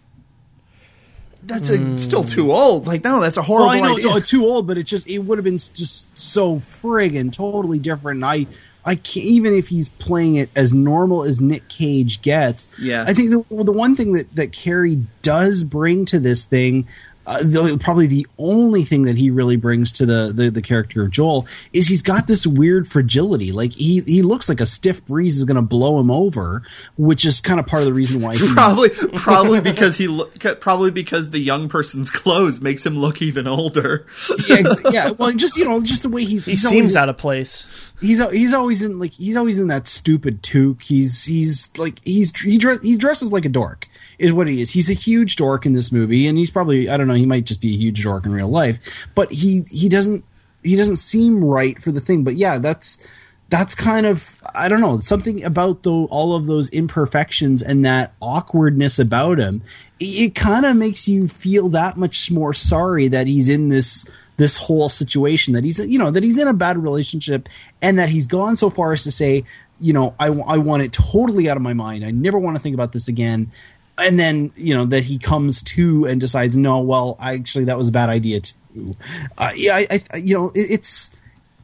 [1.47, 2.29] That's a, still hmm.
[2.29, 4.09] too old like no that's a horrible Well, I know idea.
[4.11, 8.23] no, too old, but it just it would have been just so friggin' totally different.
[8.23, 8.47] I
[8.87, 12.69] I can't even if he's playing it as normal as Nick Cage gets.
[12.79, 13.03] Yeah.
[13.05, 16.87] I think the well, the one thing that that Carrey does bring to this thing.
[17.27, 21.03] Uh, the, probably the only thing that he really brings to the, the the character
[21.03, 23.51] of Joel is he's got this weird fragility.
[23.51, 26.63] Like he he looks like a stiff breeze is going to blow him over,
[26.95, 30.39] which is kind of part of the reason why he probably probably because he look,
[30.61, 34.05] probably because the young person's clothes makes him look even older.
[34.47, 37.09] yeah, yeah, well, just you know, just the way he's he he's seems always, out
[37.09, 37.91] of place.
[37.99, 40.81] he's he's always in like he's always in that stupid toque.
[40.81, 44.71] He's he's like he's he dress, he dresses like a dork is what he is.
[44.71, 47.45] He's a huge dork in this movie, and he's probably I don't know he might
[47.45, 50.23] just be a huge dork in real life, but he he doesn't
[50.63, 52.23] he doesn't seem right for the thing.
[52.23, 52.97] But yeah, that's
[53.49, 58.13] that's kind of I don't know something about though all of those imperfections and that
[58.21, 59.61] awkwardness about him.
[59.99, 64.05] It, it kind of makes you feel that much more sorry that he's in this
[64.37, 67.49] this whole situation that he's you know that he's in a bad relationship
[67.81, 69.43] and that he's gone so far as to say
[69.79, 72.03] you know I, I want it totally out of my mind.
[72.03, 73.51] I never want to think about this again.
[73.97, 77.89] And then you know that he comes to and decides, no, well, actually, that was
[77.89, 78.95] a bad idea too.
[79.37, 81.11] Uh, yeah, I, I, you know, it, it's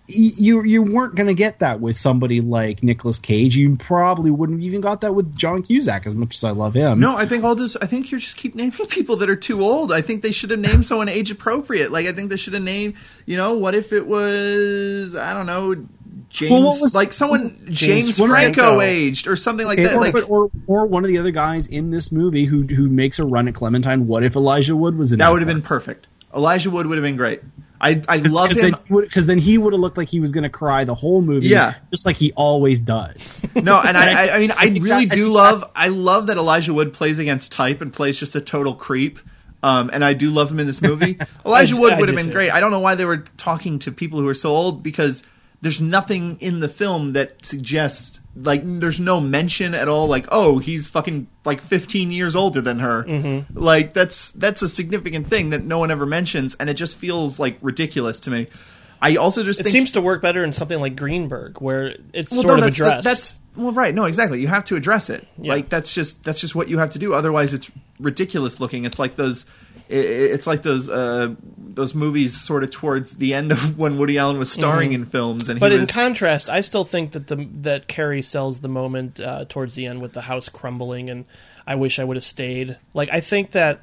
[0.08, 3.56] you you weren't going to get that with somebody like Nicolas Cage.
[3.56, 6.74] You probably wouldn't have even got that with John Cusack, as much as I love
[6.74, 7.00] him.
[7.00, 7.76] No, I think all this.
[7.78, 9.92] I think you just keep naming people that are too old.
[9.92, 11.92] I think they should have named someone age appropriate.
[11.92, 12.96] Like I think they should have named.
[13.26, 15.16] You know, what if it was?
[15.16, 15.88] I don't know.
[16.34, 18.82] James, Well, what was- like someone James, James Franco, Franco.
[18.82, 19.94] aged or something like that.
[19.96, 23.20] or, Like or or one of the other guys in this movie who who makes
[23.20, 24.08] a run at Clementine.
[24.08, 26.08] What if Elijah Wood was in that would have been perfect.
[26.36, 27.42] Elijah Wood would have been great.
[27.80, 28.74] I I love him.
[28.90, 31.50] because then he would have looked like he was going to cry the whole movie.
[31.50, 31.76] Yeah.
[31.92, 33.42] just like he always does.
[33.56, 35.70] No, and I, I, I mean, I really do love.
[35.76, 39.20] I love that Elijah Wood plays against type and plays just a total creep.
[39.62, 41.20] Um, and I do love him in this movie.
[41.46, 42.34] Elijah I- Wood would have been too.
[42.34, 42.52] great.
[42.52, 45.22] I don't know why they were talking to people who are so old because
[45.64, 50.60] there's nothing in the film that suggests like there's no mention at all like oh
[50.60, 53.58] he's fucking like 15 years older than her Mm-hmm.
[53.58, 57.40] like that's that's a significant thing that no one ever mentions and it just feels
[57.40, 58.48] like ridiculous to me
[59.02, 62.32] i also just It think seems to work better in something like Greenberg, where it's
[62.32, 63.04] well, sort no, of the- addressed.
[63.04, 63.94] that's well, right.
[63.94, 64.42] No, exactly.
[64.42, 65.28] You have to address it.
[65.38, 65.54] Yeah.
[65.54, 67.14] Like that's just that's just what you have to do.
[67.14, 67.70] Otherwise, it's
[68.00, 68.86] ridiculous looking.
[68.86, 69.46] It's like those.
[69.90, 69.98] I- i-
[70.34, 74.38] It's like those uh, those movies sort of towards the end of when Woody Allen
[74.40, 75.66] was starring in films, and Mm-hmm.
[75.66, 79.46] but he in contrast, I still think that the that Carrey sells the moment uh,
[79.50, 81.26] towards the end with the house crumbling, and
[81.66, 82.78] I wish I would have stayed.
[82.94, 83.82] Like I think that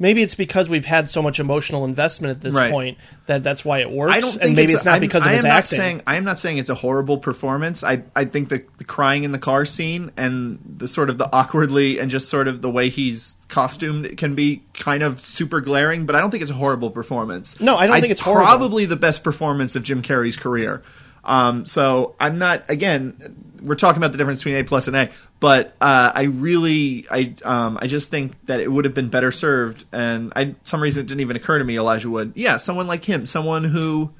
[0.00, 2.72] maybe it's because we've had so much emotional investment at this Right.
[2.72, 4.12] point that that's why it works.
[4.12, 5.76] I don't think and maybe it's, it's, not I'm- because of I his acting.
[5.78, 7.84] saying I am not saying it's a horrible performance.
[7.84, 11.32] I I think the, the crying in the car scene and the sort of the
[11.32, 16.06] awkwardly and just sort of the way he's costumed can be kind of super glaring.
[16.06, 17.60] But I don't think it's a horrible performance.
[17.60, 18.46] No, I don't think it's horrible.
[18.46, 20.82] Probably the best performance of Jim Carrey's career.
[21.22, 23.49] Um, so I'm not again.
[23.62, 27.34] We're talking about the difference between A plus and A, but uh, I really, I,
[27.44, 29.84] um, I just think that it would have been better served.
[29.92, 31.76] And I, some reason it didn't even occur to me.
[31.76, 34.10] Elijah Wood, yeah, someone like him, someone who,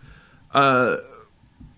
[0.52, 0.96] uh,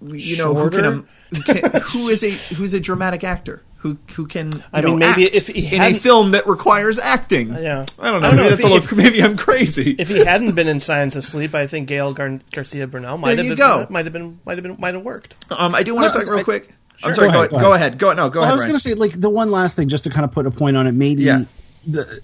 [0.00, 1.08] you know, who can, um,
[1.44, 3.62] can, who is a who's a dramatic actor.
[3.78, 7.48] Who, who can I know, mean, maybe if he in a film that requires acting,
[7.52, 7.84] Yeah.
[7.98, 8.28] I don't know.
[8.28, 9.96] I don't know maybe, if that's a he- little, maybe I'm crazy.
[9.98, 13.44] if he hadn't been in Science Asleep, I think Gael Gar- Garcia Bernal might There
[13.44, 13.86] have been, go.
[13.90, 15.34] might have been might have been might have worked.
[15.50, 16.72] Um, I do want to No, talk real I- quick.
[17.04, 17.28] I'm sorry.
[17.28, 17.98] Go Go, ahead, go, go ahead.
[17.98, 18.30] Go no.
[18.30, 20.24] Go Well, I was going to say, like the one last thing, just to kind
[20.24, 20.92] of put a point on it.
[20.92, 21.44] Maybe Yeah.
[21.86, 22.20] the,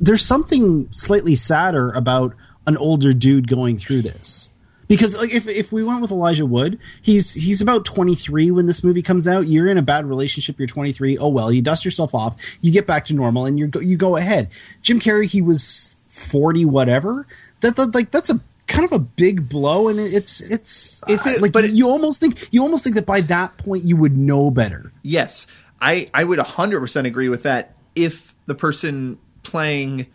[0.00, 2.34] there's something slightly sadder about
[2.66, 4.50] an older dude going through this.
[4.88, 8.84] Because like if if we went with Elijah Wood, he's he's about 23 when this
[8.84, 9.46] movie comes out.
[9.48, 10.58] You're in a bad relationship.
[10.58, 11.16] You're 23.
[11.16, 12.36] Oh well, you dust yourself off.
[12.60, 14.50] You get back to normal, and you go you go ahead.
[14.82, 17.26] Jim Carrey, he was 40 whatever.
[17.60, 18.38] That, that like that's a
[18.72, 22.20] kind of a big blow, and it's it's If it- uh, like but you almost
[22.20, 24.92] think you almost think that by that point you would know better.
[25.02, 25.46] Yes,
[25.80, 27.74] I I would 100% agree with that.
[27.94, 30.06] If the person playing,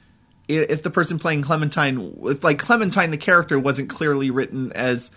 [0.47, 5.11] if the person playing Clementine, if like Clementine the character wasn't clearly written as.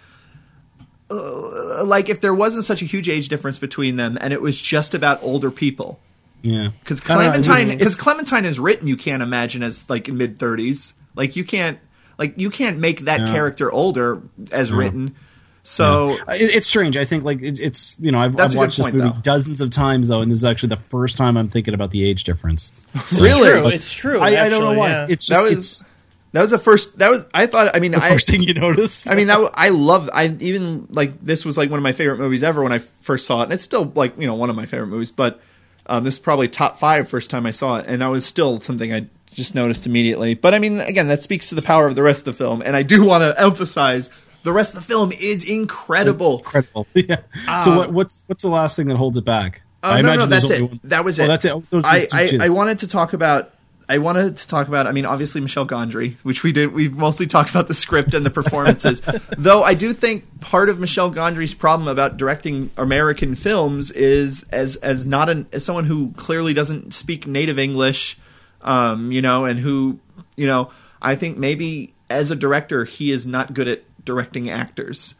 [1.12, 4.56] Uh, like if there wasn't such a huge age difference between them and it was
[4.60, 5.98] just about older people
[6.42, 10.06] Yeah, because I don't know, Clementine because Clementine is written you can't imagine as like
[10.06, 11.80] mid 30s like you can't
[12.20, 13.32] like you can't make that Yeah.
[13.32, 14.22] character older
[14.52, 15.16] as written
[15.62, 16.96] so Uh, It, it's strange.
[16.96, 19.16] I think like it, it's you know I've, I've a good watched this movie though.
[19.22, 22.08] dozens of times though, and this is actually the first time I'm thinking about the
[22.08, 22.72] age difference.
[23.10, 23.50] So- Really?
[23.50, 24.20] True, but it's true.
[24.20, 24.88] I, I don't know why.
[24.90, 25.06] yeah.
[25.08, 25.84] It's that just was it's
[26.32, 28.54] that was the first that was I thought I mean the I first thing you
[28.54, 29.10] noticed.
[29.10, 30.08] I mean, that w- I love.
[30.14, 33.26] I even like this was like one of my favorite movies ever when I first
[33.26, 35.10] saw it, and it's still like you know one of my favorite movies.
[35.10, 35.40] But
[35.86, 38.60] um, this is probably top five first time I saw it, and that was still
[38.60, 39.06] something I
[39.40, 40.34] just noticed immediately.
[40.34, 42.62] But I mean, again, that speaks to the power of the rest of the film,
[42.62, 44.10] and I do want to emphasize
[44.42, 46.38] the rest of the film is incredible.
[46.38, 46.86] incredible.
[46.94, 47.16] yeah.
[47.60, 49.62] so what, what's what's the last thing that holds it back?
[49.82, 50.62] Uh, no, no, that's it.
[50.62, 51.26] one- That was Oh, it.
[51.26, 51.52] that's it.
[51.52, 52.38] Oh, those I, I.
[52.42, 53.54] I wanted to talk about.
[53.88, 54.86] I wanted to talk about.
[54.86, 56.72] I mean, obviously Michel Gondry, which we did.
[56.72, 59.02] We mostly talked about the script and the performances.
[59.36, 64.76] Though I do think part of Michel Gondry's problem about directing American films is as
[64.76, 68.16] as not an as someone who clearly doesn't speak native English,
[68.62, 69.98] um, you know, and who
[70.36, 70.70] you know.
[71.02, 75.14] I think maybe as a director, he is not good at directing actors.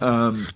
[0.00, 0.46] Um,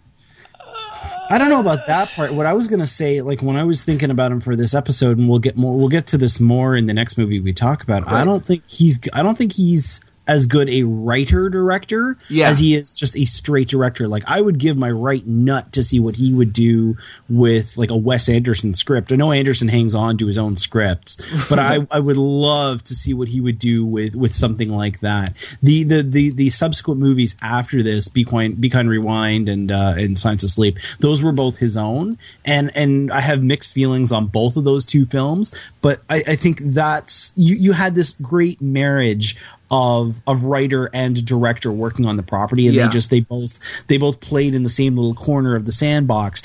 [1.30, 2.32] I don't know about that part.
[2.32, 4.74] What I was going to say, like when I was thinking about him for this
[4.74, 7.52] episode, and we'll get more, we'll get to this more in the next movie we
[7.52, 8.08] talk about.
[8.08, 12.50] I don't think he's, I don't think he's as good a writer director Yeah.
[12.50, 14.06] as he is just a straight director.
[14.06, 16.96] Like I would give my right nut to see what he would do
[17.28, 19.10] with like a Wes Anderson script.
[19.12, 21.16] I know Anderson hangs on to his own scripts,
[21.48, 25.00] but I, I would love to see what he would do with with something like
[25.00, 25.34] that.
[25.62, 29.94] The the the, the subsequent movies after this, Be Kind, Be Kind Rewind and uh,
[29.96, 34.12] and Science of Sleep, those were both his own, and and I have mixed feelings
[34.12, 35.52] on both of those two films.
[35.80, 39.36] But I, I think that's you you had this great marriage
[39.70, 42.86] of of writer and director working on the property, and Yeah.
[42.86, 46.42] they just they both they both played in the same little corner of the sandbox.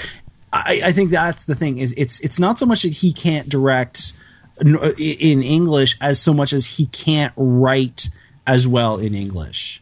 [0.51, 3.49] I, I think that's the thing is it's it's not so much that he can't
[3.49, 4.13] direct
[4.61, 8.09] in English as so much as he can't write
[8.45, 9.81] as well in English.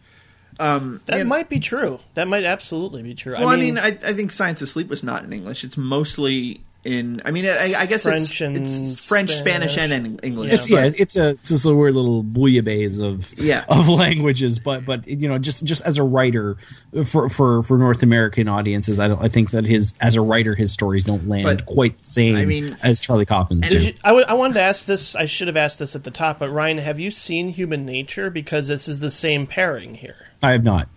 [0.60, 2.00] Um, That and- might be true.
[2.14, 3.34] That might absolutely be true.
[3.38, 5.64] well, I mean, I, I think Science of Sleep was not in English.
[5.64, 7.22] It's mostly in.
[7.26, 9.96] I mean, I, I guess it's, French and it's French, Spanish, Spanish.
[9.96, 10.54] and English.
[10.54, 13.66] It's yeah, it's a it's just a weird little bouillabaisse of Yeah.
[13.70, 16.58] of languages, but but you know just just as a writer
[17.06, 20.56] for for for North American audiences, I don't I think that his as a writer
[20.56, 23.86] his stories don't land But, quite the same I mean- as Charlie Kaufman's Did do.
[23.88, 25.16] you- I, w- I wanted to ask this.
[25.16, 28.30] I should have asked this at the top, but Ryan, have you seen Human Nature?
[28.30, 30.16] Because this is the same pairing here.
[30.44, 30.88] I have not.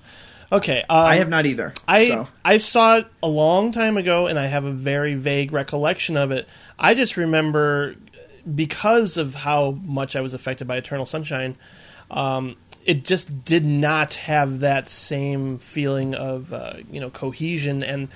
[0.54, 1.74] Okay, um, I have not either.
[1.88, 2.28] I so.
[2.44, 6.30] I saw it a long time ago, and I have a very vague recollection of
[6.30, 6.48] it.
[6.78, 7.96] I just remember
[8.54, 11.56] because of how much I was affected by Eternal Sunshine.
[12.10, 18.08] Um, it just did not have that same feeling of uh, you know cohesion and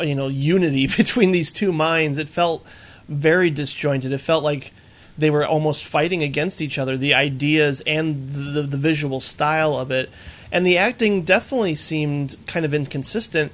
[0.00, 2.18] you know unity between these two minds.
[2.18, 2.66] It felt
[3.08, 4.10] very disjointed.
[4.10, 4.72] It felt like
[5.16, 6.96] they were almost fighting against each other.
[6.96, 10.10] The ideas and the, the visual style of it,
[10.52, 13.52] and the acting definitely seemed kind of inconsistent.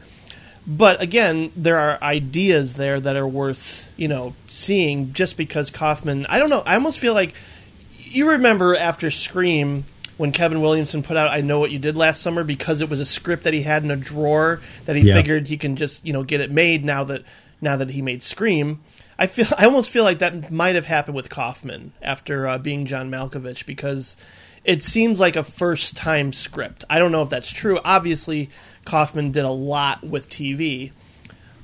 [0.66, 6.26] But again, there are ideas there that are worth you know seeing just because Kaufman.
[6.26, 6.62] I don't know.
[6.64, 7.34] I almost feel like
[7.98, 9.84] you remember after Scream
[10.16, 13.00] when Kevin Williamson put out "I Know What You Did Last Summer" because it was
[13.00, 15.14] a script that he had in a drawer that he Yeah.
[15.16, 17.24] figured he can just you know get it made now that
[17.60, 18.80] now that he made Scream.
[19.18, 22.86] I feel I almost feel like that might have happened with Kaufman after uh, being
[22.86, 24.16] John Malkovich because
[24.64, 26.84] it seems like a first time script.
[26.88, 27.78] I don't know if that's true.
[27.84, 28.50] Obviously,
[28.84, 30.92] Kaufman did a lot with TV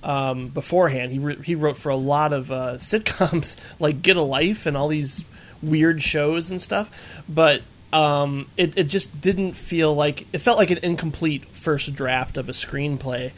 [0.03, 1.13] um, beforehand.
[1.13, 4.77] He re- he wrote for a lot of uh, sitcoms like Get a Life and
[4.77, 5.25] all these
[5.63, 6.91] weird shows and stuff,
[7.29, 7.63] but
[7.93, 12.49] um, it it just didn't feel like it felt like an incomplete first draft of
[12.49, 13.33] a screenplay,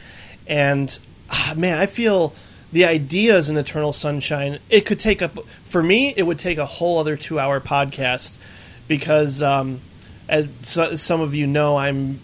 [0.45, 0.97] and
[1.29, 2.33] ah, man, I feel
[2.71, 4.59] the ideas in Eternal Sunshine.
[4.69, 6.13] It could take up for me.
[6.15, 8.37] It would take a whole other two hour podcast
[8.87, 9.41] because.
[9.41, 9.81] Um,
[10.29, 10.47] as
[11.01, 12.19] some of you know, I'm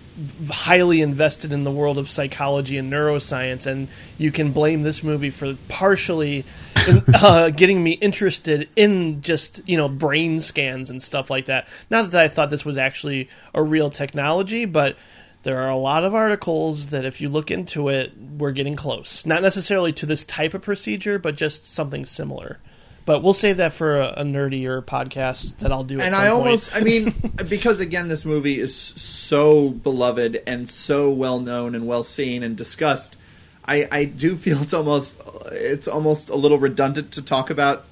[0.49, 3.87] highly invested in the world of psychology and neuroscience, and
[4.17, 6.45] you can blame this movie for partially
[7.13, 11.67] uh, getting me interested in just you know brain scans and stuff like that.
[11.89, 14.97] Not that I thought this was actually a real technology, but
[15.43, 19.25] there are a lot of articles that if you look into it, we're getting close.
[19.25, 22.59] Not necessarily to this type of procedure, but just something similar.
[23.09, 25.99] But we'll save that for a, a nerdier podcast that I'll do.
[25.99, 27.11] And I almost, I mean,
[27.49, 32.55] because again, this movie is so beloved and so well known and well seen and
[32.55, 33.17] discussed.
[33.65, 35.19] I, I do feel it's almost
[35.51, 37.85] it's almost a little redundant to talk about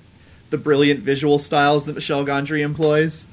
[0.51, 3.25] the brilliant visual styles that Michel Gondry employs.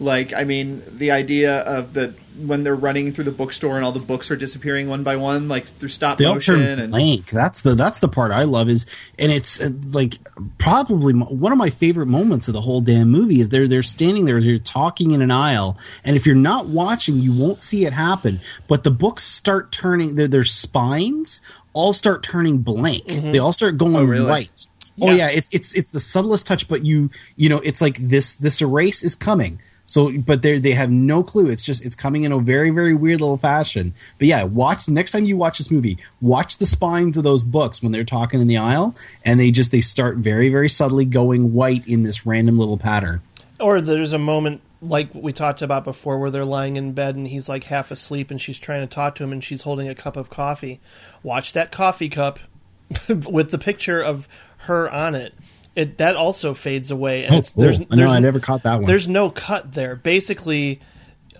[0.00, 3.92] Like, I mean, the idea of the when they're running through the bookstore and all
[3.92, 6.90] the books are disappearing one by one, like through stop they all motion turn and
[6.90, 7.28] blank.
[7.28, 8.86] That's the that's the part I love is,
[9.18, 10.16] and it's uh, like
[10.56, 13.82] probably m- one of my favorite moments of the whole damn movie is they're they're
[13.82, 17.84] standing there, they're talking in an aisle, and if you're not watching, you won't see
[17.84, 18.40] it happen.
[18.68, 21.42] But the books start turning, their their spines
[21.74, 23.04] all start turning blank.
[23.06, 24.26] They all start going Oh, really?
[24.26, 24.66] right.
[25.02, 28.36] Oh yeah, it's it's it's the subtlest touch, but you you know it's like this
[28.36, 29.60] this erase is coming.
[29.90, 31.48] So, but they they have no clue.
[31.48, 33.92] It's just it's coming in a very very weird little fashion.
[34.18, 37.82] But yeah, watch next time you watch this movie, watch the spines of those books
[37.82, 38.94] when they're talking in the aisle,
[39.24, 43.20] and they just they start very very subtly going white in this random little pattern.
[43.58, 47.26] Or there's a moment like we talked about before where they're lying in bed and
[47.26, 49.94] he's like half asleep and she's trying to talk to him and she's holding a
[49.96, 50.78] cup of coffee.
[51.24, 52.38] Watch that coffee cup
[53.08, 55.34] with the picture of her on it.
[55.76, 57.62] It that also fades away and Oh, it's cool.
[57.62, 58.84] there's there's I never caught that one.
[58.86, 59.96] There's no cut there.
[59.96, 60.80] Basically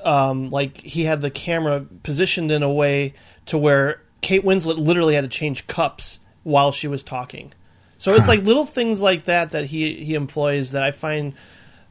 [0.05, 3.15] um, like he had the camera positioned in a way
[3.47, 7.53] to where Kate Winslet literally had to change cups while she was talking.
[7.97, 11.35] So it's like little things like that that he he employs that I find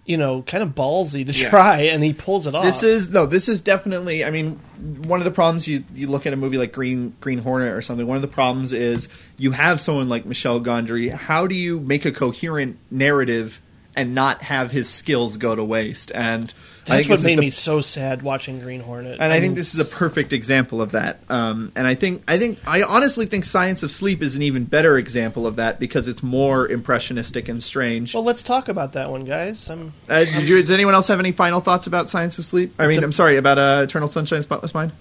[0.09, 1.49] you know kind of ballsy to Yeah.
[1.51, 2.65] try, and he pulls it off.
[2.65, 3.25] This is no.
[3.27, 4.25] This is definitely.
[4.25, 4.59] I mean,
[5.05, 7.81] one of the problems you you look at a movie like Green Green Hornet or
[7.83, 8.07] something.
[8.07, 9.07] One of the problems is
[9.37, 11.11] you have someone like Michel Gondry.
[11.13, 13.61] How do you make a coherent narrative
[13.95, 16.11] and not have his skills go to waste.
[16.15, 16.53] And
[16.85, 19.17] That's what made the- me so sad watching Green Hornet.
[19.19, 21.19] and I think mean, this is a perfect example of that.
[21.29, 24.63] Um, and I think I think I honestly think Science of Sleep is an even
[24.65, 28.13] better example of that because it's more impressionistic and strange.
[28.15, 29.69] Well, let's talk about that one, guys.
[29.69, 32.73] I'm, Uh, did you, does anyone else have any final thoughts about Science of Sleep?
[32.79, 34.91] I It's mean, a- I'm sorry about uh, Eternal Sunshine, Spotless Mind.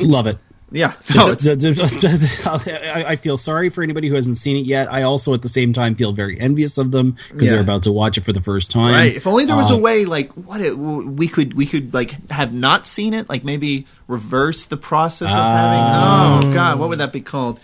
[0.00, 0.38] Love it.
[0.72, 1.46] Yeah, no, it's,
[2.46, 4.92] I I feel sorry for anybody who hasn't seen it yet.
[4.92, 7.50] I also, at the same time, feel very envious of them because Yeah.
[7.52, 8.94] they're about to watch it for the first time.
[8.94, 9.14] right.
[9.14, 12.30] If only there was Uh, a way, like what it, we could we could like
[12.30, 16.50] have not seen it, like maybe reverse the process of having.
[16.50, 17.58] Oh God, what would that be called?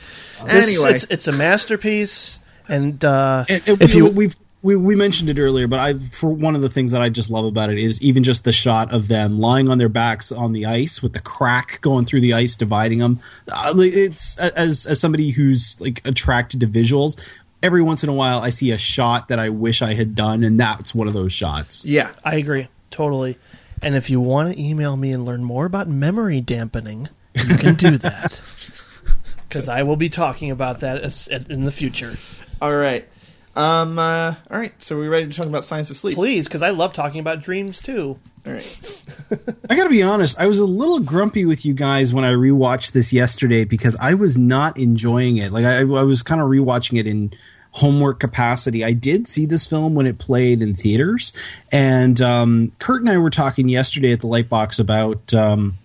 [0.44, 4.74] this- Anyway, it's, it's a masterpiece, and, uh, And- and if we, you we've we,
[4.74, 7.44] we mentioned it earlier, but I for one of the things that I just love
[7.44, 10.66] about it is even just the shot of them lying on their backs on the
[10.66, 13.20] ice with the crack going through the ice dividing them.
[13.48, 17.16] Uh, it's as as somebody who's like attracted to visuals.
[17.62, 20.42] Every once in a while, I see a shot that I wish I had done,
[20.42, 21.86] and that's one of those shots.
[21.86, 22.12] yeah.
[22.24, 23.38] I agree totally.
[23.82, 27.74] And if you want to email me and learn more about memory dampening, you can
[27.74, 28.40] do that
[29.48, 32.16] because I will be talking about that as, in the future.
[32.60, 33.06] All right.
[33.56, 33.98] Um.
[33.98, 34.72] Uh, all right.
[34.82, 36.14] So are we ready to talk about Science of Sleep?
[36.14, 38.18] Please, because I love talking about dreams too.
[38.46, 39.02] All right.
[39.70, 42.92] I gotta be honest, I was a little grumpy with you guys when I rewatched
[42.92, 45.52] this yesterday because I was not enjoying it.
[45.52, 47.32] Like I, I was kind of rewatching it in
[47.72, 48.84] homework capacity.
[48.84, 51.32] I did see this film when it played in theaters,
[51.72, 55.78] and um, Kurt and I were talking yesterday at the Lightbox about um,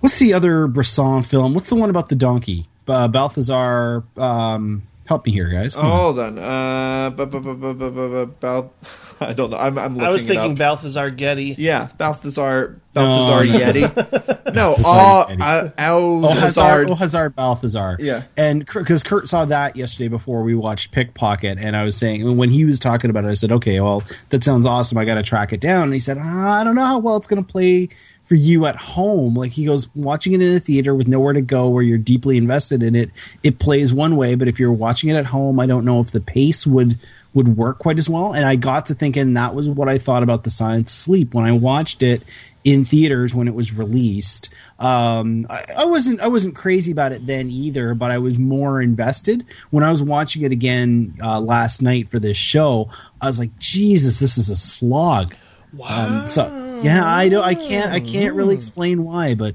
[0.00, 1.54] what's the other Bresson film?
[1.54, 2.68] What's the one about the donkey?
[2.88, 4.04] Uh, Balthazar.
[4.16, 5.74] Um, help me here, guys.
[5.74, 5.92] Come on.
[5.98, 6.38] Hold on.
[6.38, 7.10] Uh.
[7.10, 8.72] bu- bu- bu- Bal-
[9.20, 9.56] I don't know.
[9.56, 9.78] I'm.
[9.78, 10.58] I'm looking I was it thinking up.
[10.58, 11.54] Balthazar Getty.
[11.58, 12.80] Yeah, Balthazar.
[12.92, 13.58] Balthazar no.
[13.58, 14.44] Yeti.
[14.54, 14.74] no.
[14.74, 15.72] Balthazar Al- Yeti.
[15.78, 17.26] Al- Oh, Hazard, Alhazard.
[17.28, 17.96] oh, Balthazar.
[17.98, 18.22] Yeah.
[18.36, 22.50] And because Kurt saw that yesterday before we watched Pickpocket, and I was saying, when
[22.50, 24.98] he was talking about it, I said, okay, well, that sounds awesome.
[24.98, 25.84] I got to track it down.
[25.84, 27.88] And he said, ah, I don't know how well it's going to play
[28.26, 29.34] for you at home.
[29.34, 32.36] Like he goes, watching it in a theater with nowhere to go where you're deeply
[32.36, 33.10] invested in it,
[33.42, 34.34] it plays one way.
[34.34, 36.98] But if you're watching it at home, I don't know if the pace would
[37.32, 38.32] would work quite as well.
[38.32, 41.44] And I got to thinking that was what I thought about the Science Sleep when
[41.44, 42.22] I watched it
[42.64, 44.48] in theaters when it was released.
[44.78, 48.82] Um, I, I wasn't I wasn't crazy about it then either, but I was more
[48.82, 52.90] invested when I was watching it again uh, last night for this show.
[53.20, 55.34] I was like, Jesus, this is a slog.
[55.74, 56.22] Wow.
[56.22, 57.44] Um, so yeah, I don't.
[57.44, 57.92] I can't.
[57.92, 59.54] I can't really explain why, but.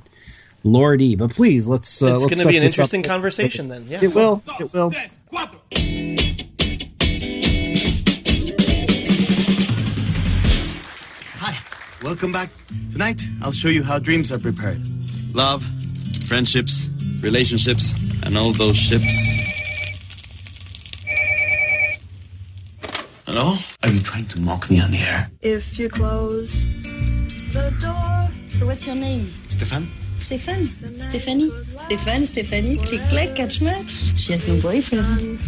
[0.64, 2.04] Lordy, but please let's.
[2.04, 2.84] Uh, It's going to be an this up.
[2.84, 3.88] interesting conversation then.
[3.88, 3.98] Yeah.
[4.04, 4.44] It will.
[4.60, 4.92] It will.
[11.40, 11.58] Hi,
[12.04, 12.50] welcome back.
[12.92, 14.82] Tonight, I'll show you how dreams are prepared.
[15.34, 15.66] Love,
[16.28, 16.90] friendships,
[17.22, 17.94] relationships,
[18.24, 19.14] and all those ships.
[23.26, 23.56] Hello?
[23.84, 25.32] Are you trying to mock me on the air?
[25.42, 26.66] If you close
[27.52, 28.30] the door.
[28.54, 29.32] So what's your name?
[29.50, 29.90] Stefan?
[30.18, 30.70] Stefan.
[31.00, 31.52] Stephanie.
[31.86, 32.78] Stefan, Stephanie.
[32.78, 33.92] Click, clack, catch, match.
[34.18, 35.40] She has no boyfriend.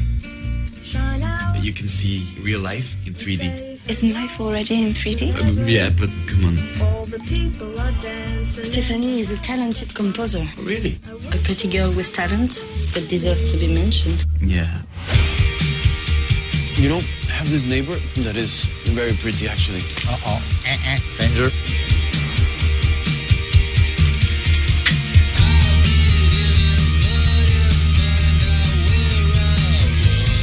[1.62, 3.80] You can see real life in 3D.
[3.88, 5.40] Isn't life already in 3D?
[5.40, 6.82] Um, yeah, but come on.
[6.82, 8.64] All the people are dancing.
[8.64, 10.46] Stephanie is a talented composer.
[10.60, 11.00] Really?
[11.32, 14.26] A pretty girl with talent that deserves to be mentioned.
[14.42, 14.82] Yeah.
[16.76, 19.84] You know, I have this neighbor that is very pretty, actually.
[20.08, 20.42] Uh-oh.
[20.66, 20.98] Uh-uh.
[21.20, 21.93] Danger.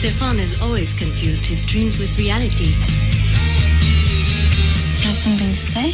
[0.00, 2.68] Stefan has always confused his dreams with reality.
[4.96, 5.92] You have something to say?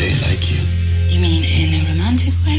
[0.00, 0.64] I like you.
[1.12, 2.56] You mean in a romantic way?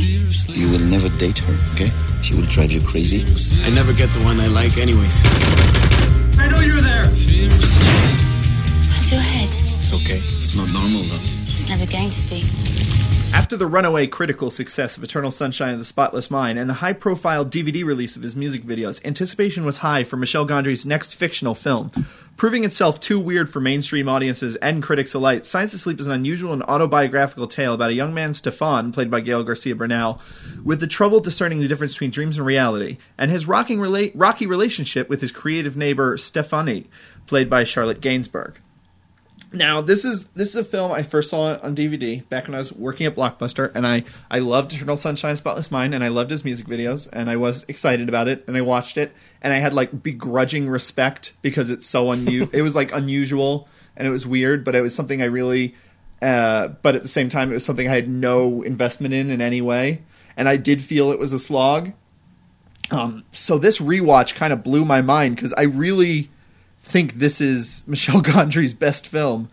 [0.54, 1.90] You will never date her, okay?
[2.22, 3.26] She will drive you crazy.
[3.64, 5.20] I never get the one I like, anyways.
[6.38, 7.06] I know you're there!
[8.94, 9.50] How's your head?
[9.82, 10.22] It's okay.
[10.38, 11.39] It's not normal, though.
[11.60, 12.46] It's never going to be.
[13.34, 16.94] After the runaway critical success of Eternal Sunshine of the Spotless Mind and the high
[16.94, 21.56] profile DVD release of his music videos, anticipation was high for Michel Gondry's next fictional
[21.56, 21.92] film.
[22.38, 26.14] Proving itself too weird for mainstream audiences and critics alike, Science of Sleep is an
[26.14, 30.22] unusual and autobiographical tale about a young man, Stefan, played by Gael Garcia Bernal,
[30.64, 35.10] with the trouble discerning the difference between dreams and reality, and his rela- rocky relationship
[35.10, 36.88] with his creative neighbor, Stephanie,
[37.28, 38.56] played by Charlotte Gainsbourg.
[39.52, 42.60] Now this is this is a film I first saw on DVD back when I
[42.60, 46.30] was working at Blockbuster, and I I loved Eternal Sunshine, Spotless Mind, and I loved
[46.30, 49.12] his music videos, and I was excited about it, and I watched it,
[49.42, 52.50] and I had like begrudging respect because it's so unusual.
[52.54, 53.68] it was like unusual
[54.00, 55.76] and it was weird, but it was something I really,
[56.22, 59.42] uh, but at the same time, it was something I had no investment in in
[59.42, 60.04] any way,
[60.38, 61.94] and I did feel it was a slog.
[62.92, 66.32] Um, so this rewatch kind of blew my mind because I really
[66.90, 69.50] think this is Michel Gondry's best film.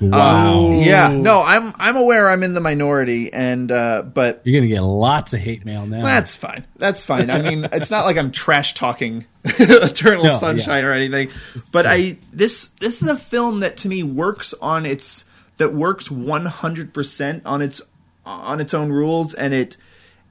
[0.00, 0.66] Wow.
[0.66, 4.68] Um, yeah, no, I'm I'm aware I'm in the minority, and uh, but You're gonna
[4.72, 6.02] get lots of hate mail now.
[6.02, 6.66] that's fine.
[6.76, 7.30] That's fine.
[7.30, 10.88] I mean, it's not like I'm trash talking Eternal No, Sunshine yeah.
[10.88, 11.30] or anything.
[11.72, 15.24] But I this this is a film that to me works on its
[15.58, 17.80] that works 100% on its
[18.26, 19.76] on its own rules and it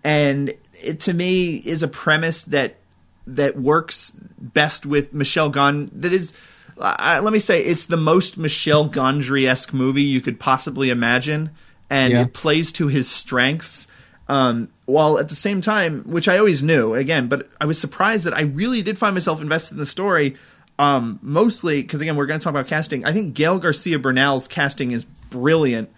[0.03, 0.53] and
[0.83, 2.75] it to me is a premise that
[3.27, 6.33] that works best with Michel Gondry that is
[6.77, 11.51] uh, let me say it's the most Michel Gondry-esque movie you could possibly imagine
[11.89, 12.21] and Yeah.
[12.23, 13.87] it plays to his strengths
[14.27, 18.23] um, while at the same time, which I always knew again, but I was surprised
[18.25, 20.35] that I really did find myself invested in the story.
[20.79, 23.05] Um, mostly because again, we're going to talk about casting.
[23.05, 25.89] I think Gael Garcia Bernal's casting is brilliant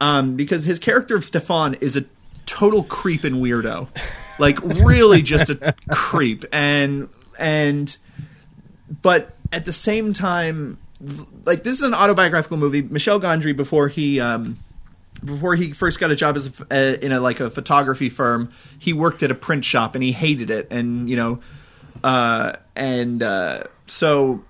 [0.00, 2.04] um, because his character of Stefan is a
[2.46, 3.88] total creep and weirdo,
[4.38, 7.08] like really just a creep, and
[7.38, 7.96] and
[9.02, 10.78] but at the same time,
[11.44, 12.82] like this is an autobiographical movie.
[12.82, 14.58] Michel Gondry before he um,
[15.24, 18.52] before he first got a job as a, uh, in a like a photography firm,
[18.78, 21.40] he worked at a print shop and he hated it, and you know,
[22.04, 24.42] uh, and uh, so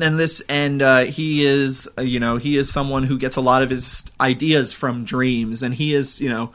[0.00, 3.40] and this and uh, he is uh, you know he is someone who gets a
[3.40, 6.52] lot of his ideas from dreams, and he is you know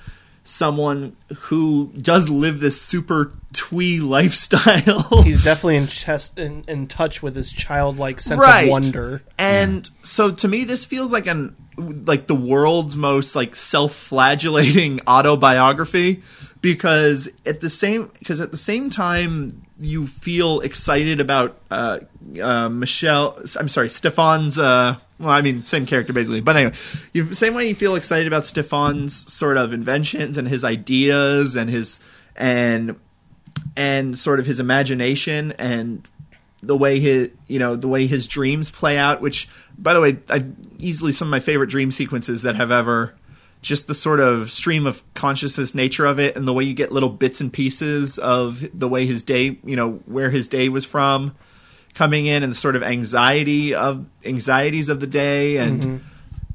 [0.49, 5.23] someone who does live this super twee lifestyle.
[5.23, 8.63] He's definitely in, chest, in in touch with his childlike sense Right.
[8.63, 9.21] of wonder.
[9.38, 16.21] And so to me this feels like an like the world's most like self-flagellating autobiography
[16.61, 21.99] because at the same because at the same time you feel excited about uh,
[22.41, 26.41] uh, Michel I'm sorry Stefan's uh, well I mean same character basically.
[26.41, 26.73] But anyway
[27.14, 31.69] you same way you feel excited about Stefan's sort of inventions and his ideas and
[31.69, 31.99] his
[32.35, 32.99] and
[33.76, 36.07] and sort of his imagination and
[36.61, 39.47] the way his you know the way his dreams play out which
[39.77, 40.45] by the way I
[40.77, 43.14] easily some of my favorite dream sequences that have ever
[43.61, 46.91] just the sort of stream of consciousness nature of it and the way you get
[46.91, 50.86] little bits and pieces of the way his day you know where his day was
[50.86, 51.36] from
[51.94, 55.99] coming in and the sort of anxiety of anxieties of the day and Mhm.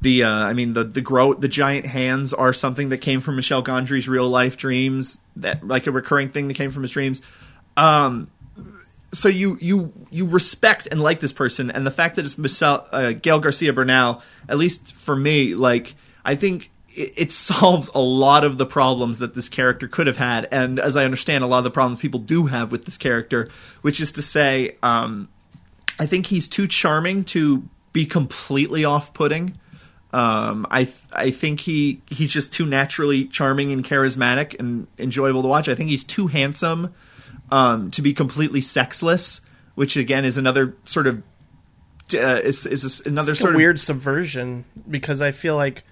[0.01, 3.35] the uh, I mean the the grow the giant hands are something that came from
[3.35, 7.21] Michel Gondry's real life dreams that like a recurring thing that came from his dreams.
[7.77, 8.29] Um,
[9.13, 12.87] so you you you respect and like this person, and the fact that it's Michel,
[12.91, 17.99] uh, Gael Garcia Bernal, at least for me, like I think it, it solves a
[17.99, 21.47] lot of the problems that this character could have had, and as I understand, a
[21.47, 23.49] lot of the problems people do have with this character,
[23.81, 25.29] which is to say, um,
[25.99, 27.63] I think he's too charming to
[27.93, 29.57] be completely off-putting.
[30.11, 35.41] Um, I th- I think he he's just too naturally charming and charismatic and enjoyable
[35.41, 35.67] to watch.
[35.67, 36.93] I think he's too handsome
[37.51, 39.41] um, to be completely sexless,
[39.75, 41.21] which again is another sort of
[42.13, 45.83] uh, is is another It's sort of weird subversion because I feel like,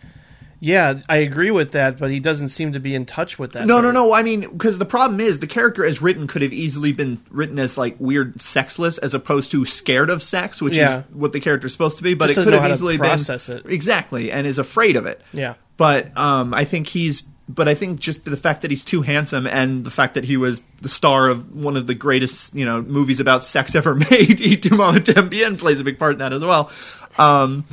[0.65, 3.65] yeah, I agree with that, but he doesn't seem to be in touch with that.
[3.67, 4.13] No, no, no.
[4.13, 7.59] I mean, because the problem is the character as written could have easily been written
[7.59, 10.99] as like weird sexless as opposed to scared of sex, which Yeah.
[10.99, 12.13] is what the character is supposed to be.
[12.13, 13.65] But Just it could have easily process been it.
[13.67, 15.19] exactly and is afraid of it.
[15.33, 15.55] Yeah.
[15.75, 17.23] But um, I think he's.
[17.49, 20.37] But I think just the fact that he's too handsome and the fact that he
[20.37, 24.39] was the star of one of the greatest, you know, movies about sex ever made,
[24.39, 26.71] Y tu plays a big part in that as well.
[27.17, 27.65] Um,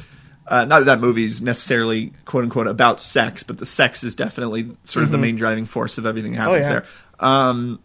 [0.50, 4.76] uh, not that that movie's necessarily quote unquote about sex, but the sex is definitely
[4.84, 5.20] sort of the Mhm.
[5.22, 6.68] main driving force of everything that happens yeah.
[6.72, 6.84] there.
[7.20, 7.78] Um,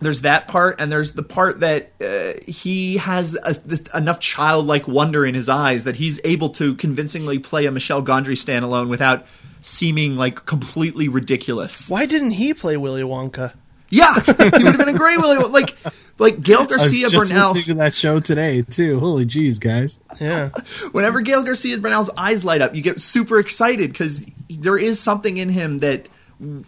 [0.00, 4.88] there's that part, and there's the part that uh, he has a, th- enough childlike
[4.88, 9.24] wonder in his eyes that he's able to convincingly play a Michel Gondry standalone without
[9.62, 11.88] seeming like completely ridiculous.
[11.88, 13.52] Why didn't he play Willy Wonka?
[13.94, 15.36] Yeah, he would have been a great Willy.
[15.38, 15.76] Won- Like,
[16.18, 17.48] like Gael Garcia I was just Bernal.
[17.52, 18.98] listening to that show today too.
[18.98, 19.98] Holy jeez, guys!
[20.18, 20.48] Yeah.
[20.92, 25.36] Whenever Gael Garcia Bernal's eyes light up, you get super excited because there is something
[25.36, 26.08] in him that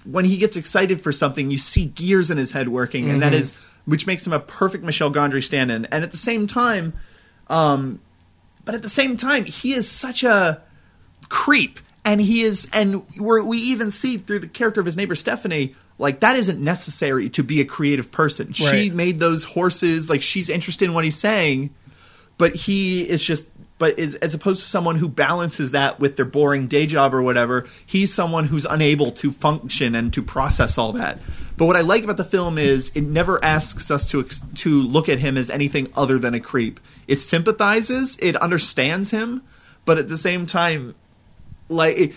[0.04, 3.32] when he gets excited for something, you see gears in his head working, and that
[3.32, 3.36] Mhm.
[3.40, 3.54] is
[3.86, 5.84] which makes him a perfect Michel Gondry stand-in.
[5.86, 6.92] And at the same time,
[7.48, 8.00] um,
[8.64, 10.60] but at the same time, he is such a
[11.28, 15.14] creep, and he is, and we're, we even see through the character of his neighbor
[15.14, 15.74] Stephanie.
[15.98, 18.52] Like that isn't necessary to be a creative person.
[18.52, 18.94] She Right.
[18.94, 20.10] made those horses.
[20.10, 21.70] Like she's interested in what he's saying,
[22.38, 23.46] but he is just
[23.76, 27.20] but is, as opposed to someone who balances that with their boring day job or
[27.22, 31.18] whatever he's someone who's unable to function and to process all that
[31.56, 34.22] but what i like about the film is it never asks us to
[34.54, 39.42] to look at him as anything other than a creep it sympathizes it understands him
[39.84, 40.94] but at the same time
[41.68, 42.12] like it,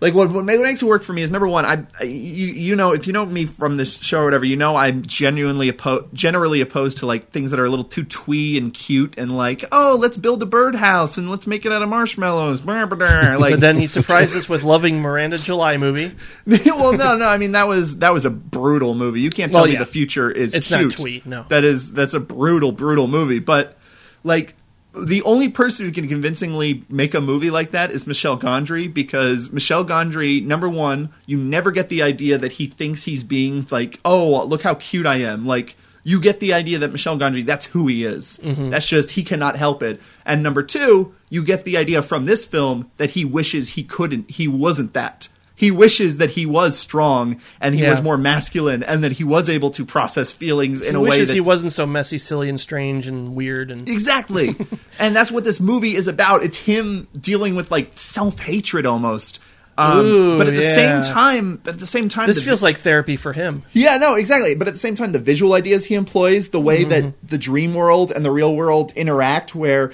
[0.00, 2.76] like what, what makes it work for me is number one I, I you, you
[2.76, 6.12] know if you know me from this show or whatever you know i'm genuinely opposed
[6.14, 9.64] generally opposed to like things that are a little too twee and cute and like
[9.72, 13.76] oh let's build a birdhouse and let's make it out of marshmallows like but then
[13.76, 16.14] he surprised us with loving Miranda July movie.
[16.46, 19.62] well no no i mean that was that was a brutal movie you can't tell
[19.62, 19.80] Well, me yeah.
[19.80, 21.44] the future is It's not twee, no.
[21.48, 23.76] that is that's a brutal brutal movie but
[24.24, 24.54] like
[24.98, 29.50] the only person who can convincingly make a movie like that is Michel Gondry because
[29.52, 34.00] Michel Gondry, number one, you never get the idea that he thinks he's being like,
[34.04, 35.44] oh, look how cute I am.
[35.46, 38.38] Like, you get the idea that Michel Gondry, that's who he is.
[38.42, 38.70] Mhm.
[38.70, 40.00] That's just, he cannot help it.
[40.24, 44.30] And number two, you get the idea from this film that he wishes he couldn't,
[44.30, 45.28] he wasn't that.
[45.58, 47.90] He wishes that he was strong and he Yeah.
[47.90, 51.24] was more masculine and that he was able to process feelings in he a way
[51.24, 53.70] that he wasn't so messy, silly, and strange and weird.
[53.70, 54.54] And Exactly.
[54.98, 56.44] and that's what this movie is about.
[56.44, 59.40] It's him dealing with like self hatred almost.
[59.78, 60.74] Um, Ooh, but at the yeah.
[61.02, 63.62] same time, at the same time, this the- feels like therapy for him.
[63.72, 64.54] yeah, no, exactly.
[64.54, 66.88] But at the same time, the visual ideas he employs, the way Mhm.
[66.88, 69.92] that the dream world and the real world interact, where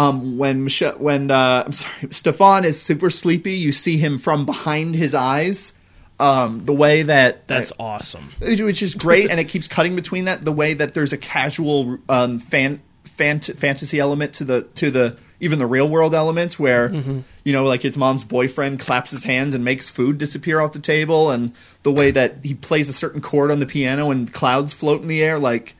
[0.00, 4.46] um, when Michel, when uh, I'm sorry, Stefan is super sleepy, you see him from
[4.46, 5.72] behind his eyes.
[6.18, 8.30] Um, the way that That's awesome.
[8.40, 10.44] which is great, and it keeps cutting between that.
[10.44, 12.82] The way that there's a casual um, fan,
[13.18, 17.22] fant- fantasy element to the to the even the real world element, where Mhm.
[17.42, 20.78] you know, like his mom's boyfriend claps his hands and makes food disappear off the
[20.78, 21.52] table, and
[21.84, 25.08] the way that he plays a certain chord on the piano and clouds float in
[25.08, 25.74] the air, like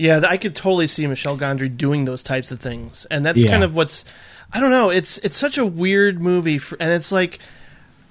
[0.00, 3.50] Yeah, I could totally see Michel Gondry doing those types of things, and that's Yeah.
[3.50, 4.04] kind of what's.
[4.52, 4.90] I don't know.
[4.90, 7.38] It's it's such a weird movie, for, and it's like.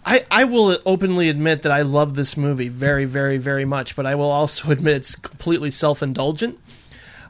[0.06, 4.06] I, I will openly admit that I love this movie very, very, very much, but
[4.06, 6.58] I will also admit it's completely self indulgent.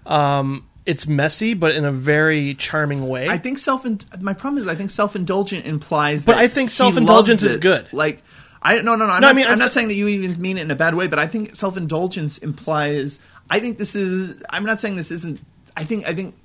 [0.06, 3.28] Um, it's messy, but in a very charming way.
[3.28, 3.86] I think self.
[4.22, 6.24] My problem is, I think self indulgent implies.
[6.24, 7.92] But I think self-indulgence is good.
[7.92, 8.24] Like
[8.62, 9.14] I no no no.
[9.14, 10.72] I'm No, I mean, I'm, I'm not sa- saying that you even mean it in
[10.72, 13.20] a bad way, but I think self indulgence implies.
[13.50, 14.42] I think this is.
[14.50, 15.40] I'm not saying this isn't.
[15.76, 16.36] I think I think.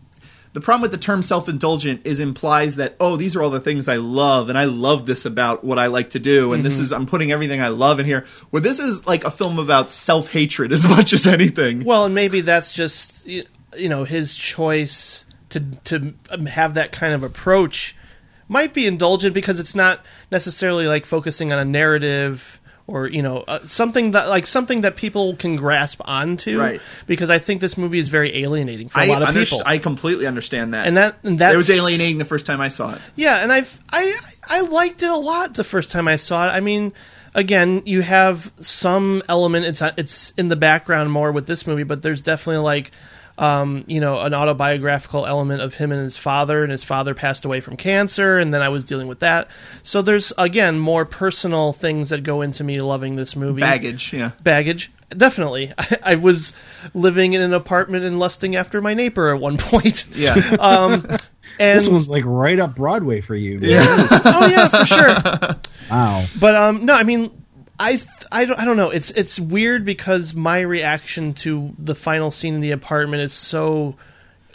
[0.54, 3.88] The problem with the term self-indulgent is implies that oh these are all the things
[3.88, 6.80] I love and I love this about what I like to do and this Mhm.
[6.80, 8.24] is I'm putting everything I love in here.
[8.50, 11.82] Where this is like a film about self-hatred as much as anything.
[11.82, 13.42] Well, and maybe that's just you
[13.76, 17.96] know his choice to to um, have that kind of approach
[18.46, 23.38] might be indulgent because it's not necessarily like focusing on a narrative or you know
[23.48, 26.58] uh, something that like something that people can grasp onto.
[26.58, 26.80] Right.
[27.06, 29.62] Because I think this movie is very alienating for a I lot of people.
[29.64, 30.86] I completely understand that.
[30.86, 33.00] And that- and it was alienating the first time I saw it.
[33.16, 34.14] Yeah, and I've I
[34.46, 36.50] I liked it a lot the first time I saw it.
[36.50, 36.92] I mean,
[37.34, 39.64] again, you have some element.
[39.66, 42.90] It's it's in the background more with this movie, but there's definitely like.
[43.36, 47.44] Um, you know, an autobiographical element of him and his father, and his father passed
[47.44, 49.48] away from cancer, and then I was dealing with that.
[49.82, 53.60] So there's again more personal things that go into me loving this movie.
[53.60, 54.30] Baggage, yeah.
[54.44, 55.72] baggage, definitely.
[55.78, 56.52] I, I was
[56.94, 60.06] living in an apartment and lusting after my neighbor at one point.
[60.14, 60.34] Yeah.
[60.60, 61.06] um,
[61.58, 63.60] and this one's like right up Broadway for you.
[63.60, 63.70] man.
[63.70, 65.56] oh yeah, for sure.
[65.90, 66.24] Wow.
[66.40, 67.43] But um, no, I mean,
[67.78, 68.90] I I don't I don't know.
[68.90, 73.96] It's it's weird because my reaction to the final scene in the apartment is so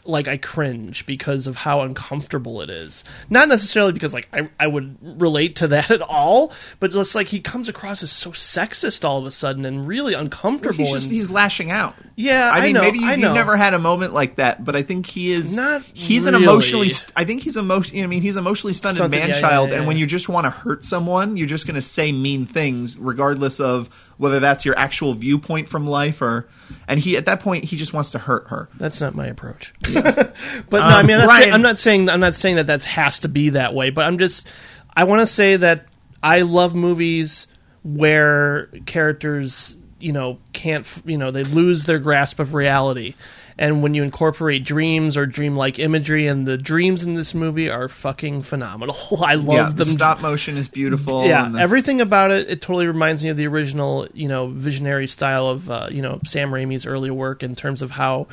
[0.09, 3.03] like I cringe because of how uncomfortable it is.
[3.29, 7.27] Not necessarily because like I, I would relate to that at all, but just like
[7.27, 10.77] he comes across as so sexist all of a sudden and really uncomfortable.
[10.77, 11.95] He's just and, he's lashing out.
[12.15, 14.75] Yeah, I I mean, know, maybe you, you've never had a moment like that, but
[14.75, 16.89] I think he is Not He's an emotionally.
[17.15, 18.03] I think he's emotion.
[18.03, 20.27] I mean, he's emotionally stunted Stunted, man yeah, child, yeah, yeah, and when you just
[20.27, 24.65] want to hurt someone, you're just going to say mean things, regardless of whether that's
[24.65, 26.49] your actual viewpoint from life or.
[26.87, 28.69] And he, at that point, he just wants to hurt her.
[28.77, 29.73] That's not my approach.
[29.93, 30.33] but
[30.71, 32.83] no, I Um, mean, I'm not, saying, I'm not saying I'm not saying that that
[32.83, 33.89] has to be that way.
[33.89, 34.47] But I'm just
[34.95, 35.85] I want to say that
[36.21, 37.47] I love movies
[37.83, 43.15] where characters, you know, can't you know they lose their grasp of reality.
[43.59, 47.89] And when you incorporate dreams or dreamlike imagery, and the dreams in this movie are
[47.89, 48.95] fucking phenomenal.
[49.21, 49.75] I love yeah, them.
[49.75, 51.25] the stop motion is beautiful.
[51.25, 55.07] Yeah, the- everything about it, it totally reminds me of the original, you know, visionary
[55.07, 58.27] style of, uh, you know, Sam Raimi's early work in terms of how,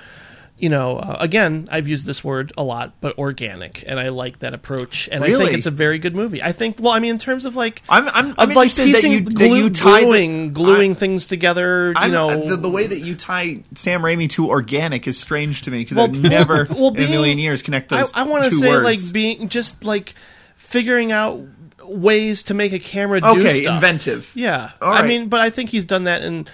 [0.58, 4.38] you know, uh, again, I've used this word a lot, but organic, and I like
[4.38, 6.42] that approach, and I think it's a very good movie.
[6.42, 9.20] I think, well, I mean, in terms of like, I'm, I'm, I'm like piecing, you,
[9.20, 13.00] glue- you tie the- gluing, gluing things together, you I'm- know, the, the way that
[13.00, 16.94] you tie Sam Raimi to organic is strange to me because Well, I've never well,
[16.94, 18.84] in a million years connect those I, I want to say words.
[18.84, 20.14] like being just like
[20.56, 21.38] figuring out
[21.82, 23.74] ways to make a camera do Okay, stuff.
[23.74, 24.32] inventive.
[24.34, 26.46] Yeah, All I mean, but I think he's done that in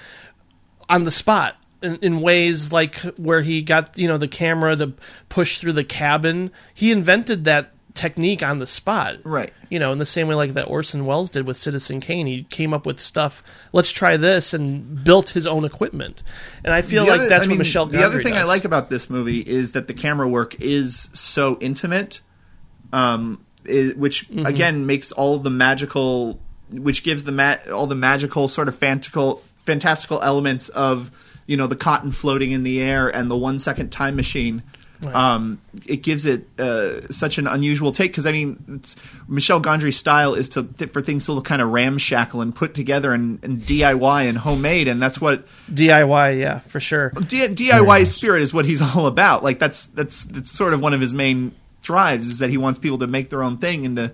[0.88, 1.56] on the spot.
[1.82, 4.92] In, in ways like where he got you know the camera to
[5.28, 9.16] push through the cabin, he invented that technique on the spot.
[9.24, 9.52] Right.
[9.68, 12.44] You know, in the same way like that Orson Welles did with Citizen Kane, he
[12.44, 13.42] came up with stuff.
[13.72, 16.22] Let's try this, and built his own equipment.
[16.64, 17.86] And I feel The like other- that's I what mean, Michel.
[17.86, 21.09] The other Gondry thing I like about this movie is that the camera work is
[21.12, 22.20] so intimate,
[22.92, 24.46] um, which Mm-hmm.
[24.46, 26.40] again makes all the magical,
[26.70, 31.10] which gives the ma- all the magical sort of fantastical, fantastical elements of
[31.47, 34.62] you know the cotton floating in the air and the one second time machine.
[35.02, 35.14] Right.
[35.16, 38.94] Um, it gives it uh, such an unusual take because I mean, it's,
[39.27, 43.12] Michel Gondry's style is to for things to look kind of ramshackle and put together
[43.12, 46.39] and, and DIY and homemade, and that's what DIY.
[46.39, 47.10] Yeah, for sure.
[47.10, 49.43] D- DIY spirit is what he's all about.
[49.43, 51.52] Like that's that's that's sort of one of his main
[51.82, 54.12] drives is that he wants people to make their own thing and to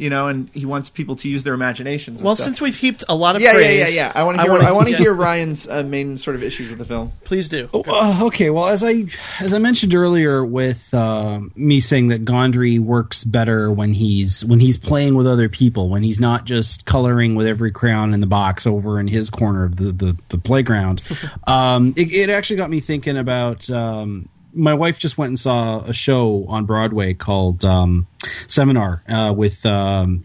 [0.00, 2.20] you know, and he wants people to use their imaginations.
[2.20, 2.46] and Well, stuff.
[2.46, 4.12] since we've heaped a lot of yeah, praise, yeah, yeah, yeah.
[4.14, 4.50] I want to hear.
[4.50, 4.98] wanna- I want to yeah.
[4.98, 7.12] hear Ryan's uh, main sort of issues with the film.
[7.24, 7.68] Please do.
[7.74, 9.04] Uh, okay, well, as I
[9.40, 14.58] as I mentioned earlier, with uh, me saying that Gondry works better when he's when
[14.58, 18.26] he's playing with other people, when he's not just coloring with every crayon in the
[18.26, 21.02] box over in his corner of the the, the playground.
[21.46, 23.68] um, it, it actually got me thinking about.
[23.68, 28.06] Um, my wife just went and saw a show on Broadway called um,
[28.46, 30.24] Seminar uh, with um,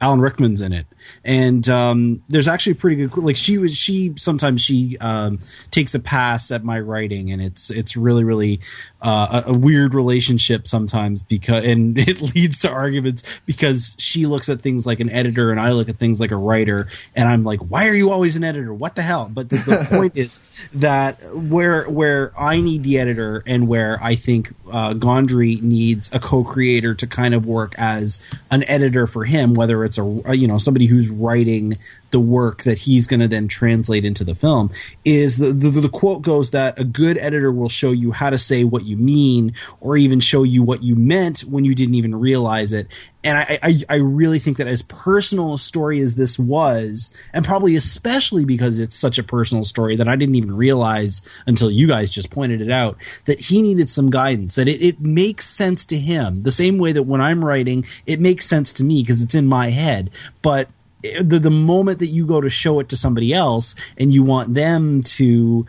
[0.00, 0.86] Alan Rickman's in it,
[1.24, 5.38] and um, there's actually a pretty good like she was she sometimes she um,
[5.70, 8.60] takes a pass at my writing, and it's it's really really
[9.00, 14.48] uh, a, a weird relationship sometimes because and it leads to arguments because she looks
[14.48, 17.44] at things like an editor and I look at things like a writer, and I'm
[17.44, 18.72] like, why are you always an editor?
[18.72, 19.30] What the hell?
[19.32, 20.40] But the, the point is
[20.74, 26.18] that where where I need the editor and where I think uh, Gondry needs a
[26.18, 28.20] co-creator to kind of work as
[28.50, 31.74] an editor for him, whether it's a you know somebody who's writing
[32.12, 34.70] the work that he's going to then translate into the film
[35.04, 38.38] is the, the the quote goes that a good editor will show you how to
[38.38, 42.14] say what you mean or even show you what you meant when you didn't even
[42.14, 42.86] realize it
[43.24, 47.42] and I, I, I really think that as personal a story as this was, and
[47.42, 51.88] probably especially because it's such a personal story that I didn't even realize until you
[51.88, 55.86] guys just pointed it out, that he needed some guidance, that it, it makes sense
[55.86, 59.22] to him the same way that when I'm writing, it makes sense to me because
[59.22, 60.10] it's in my head.
[60.42, 60.68] But
[61.22, 64.54] the, the moment that you go to show it to somebody else and you want
[64.54, 65.66] them to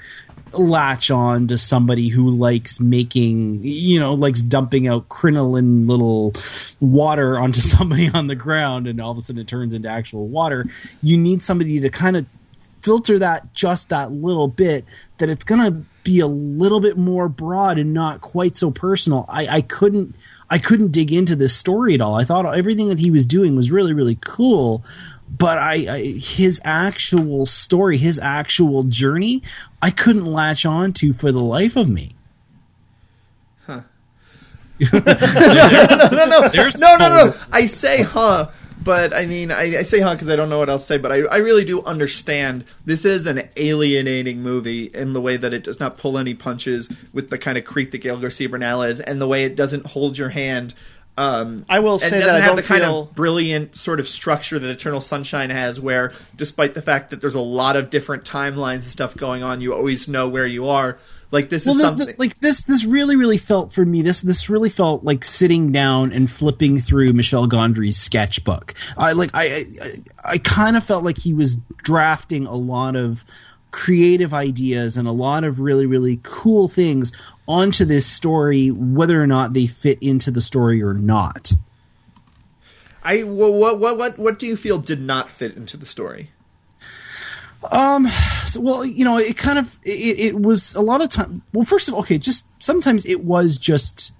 [0.54, 6.34] latch on to somebody who likes making, you know, likes dumping out crinoline little
[6.80, 10.28] water onto somebody on the ground and all of a sudden it turns into actual
[10.28, 10.66] water.
[11.02, 12.26] You need somebody to kind of
[12.82, 14.86] filter that just that little bit
[15.18, 15.72] that it's going to
[16.04, 19.26] be a little bit more broad and not quite so personal.
[19.28, 20.16] I, I couldn't.
[20.50, 22.16] I couldn't dig into this story at all.
[22.16, 24.84] I thought everything that he was doing was really, really cool,
[25.30, 29.42] but I, I his actual story, his actual journey,
[29.82, 32.16] I couldn't latch on to for the life of me.
[33.68, 33.80] no,
[34.92, 37.32] no, no, There's no, no, no.
[37.32, 37.36] hope.
[37.52, 38.50] I say huh,
[38.86, 40.98] but I mean, I, I say huh because I don't know what else to say.
[40.98, 45.54] But I, I really do understand this is an alienating movie in the way that
[45.54, 48.84] it does not pull any punches with the kind of creep that Gael García Bernal
[48.84, 50.74] is, and the way it doesn't hold your hand.
[51.18, 54.08] Um, I will say doesn't that I have the kind feel- of brilliant sort of
[54.08, 58.24] structure that Eternal Sunshine has, where despite the fact that there's a lot of different
[58.24, 61.00] timelines and stuff going on, you always know where you are.
[61.32, 62.08] Like this is Well, something.
[62.08, 64.02] this, like this, this really, really felt for me.
[64.02, 68.74] This, this really felt like sitting down and flipping through Michel Gondry's sketchbook.
[68.98, 69.92] I like, I, I,
[70.24, 73.24] I kind of felt like he was drafting a lot of
[73.72, 77.12] creative ideas and a lot of really, really cool things
[77.48, 81.52] onto this story, whether or not they fit into the story or not.
[83.04, 86.32] I what what what what do you feel did not fit into the story?
[87.72, 88.08] Um.
[88.46, 91.42] So, well, you know, it kind of it, it was a lot of time.
[91.54, 94.12] Well, first of all, okay, just sometimes it was just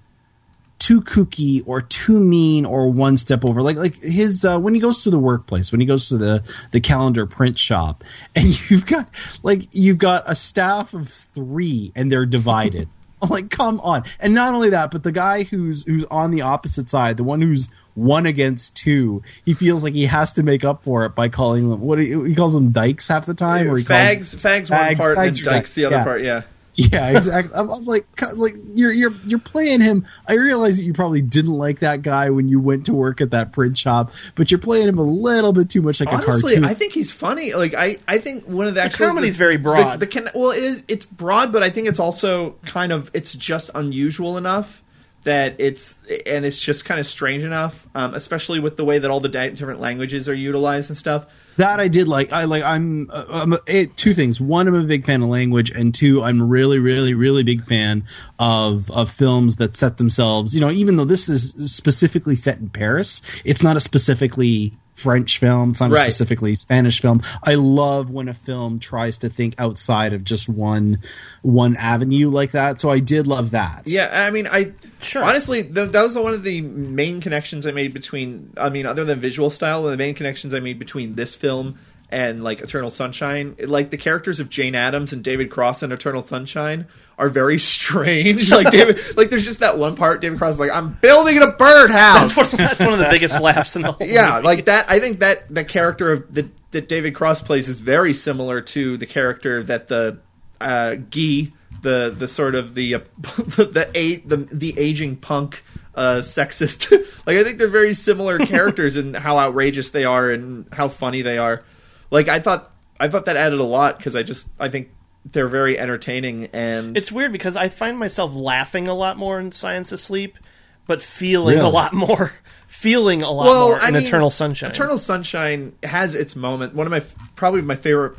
[0.78, 3.62] too kooky or too mean or one step over.
[3.62, 6.42] Like like his uh, when he goes to the workplace, when he goes to the
[6.70, 8.04] the calendar print shop,
[8.36, 9.08] and you've got
[9.42, 12.88] like you've got a staff of three, and they're divided.
[13.22, 14.04] I'm like, come on!
[14.20, 17.40] And not only that, but the guy who's who's on the opposite side, the one
[17.40, 21.28] who's one against two, he feels like he has to make up for it by
[21.28, 24.36] calling them what he, he calls them dykes half the time, or he calls fags,
[24.36, 26.04] fags, one part, and fags then or dykes the other yeah.
[26.04, 26.22] part.
[26.22, 26.42] Yeah.
[26.78, 27.54] Yeah, exactly.
[27.54, 30.06] I'm, I'm like, like you're you're you're playing him.
[30.28, 33.30] I realize that you probably didn't like that guy when you went to work at
[33.30, 36.56] that print shop, but you're playing him a little bit too much like a Honestly,
[36.56, 36.64] cartoon.
[36.64, 37.54] I think he's funny.
[37.54, 40.00] Like I, I think one of the, actually, comedy's the- very broad.
[40.00, 40.84] The, the can, well, it is.
[40.86, 43.10] It's broad, but I think it's also kind of.
[43.14, 44.82] It's just unusual enough
[45.26, 49.10] that it's and it's just kind of strange enough, um, especially with the way that
[49.10, 51.26] all the di- different languages are utilized and stuff.
[51.56, 52.32] That I did like.
[52.32, 52.62] I like.
[52.62, 53.10] I'm.
[53.10, 54.40] Uh, I'm a, eh, two things.
[54.40, 58.04] One, I'm a big fan of language, and two, I'm really, really, really big fan
[58.38, 60.54] of of films that set themselves.
[60.54, 65.38] You know, even though this is specifically set in Paris, it's not a specifically French
[65.38, 65.70] film.
[65.70, 66.00] It's not a Right.
[66.10, 67.20] specifically Spanish film.
[67.44, 70.98] I love when a film tries to think outside of just one
[71.42, 72.80] one avenue like that.
[72.80, 73.82] So I did love that.
[73.86, 74.72] Yeah, I mean, I
[75.14, 78.52] honestly th- that was the, one of the main connections I made between.
[78.56, 81.34] I mean, other than visual style, one of the main connections I made between this
[81.34, 81.78] film
[82.10, 86.22] and like Eternal Sunshine, like the characters of Jane Adams and David Cross in Eternal
[86.22, 86.86] Sunshine
[87.18, 88.50] are very strange.
[88.52, 91.48] like David, like there's just that one part David Cross is like, "I'm building a
[91.48, 94.44] birdhouse." That's one, that's one of the biggest laughs in the whole yeah, movie.
[94.44, 94.90] like that.
[94.90, 98.96] I think that the character of the, that David Cross plays is very similar to
[98.96, 100.18] the character that the
[100.60, 101.52] uh, Guy,
[101.82, 105.62] the the sort of the uh, the eight the the aging punk
[105.94, 106.90] uh, sexist.
[107.26, 111.22] like I think they're very similar characters in how outrageous they are and how funny
[111.22, 111.62] they are.
[112.10, 112.70] Like I thought,
[113.00, 114.90] I thought that added a lot because I just I think
[115.32, 119.52] they're very entertaining and It's weird because I find myself laughing a lot more in
[119.52, 120.38] Science of Sleep,
[120.86, 122.32] but feeling a lot more,
[122.68, 124.70] feeling a lot more in Eternal Sunshine.
[124.70, 126.74] Eternal Sunshine has its moment.
[126.74, 127.02] One of my
[127.34, 128.18] probably my favorite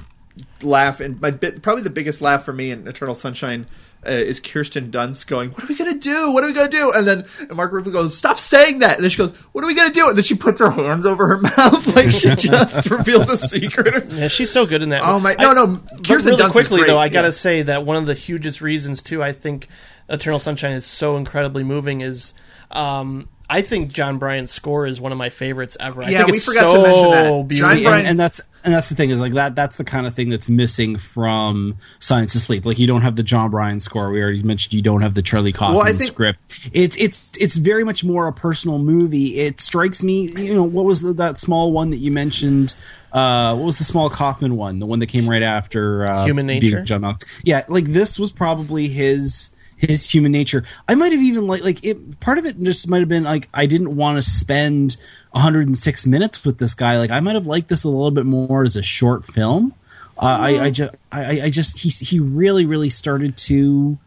[0.61, 3.65] laugh and my bit, probably the biggest laugh for me in Eternal Sunshine
[4.06, 6.32] uh, is Kirsten Dunst going, "What are we gonna do?
[6.32, 9.10] What are we gonna do?" And then Mark Ruffalo goes, "Stop saying that!" And then
[9.10, 11.38] she goes, "What are we gonna do?" And then she puts her hands over her
[11.57, 14.11] mouth like she just revealed a secret.
[14.11, 15.02] Yeah, she's so good in that.
[15.03, 17.28] Oh my- I- no, no, but Kirsten really Dunst is quickly great, though, I gotta
[17.28, 17.32] yeah.
[17.32, 19.68] say that one of the hugest reasons too, I think
[20.10, 22.34] Eternal Sunshine is so incredibly moving is.
[22.69, 26.03] Um, I think Jon Brion's score is one of my favorites ever.
[26.03, 27.48] I Yeah, think we it's forgot to mention that.
[27.48, 27.76] beautiful.
[27.78, 30.14] See, and, and that's and that's the thing is like that that's the kind of
[30.14, 32.65] thing that's missing from Science of Sleep.
[32.65, 34.11] Like you don't have the Jon Brion score.
[34.11, 36.69] We already mentioned you don't have the Charlie Kaufman Well, think- script.
[36.74, 39.38] It's it's it's very much more a personal movie.
[39.38, 42.76] It strikes me, you know, what was the, that small one that you mentioned?
[43.14, 44.80] Uh, what was the small Kaufman one?
[44.80, 46.82] The one that came right after uh, Human Nature?
[46.84, 47.40] John Malkovich.
[47.44, 50.64] Yeah, like this was probably his his human nature.
[50.88, 52.20] I might have even like like it.
[52.20, 54.98] Part of it just might have been like I didn't want to spend
[55.32, 56.98] 106 minutes with this guy.
[56.98, 59.74] Like I might have liked this a little bit more as a short film.
[60.18, 63.98] Uh, I, I just I, I just he he really really started to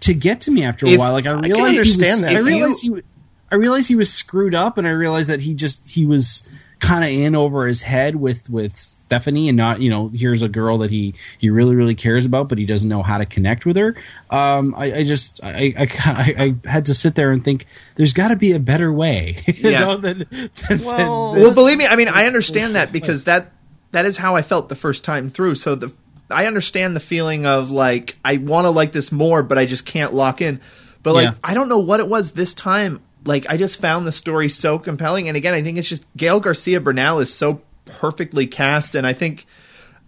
[0.00, 1.12] to get to me after a If- while.
[1.12, 2.36] Like I I realized he was, that.
[2.36, 3.02] I realized he
[3.50, 6.48] I realized he was screwed up, and I realized that he just he was
[6.80, 8.76] kind of in over his head with with
[9.12, 12.48] Stephanie, and not you know here's a girl that he he really really cares about,
[12.48, 13.94] but he doesn't know how to connect with her.
[14.30, 16.34] Um, I, I just I I, I
[16.64, 17.66] I had to sit there and think
[17.96, 19.42] there's got to be a better way.
[19.46, 19.80] you Yeah.
[19.80, 20.26] know, than,
[20.68, 23.52] than, Well- than- well, believe me, I mean, I understand that because that
[23.90, 25.56] that is how I felt the first time through.
[25.56, 25.92] So the
[26.30, 29.84] I understand the feeling of like I want to like this more, but I just
[29.84, 30.58] can't lock in.
[31.02, 31.34] But like Yeah.
[31.44, 33.00] I don't know what it was this time.
[33.26, 36.40] Like I just found the story so compelling, and again, I think it's just Gael
[36.40, 39.46] García Bernal is so perfectly cast, and I think.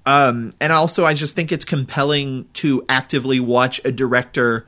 [0.06, 4.66] Um, and also, I just think it's compelling to actively watch a director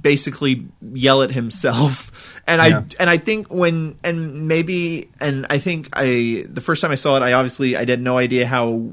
[0.00, 2.32] basically yell at himself.
[2.48, 2.78] And Yeah.
[2.78, 6.94] I and I think when and maybe and I think I the first time I
[6.94, 8.88] saw it, I obviously I had no idea how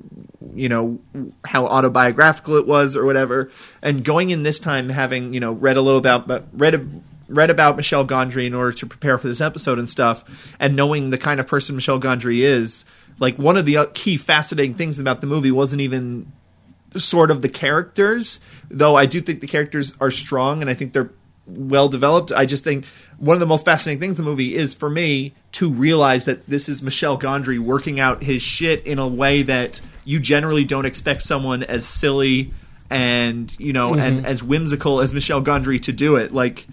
[0.55, 0.99] you know
[1.45, 3.51] how autobiographical it was or whatever.
[3.83, 6.87] And going in this time, having you know read a little about but read a,
[7.27, 10.23] read about Michel Gondry in order to prepare for this episode and stuff,
[10.59, 12.85] and knowing the kind of person Michel Gondry is,
[13.19, 16.31] like one of the uh, key fascinating things about the movie wasn't even
[16.97, 20.93] sort of the characters, though I do think the characters are strong and I think
[20.93, 21.11] they're
[21.45, 22.31] well developed.
[22.31, 22.85] I just think
[23.17, 26.47] one of the most fascinating things in the movie is for me to realize that
[26.47, 30.85] this is Michel Gondry working out his shit in a way that you generally don't
[30.85, 32.53] expect someone as silly
[32.89, 36.33] and you know and as whimsical as Michel Gondry to do it.
[36.33, 36.67] Like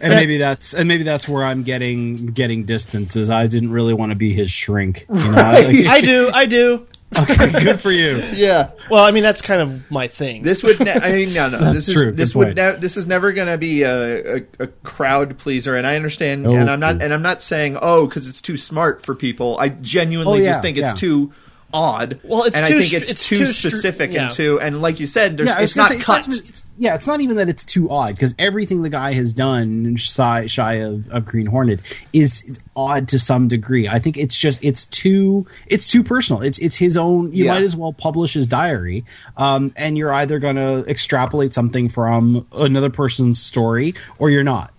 [0.00, 3.30] and maybe that's and maybe that's where I'm getting getting distances.
[3.30, 5.06] I didn't really want to be his shrink.
[5.08, 5.56] You know, I,
[5.88, 6.86] I do, I do.
[7.18, 8.18] Okay, good for you.
[8.34, 8.70] yeah.
[8.90, 10.42] Well, I mean that's kind of my thing.
[10.42, 11.58] This would, ne- I mean, no, no.
[11.72, 12.08] That's this true.
[12.10, 15.38] is this Good would ne- this is never going to be a, a, a crowd
[15.38, 16.52] pleaser, and I understand, No.
[16.52, 19.56] and oh, I'm not, and I'm not saying oh because it's too smart for people.
[19.58, 20.94] I genuinely Oh, yeah, just think it's yeah.
[20.94, 21.32] too
[21.72, 22.20] odd.
[22.24, 24.22] Well, it's and too I think it's, it's too, too str- specific yeah.
[24.24, 26.26] and too, and like you said, there's, yeah, it's not say, cut.
[26.26, 29.12] It's not it's, yeah, it's not even that it's too odd because everything the guy
[29.12, 31.80] has done, shy, shy of, of Green Hornet,
[32.12, 33.88] is odd to some degree.
[33.88, 36.42] I think it's just it's too it's too personal.
[36.42, 37.32] It's it's his own.
[37.32, 37.54] You Yeah.
[37.54, 39.04] might as well publish his diary,
[39.36, 44.72] um, and you're either going to extrapolate something from another person's story or you're not.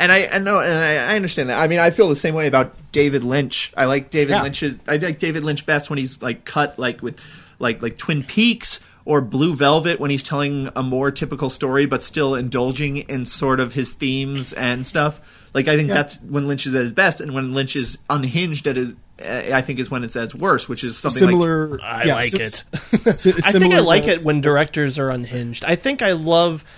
[0.00, 1.60] And I, I know, and I, I understand that.
[1.60, 3.72] I mean, I feel the same way about David Lynch.
[3.76, 4.42] I like David Yeah.
[4.42, 4.78] Lynch's.
[4.88, 7.20] I like David Lynch best when he's like cut like with
[7.58, 12.02] like like Twin Peaks or Blue Velvet when he's telling a more typical story but
[12.02, 15.20] still indulging in sort of his themes and stuff.
[15.52, 15.94] Like I think Yeah.
[15.94, 19.50] that's when Lynch is at his best, and when Lynch is unhinged at his uh,
[19.52, 22.14] I think is when it's at its worst, which is something Similar- Like, I Yeah,
[22.14, 23.18] like sim- it.
[23.18, 25.62] si- I think I like it when directors are unhinged.
[25.66, 26.68] I think I love s-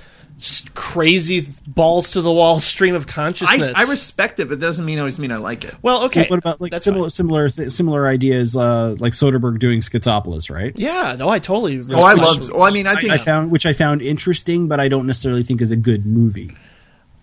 [0.74, 3.74] crazy balls to the wall stream of consciousness.
[3.76, 5.74] I respect it, but that doesn't mean always mean I like it.
[5.82, 6.26] well, okay.
[6.28, 10.72] What about like That's similar similar th- similar ideas uh, like Soderbergh doing Schizopolis, right?
[10.76, 11.80] Yeah, no, I totally.
[11.92, 12.50] Oh, I love.
[12.52, 15.42] Oh, I mean, I think I found which I found interesting, but I don't necessarily
[15.42, 16.52] think is a good movie.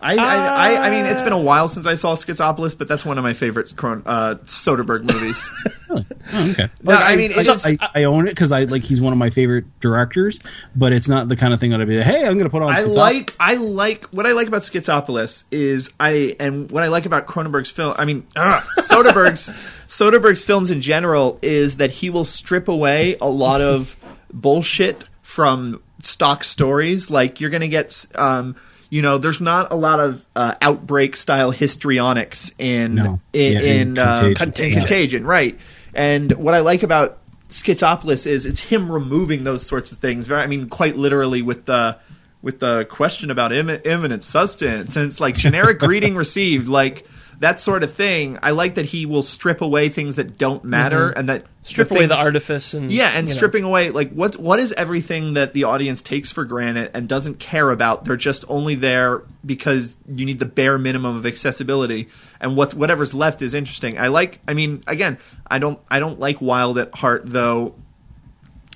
[0.02, 3.04] I, I, I, I mean, it's been a while since I saw Schizopolis, but that's
[3.06, 5.48] one of my favorite Cron- uh, Soderbergh movies.
[5.92, 6.06] Oh,
[6.52, 6.70] okay.
[6.84, 9.02] No, Like, I mean, I, it's just- I, I own it because I like he's
[9.02, 10.40] one of my favorite directors,
[10.76, 12.52] but it's not the kind of thing that I'd be like, hey, I'm going to
[12.52, 12.70] put on.
[12.70, 12.96] I Schizopolis.
[12.96, 17.26] like, I like what I like about Schizopolis is I, and what I like about
[17.26, 17.96] Cronenberg's film.
[17.98, 19.50] I mean, ugh, Soderbergh's
[19.88, 23.96] Soderbergh's films in general is that he will strip away a lot of
[24.32, 27.10] bullshit from stock stories.
[27.10, 28.06] Like you're going to get.
[28.14, 28.56] Um,
[28.90, 33.20] you know, there's not a lot of uh, outbreak style histrionics in No.
[33.34, 34.66] in, Yeah, in, in uh, Contagion.
[34.66, 35.60] in Contagion, right?
[35.94, 37.18] And what I like about
[37.50, 40.28] Schizopolis is it's him removing those sorts of things.
[40.28, 41.98] Very, I mean, quite literally with the
[42.42, 47.06] with the question about Im- imminent sustenance, and it's like generic greeting received, like
[47.40, 48.38] that sort of thing.
[48.44, 51.14] I like that he will strip away things that don't matter, Mhm.
[51.18, 53.38] and that strip away the artifice and yeah, and you know.
[53.38, 57.40] stripping away like what what is everything that the audience takes for granted and doesn't
[57.40, 58.06] care about.
[58.06, 62.10] They're just only there because you need the bare minimum of accessibility,
[62.42, 63.98] and what's whatever's left is interesting.
[63.98, 64.40] I like.
[64.48, 65.18] I mean, again,
[65.50, 67.76] I don't I don't like Wild at Heart though.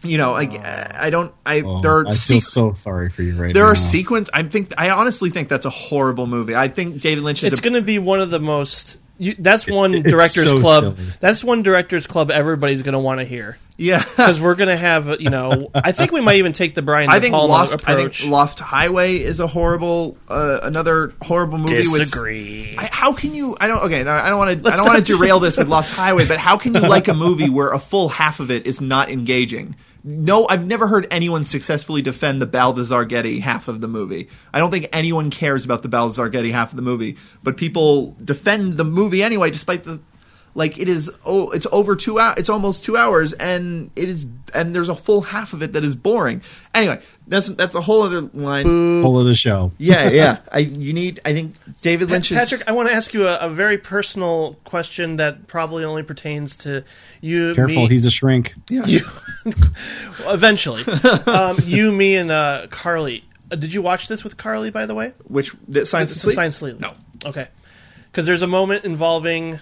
[0.04, 3.24] You know, I I don't I Oh, there are I feel se- so sorry for
[3.24, 3.72] you right there now.
[3.72, 4.30] are sequence.
[4.34, 6.56] I think I honestly think that's a horrible movie.
[6.56, 9.00] I think David Lynch is It's going to be one of the most.
[9.20, 10.98] You, that's one it's directors so club.
[10.98, 11.08] silly.
[11.20, 13.58] That's one directors club everybody's going to want to hear.
[13.78, 14.00] Yeah.
[14.04, 15.70] because we're going to have you know.
[15.74, 17.76] I think we might even take the Brian I think Lost.
[17.76, 17.96] approach.
[17.96, 21.76] I think Lost Highway is a horrible, uh, another horrible movie.
[21.88, 22.76] with- Disagree.
[22.78, 23.56] I, how can you?
[23.62, 23.84] I don't.
[23.84, 24.70] Okay, no, I don't want to.
[24.70, 26.26] I don't want to derail this with Lost Highway.
[26.26, 29.10] But how can you like a movie where a full half of it is not
[29.10, 29.76] engaging?
[30.06, 34.28] No, I've never heard anyone successfully defend the Balthazar Getty half of the movie.
[34.54, 38.18] I don't think anyone cares about the Balthazar Getty half of the movie, but people
[38.24, 40.02] defend the movie anyway, despite the
[40.56, 41.12] like it is.
[41.26, 42.36] Oh, it's over two hours.
[42.38, 44.26] It's almost two hours, and it is.
[44.54, 46.42] And there's a full half of it that is boring.
[46.76, 48.66] Anyway, that's that's a whole other line.
[49.02, 49.72] Whole of the show.
[49.78, 50.38] Yeah, yeah.
[50.52, 51.20] I you need.
[51.26, 54.58] I think David Lynch is Patrick, I want to ask you a, a very personal
[54.64, 56.84] question that probably only pertains to
[57.22, 57.56] you.
[57.56, 58.54] Careful, me, he's a shrink.
[58.70, 58.86] Yeah.
[58.86, 59.02] You,
[60.28, 60.84] eventually,
[61.26, 63.24] um, you, me, and uh, Carly.
[63.52, 65.14] Uh, did you watch this with Carly, by the way?
[65.26, 66.36] Which the Science It's of Sleep?
[66.36, 66.80] Science Sleep.
[66.80, 66.94] No.
[67.26, 67.48] Okay.
[68.12, 69.60] Because there's a moment involving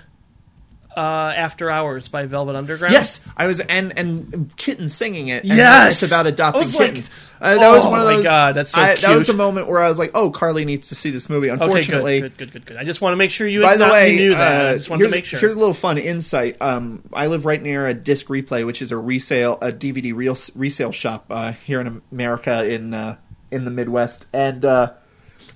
[0.97, 2.93] uh, After Hours by Velvet Underground.
[2.93, 5.43] Yes, I was and and kitten singing it.
[5.43, 6.01] And Yes!
[6.03, 7.09] it's about I adopting was like, kittens.
[7.39, 8.23] uh, that was oh one of my those.
[8.23, 9.27] God, that's so I- That was cute.
[9.27, 12.21] the moment where I was like, "Oh, Carly needs to see this movie." Unfortunately, Okay,
[12.21, 12.77] good, good, good, good, good.
[12.77, 13.61] I just want to make sure you.
[13.61, 14.65] By the way, you knew that.
[14.65, 15.39] uh, I just wanted here's, to make sure.
[15.39, 16.57] here's a little fun insight.
[16.61, 20.37] Um, I live right near a disc replay, which is a resale, a DVD real,
[20.55, 23.15] resale shop uh, here in America in uh,
[23.51, 24.91] in the Midwest, and uh,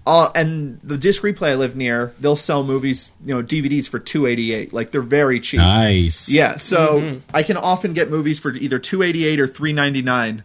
[0.08, 4.00] uh, and the disc replay I live near, they'll sell movies, you know, DVDs for
[4.00, 4.72] two eighty eight.
[4.74, 5.60] Like they're very cheap.
[5.60, 6.30] Nice.
[6.30, 7.20] Yeah, so Mm-hmm.
[7.34, 10.44] I can often get movies for either two eighty eight or three ninety nine.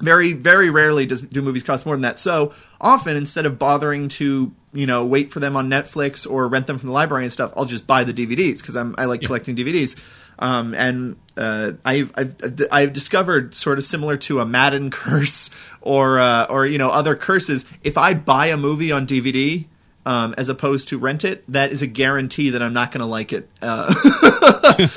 [0.00, 2.20] Very, very rarely does do movies cost more than that.
[2.20, 6.66] So often, instead of bothering to you know wait for them on Netflix or rent
[6.68, 9.22] them from the library and stuff, I'll just buy the DVDs because I'm I like
[9.22, 9.96] collecting DVDs.
[10.38, 12.34] Um, and uh, I've, I've
[12.70, 15.50] I've discovered sort of similar to a Madden curse
[15.80, 17.64] or uh, or you know other curses.
[17.82, 19.66] If I buy a movie on DVD.
[20.06, 23.06] Um, as opposed to rent it, that is a guarantee that I'm not going to
[23.06, 23.46] like it.
[23.60, 23.92] Uh,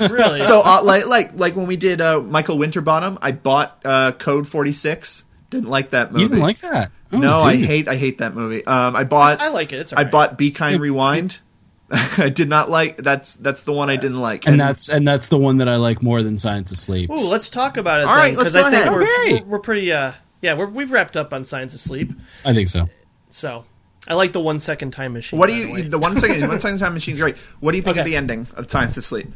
[0.00, 0.38] really?
[0.38, 4.48] so uh, like like like when we did uh, Michael Winterbottom, I bought uh, Code
[4.48, 5.24] Forty Six.
[5.50, 6.22] Didn't like that movie.
[6.22, 6.92] You didn't like that?
[7.12, 8.64] Oh, no, I hate I hate that movie.
[8.64, 9.80] Um, I bought I like it.
[9.80, 10.12] It's I alright.
[10.12, 11.40] bought Be Kind Rewind.
[12.18, 14.46] I did not like that's that's the one I didn't like.
[14.46, 17.10] and that's and that's the one that I like more than Science of Sleep.
[17.10, 18.06] Ooh, let's talk about it.
[18.06, 18.92] All right, because let's I go think ahead.
[18.92, 19.42] we're, Okay.
[19.44, 19.92] we're we're pretty.
[19.92, 22.10] Uh, yeah, we're, we've wrapped up on Science of Sleep.
[22.44, 22.88] I think so.
[23.30, 23.64] So
[24.08, 25.38] I like the one second time machine.
[25.38, 27.36] what do you the the one second one second time machine's great.
[27.60, 29.28] What do you think of the ending of Science of Sleep?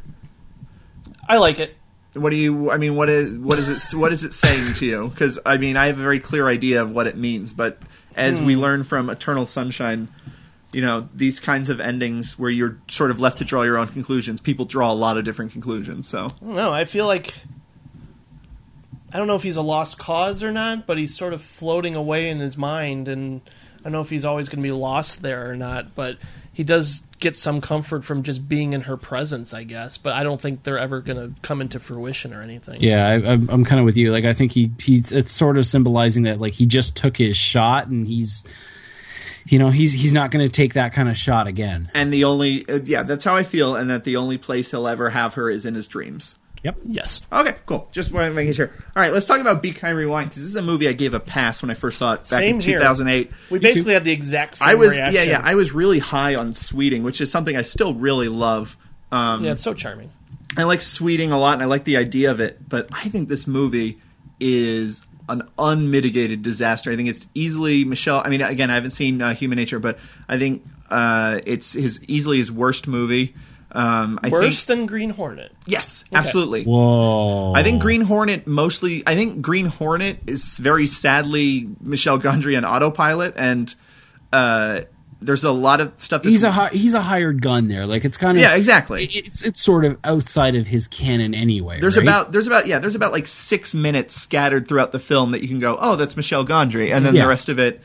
[1.28, 1.76] I like it.
[2.14, 2.70] What do you?
[2.70, 3.96] I mean, what is what is it?
[3.96, 5.08] What is it saying to you?
[5.08, 7.78] Because I mean, I have a very clear idea of what it means, but
[8.16, 8.46] as Hmm.
[8.46, 10.08] we learn from Eternal Sunshine,
[10.76, 13.88] you know, these kinds of endings where you're sort of left to draw your own
[13.88, 16.06] conclusions, people draw a lot of different conclusions.
[16.06, 16.70] So I don't know.
[16.70, 17.32] I feel like
[19.10, 21.94] I don't know if he's a lost cause or not, but he's sort of floating
[21.94, 23.40] away in his mind, and
[23.78, 25.94] I don't know if he's always going to be lost there or not.
[25.94, 26.18] But
[26.52, 29.96] he does get some comfort from just being in her presence, I guess.
[29.96, 32.82] But I don't think they're ever going to come into fruition or anything.
[32.82, 34.12] Yeah, I, I'm, I'm kind of with you.
[34.12, 37.34] Like, I think he he's it's sort of symbolizing that like he just took his
[37.34, 38.44] shot and he's
[39.46, 41.90] you know he's he's not going to take that kind of shot again.
[41.94, 44.88] And the only uh, yeah, that's how I feel, and that the only place he'll
[44.88, 46.36] ever have her is in his dreams.
[46.62, 46.78] Yep.
[46.86, 47.20] Yes.
[47.32, 47.88] Okay, cool.
[47.92, 48.68] Just want to make sure.
[48.68, 51.14] All right, let's talk about Be Kind Rewind because this is a movie I gave
[51.14, 52.78] a pass when I first saw it back Same in here.
[52.78, 53.30] 2008.
[53.50, 55.14] We basically had the exact same I was reaction.
[55.14, 58.76] yeah yeah I was really high on Sweding, which is something I still really love.
[59.12, 60.10] Um, yeah, it's so charming.
[60.56, 62.68] I like Sweding a lot, and I like the idea of it.
[62.68, 64.00] But I think this movie
[64.40, 66.90] is an unmitigated disaster.
[66.90, 68.22] I think it's easily Michel.
[68.24, 69.98] I mean, again, I haven't seen uh, Human Nature, but
[70.28, 73.34] I think uh, it's his easily his worst movie.
[73.72, 75.52] Um, I Worse think than Green Hornet.
[75.66, 76.16] yes, Okay.
[76.16, 76.64] absolutely.
[76.64, 77.52] Whoa!
[77.54, 79.02] I think Green Hornet mostly.
[79.06, 83.74] I think Green Hornet is very sadly Michel Gondry on autopilot, and
[84.32, 84.82] uh,
[85.26, 86.22] there's a lot of stuff.
[86.22, 87.86] That's, he's a hi- he's a hired gun there.
[87.86, 89.04] Like it's kind of Yeah, exactly.
[89.12, 91.80] It's it's sort of outside of his canon anyway.
[91.80, 92.02] There's right?
[92.04, 95.48] about there's about yeah there's about like six minutes scattered throughout the film that you
[95.48, 97.22] can go oh that's Michel Gondry and then Yeah.
[97.22, 97.82] the rest of it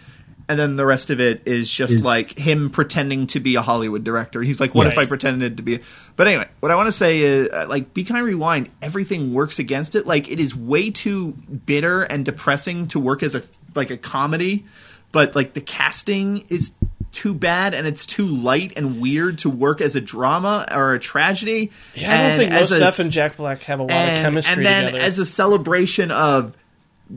[0.50, 3.62] and then the rest of it is just Is- like him pretending to be a
[3.62, 4.42] Hollywood director.
[4.42, 5.80] He's like, what if I pretended to be?
[6.18, 8.70] But anyway, what I want to say is uh, like Be Kind Rewind.
[8.82, 10.06] Everything works against it.
[10.06, 11.32] Like it is way too
[11.66, 13.44] bitter and depressing to work as a
[13.76, 14.66] like a comedy,
[15.14, 16.72] but like the casting is
[17.12, 21.00] too bad and it's too light and weird to work as a drama or a
[21.00, 21.72] tragedy.
[21.96, 24.22] Yeah, I don't think as Mos a- Def and Jack Black have a lot of
[24.22, 25.04] chemistry and then together.
[25.04, 26.56] as a celebration of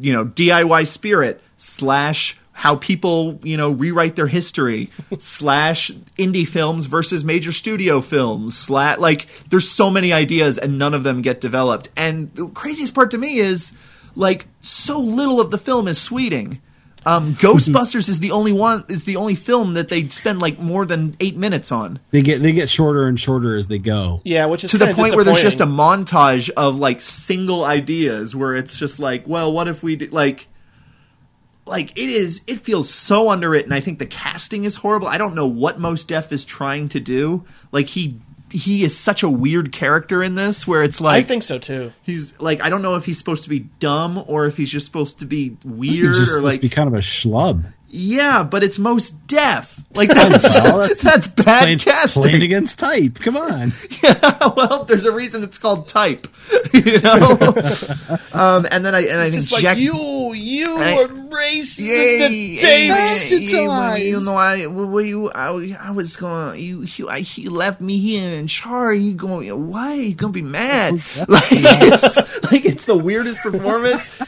[0.01, 6.87] you know DIY spirit slash how people you know rewrite their history slash indie films
[6.87, 11.41] versus major studio films slash like there's so many ideas and none of them get
[11.41, 13.73] developed and the craziest part to me is
[14.17, 16.61] like so little of the film is sweding
[17.07, 20.87] um, Ghostbusters is the only one is the only film that they spend like more
[20.87, 24.21] than eight minutes on They get they get shorter and shorter as they go.
[24.25, 28.35] yeah, which is to the point where there's just a montage of like single ideas
[28.35, 30.49] where it's just like, well, what if we did, like
[31.67, 33.73] like it is it feels so underwritten.
[33.73, 35.09] And I think the casting is horrible.
[35.09, 37.45] I don't know what Mos Def is trying to do.
[37.73, 38.21] Like he
[38.55, 41.93] he is such a weird character in this where it's like I think so too.
[42.03, 44.87] he's like I don't know if he's supposed to be dumb or if he's just
[44.87, 47.65] supposed to be weird He's just or supposed like to be kind of a schlub.
[47.97, 49.81] Yeah, but it's Mos Def.
[49.95, 52.23] Like that's Well, that's, bad playing, casting.
[52.25, 53.21] playing against type.
[53.21, 53.73] Come on.
[54.57, 56.27] well, there's a reason it's called type,
[56.73, 57.39] you know.
[58.33, 62.23] um, and then I and I think Just like you, you I- are racist Yay,
[62.25, 67.09] and yay, yay, well, you know, I, well, you, I, I was going, you, you,
[67.09, 68.99] I, he left me here in charge.
[68.99, 69.95] You going, why?
[69.95, 70.95] You gonna be mad?
[71.29, 74.21] Like it's, like it's the weirdest performance,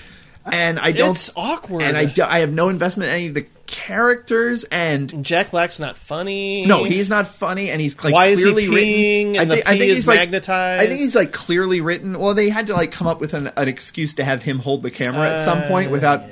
[0.52, 1.82] and I don't, It's awkward.
[1.82, 5.78] and I, do, I have no investment in any of the characters, and Jack Black's
[5.80, 6.64] not funny.
[6.66, 9.36] no, he's not funny, and he's like Why is he clearly peeing written.
[9.36, 10.82] and the pee is like magnetized?
[10.82, 12.18] I think he's like clearly written.
[12.18, 14.82] Well, they had to like come up with an, an excuse to have him hold
[14.82, 16.22] the camera at some point Uh, without.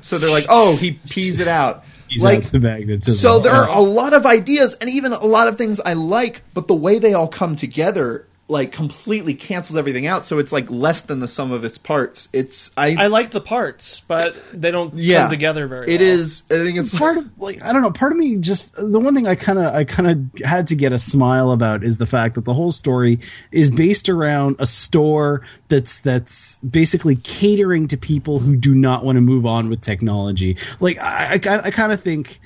[0.00, 1.84] So they're like, oh, he pees it out.
[2.08, 3.14] He's like out the magnetism.
[3.14, 3.80] so there are Oh.
[3.80, 6.98] a lot of ideas and even a lot of things I like, but the way
[6.98, 10.24] they all come together like completely cancels everything out.
[10.26, 12.28] So it's like less than the sum of its parts.
[12.32, 16.10] It's I I like the parts, but they don't yeah come together very It well.
[16.10, 16.42] is.
[16.50, 17.90] I think it's part of like I don't know.
[17.90, 20.74] Part of me just the one thing I kind of I kind of had to
[20.76, 23.18] get a smile about is the fact that the whole story
[23.50, 29.16] is based around a store that's that's basically catering to people who do not want
[29.16, 30.58] to move on with technology.
[30.80, 32.40] Like I I, I kind of think.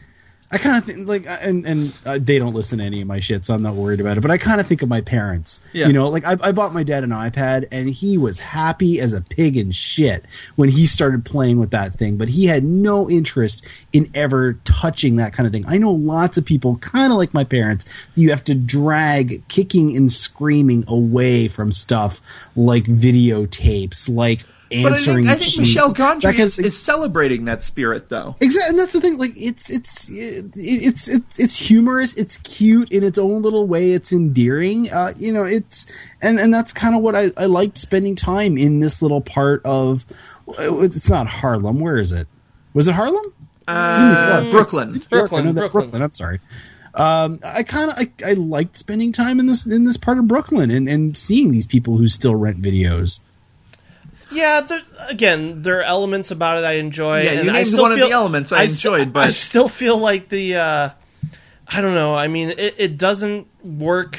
[0.51, 3.21] I kind of think like, and and uh, they don't listen to any of my
[3.21, 4.23] shit, so I'm not worried about it.
[4.23, 5.61] But I kind of think of my parents.
[5.75, 5.89] Yeah.
[5.89, 9.13] You know, like I, I bought my dad an iPad, and he was happy as
[9.13, 10.25] a pig in shit
[10.57, 12.17] when he started playing with that thing.
[12.17, 15.65] But he had no interest in ever touching that kind of thing.
[15.69, 19.95] I know lots of people, kind of like my parents, you have to drag kicking
[19.97, 22.23] and screaming away from stuff
[22.57, 25.59] like videotapes, like But I think, I think.
[25.59, 28.37] Michel Gondry has- is, is celebrating that spirit, though.
[28.41, 29.17] Exactly, and that's the thing.
[29.17, 32.13] Like, it's it's it's it's it's humorous.
[32.15, 33.93] It's cute in its own little way.
[33.93, 34.93] It's endearing.
[34.93, 35.87] Uh, you know, it's
[36.21, 39.63] and and that's kind of what I I liked spending time in this little part
[39.65, 40.05] of.
[40.59, 41.81] It's not Harlem.
[41.81, 42.27] Where is it?
[42.75, 43.25] Was it Harlem?
[43.25, 44.85] It's in Uh, Brooklyn.
[44.87, 45.33] It's in New York.
[45.33, 45.83] I Brooklyn, know that- Brooklyn.
[45.85, 46.03] Brooklyn.
[46.03, 46.41] I'm sorry.
[46.95, 50.27] Um, I kind of I, I liked spending time in this in this part of
[50.27, 53.21] Brooklyn and and seeing these people who still rent videos.
[54.31, 57.23] Yeah, there, again, there are elements about it I enjoy.
[57.23, 59.25] Yeah, and you I named still one of feel- the elements I st- enjoyed, but-
[59.27, 60.91] I still feel like the uh,
[61.67, 62.15] I don't know.
[62.15, 64.19] I mean, it, it doesn't work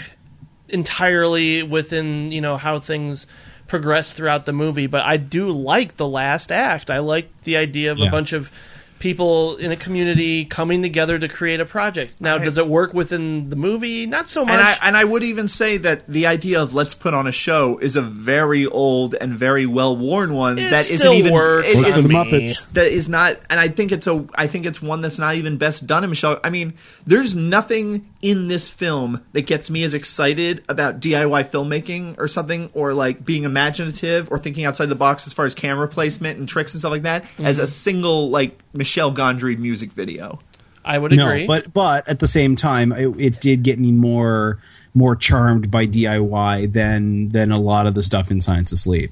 [0.67, 3.27] entirely within you know how things
[3.67, 6.89] progress throughout the movie, but I do like the last act.
[6.89, 8.07] I like the idea of Yeah.
[8.07, 8.51] a bunch of
[8.99, 12.15] people in a community coming together to create a project.
[12.19, 14.05] Now, does it work within the movie?
[14.05, 14.53] Not so much.
[14.53, 17.31] And I and I would even say that the idea of let's put on a
[17.31, 21.33] show is a very old and very well worn one It that still isn't even
[21.33, 22.71] works it- it- for the Muppets.
[22.73, 25.57] that is not and I think it's a I think it's one that's not even
[25.57, 26.39] best done in Michel.
[26.43, 26.73] I mean,
[27.07, 32.69] there's nothing in this film that gets me as excited about DIY filmmaking or something
[32.73, 36.49] or like being imaginative or thinking outside the box as far as camera placement and
[36.49, 37.67] tricks and stuff like that as a mm-hmm.
[37.67, 40.39] single like Michel Gondry music video.
[40.85, 41.41] I would agree.
[41.41, 44.59] No, but but at the same time, it, it did get me more
[44.93, 49.11] more charmed by DIY than than a lot of the stuff in Science of Sleep.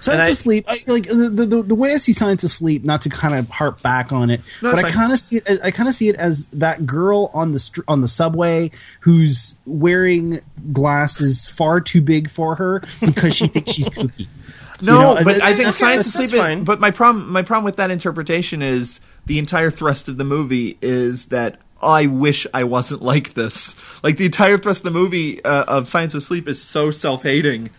[0.00, 3.00] Science I- Asleep, I, like the, the the way I see Science of Sleep, not
[3.02, 5.60] to kind of harp back on it, No, but I kind of see it.
[5.62, 8.70] I kind of see it as that girl on the str- on the subway
[9.00, 10.40] who's wearing
[10.72, 14.26] glasses far too big for her because she thinks she's kooky.
[14.80, 16.40] No, You know, but and- I think and- science that's- asleep.
[16.40, 16.64] fine.
[16.64, 20.76] But my problem, my problem with that interpretation is the entire thrust of the movie
[20.82, 23.74] is that I wish I wasn't like this.
[24.02, 27.70] Like the entire thrust of the movie uh, of Science of Sleep is so self-hating,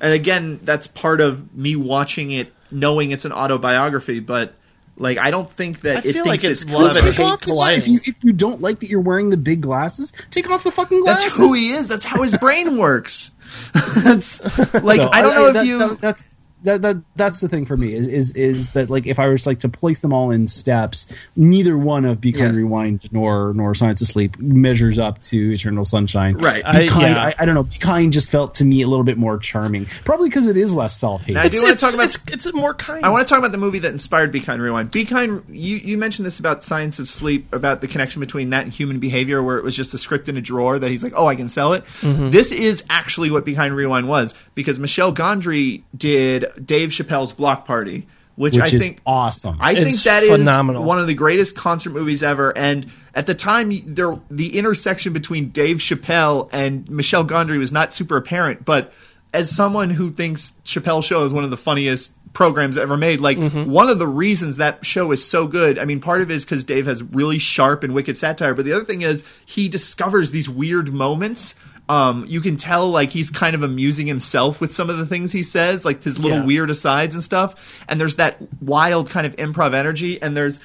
[0.00, 4.18] and again, that's part of me watching it, knowing it's an autobiography.
[4.20, 4.54] But
[4.98, 7.06] like, I don't think that I it feel thinks like it's it's love clever.
[7.08, 9.60] and Take off the if you if you don't like that you're wearing the big
[9.62, 11.24] glasses, take off the fucking glasses.
[11.24, 11.88] That's who he is.
[11.88, 13.30] That's how his brain works.
[14.02, 14.40] that's
[14.82, 15.78] like So, I don't know if that- you.
[15.78, 19.18] that- that's that, that that's the thing for me is is is that like if
[19.18, 22.58] I was like to place them all in steps, neither one of Be Kind Yeah.
[22.58, 26.36] Rewind nor nor Science of Sleep measures up to Eternal Sunshine.
[26.36, 26.62] Right.
[26.62, 27.24] Be I- Kind, yeah.
[27.24, 27.64] I, I don't know.
[27.64, 30.74] Be Kind just felt to me a little bit more charming, probably because it is
[30.74, 31.36] less self hate.
[31.36, 33.04] I do want to talk about it's, it's more kind.
[33.04, 34.90] I want to talk about the movie that inspired Be Kind Rewind.
[34.90, 38.64] Be Kind, you, you mentioned this about Science of Sleep, about the connection between that
[38.64, 41.12] and human behavior, where it was just a script in a drawer that he's like,
[41.16, 41.84] oh, I can sell it.
[42.00, 42.30] Mm-hmm.
[42.30, 47.66] This is actually what Be Kind Rewind was, because Michel Gondry did Dave Chappelle's Block
[47.66, 48.06] Party,
[48.36, 49.56] which, which I is think awesome.
[49.60, 50.84] I think It's that is phenomenal.
[50.84, 52.56] one of the greatest concert movies ever.
[52.56, 57.92] And at the time, there the intersection between Dave Chappelle and Michel Gondry was not
[57.92, 58.64] super apparent.
[58.64, 58.92] But
[59.34, 63.36] as someone who thinks Chappelle Show is one of the funniest programs ever made, like
[63.36, 63.70] Mm-hmm.
[63.70, 65.78] one of the reasons that show is so good.
[65.78, 68.64] I mean, part of it is because Dave has really sharp and wicked satire, but
[68.64, 71.54] the other thing is he discovers these weird moments.
[71.92, 75.32] Um, you can tell like he's kind of amusing himself with some of the things
[75.32, 76.44] he says, like his little Yeah.
[76.44, 77.54] weird asides and stuff.
[77.88, 80.20] And there's that wild kind of improv energy.
[80.22, 80.58] And there's,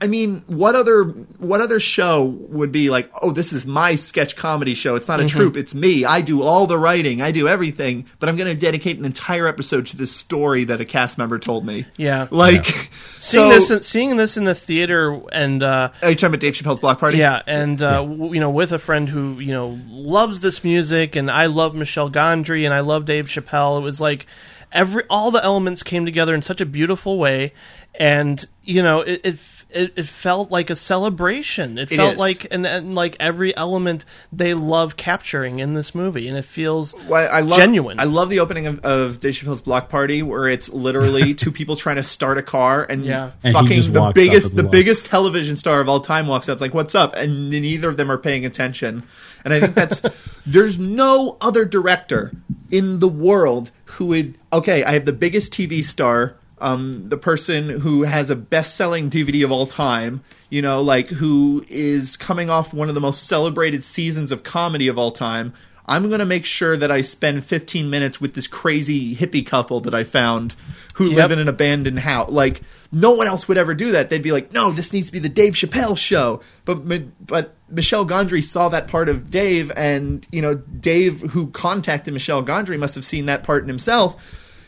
[0.00, 3.10] I mean, what other what other show would be like?
[3.22, 4.96] Oh, this is my sketch comedy show.
[4.96, 5.38] It's not a Mm-hmm.
[5.38, 5.56] troupe.
[5.56, 6.04] It's me.
[6.04, 7.22] I do all the writing.
[7.22, 8.06] I do everything.
[8.18, 11.38] But I'm going to dedicate an entire episode to this story that a cast member
[11.38, 11.86] told me.
[11.96, 12.26] Yeah.
[12.30, 12.66] like
[13.18, 13.48] seeing so.
[13.50, 16.80] this, in, seeing this in the theater, and uh, are you talking about Dave Chappelle's
[16.80, 17.18] Block Party?
[17.18, 21.14] yeah, and uh, w- you know, with a friend who you know loves this music,
[21.16, 23.78] and I love Michel Gondry, and I love Dave Chappelle.
[23.78, 24.26] It was like
[24.72, 27.52] every all the elements came together in such a beautiful way,
[27.94, 29.20] and you know, it.
[29.24, 29.38] it
[29.74, 31.78] it, it felt like a celebration.
[31.78, 32.18] It, It felt is.
[32.18, 36.94] like and, and like every element they love capturing in this movie, and it feels
[37.08, 38.00] Well, I love, genuine.
[38.00, 41.76] I love the opening of, of Dave Chappelle's Block Party, where it's literally two people
[41.76, 43.32] trying to start a car, and Yeah.
[43.42, 44.72] And fucking just the biggest, and the looks.
[44.72, 48.10] biggest television star of all time walks up, like, "What's up?" And neither of them
[48.10, 49.02] are paying attention.
[49.44, 50.00] And I think that's
[50.46, 52.32] there's no other director
[52.70, 54.38] in the world who would.
[54.52, 56.36] Okay, I have the biggest TV star.
[56.58, 61.64] Um, the person who has a best-selling DVD of all time, you know, like who
[61.68, 65.52] is coming off one of the most celebrated seasons of comedy of all time.
[65.86, 69.80] I'm going to make sure that I spend 15 minutes with this crazy hippie couple
[69.80, 70.54] that I found
[70.94, 71.16] who Yep.
[71.16, 72.30] live in an abandoned house.
[72.30, 74.08] Like no one else would ever do that.
[74.08, 76.86] They'd be like, "No, this needs to be the Dave Chappelle show." But
[77.26, 82.42] but Michel Gondry saw that part of Dave, and you know, Dave who contacted Michel
[82.42, 84.16] Gondry must have seen that part in himself.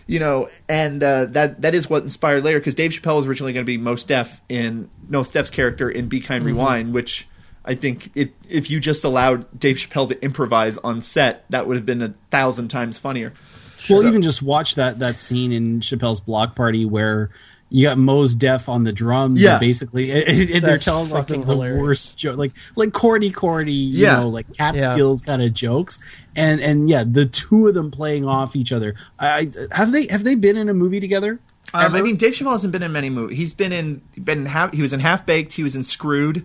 [0.08, 3.52] You know, and uh, that that is what inspired later because Dave Chappelle was originally
[3.52, 7.26] going to be Mos Def in Mos Def's character in Be Kind Rewind, which
[7.64, 11.76] I think it, if you just allowed Dave Chappelle to improvise on set, that would
[11.76, 13.32] have been a thousand times funnier.
[13.90, 17.30] Well, So- even just watch that that scene in Chappelle's Block Party where
[17.68, 19.42] you got Mos Def on the drums.
[19.42, 19.52] Yeah.
[19.52, 21.82] and basically, and, and they're telling like the, fucking the hilarious.
[21.82, 24.20] worst joke, like like corny, corny, you Yeah.
[24.20, 24.94] know, like cat Yeah.
[24.94, 25.98] skills kind of jokes.
[26.36, 28.94] And and yeah, the two of them playing off each other.
[29.18, 31.40] I, I have they have they been in a movie together?
[31.74, 33.36] Um, I mean, Dave Chappelle hasn't been in many movies.
[33.36, 34.72] He's been in been in half.
[34.72, 35.52] He was in Half Baked.
[35.52, 36.44] He was in Screwed.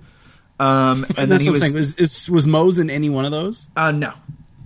[0.59, 1.77] Um, and then that's he what was I'm saying.
[1.77, 3.67] Was, is, was Mos in any one of those?
[3.75, 4.13] uh, no,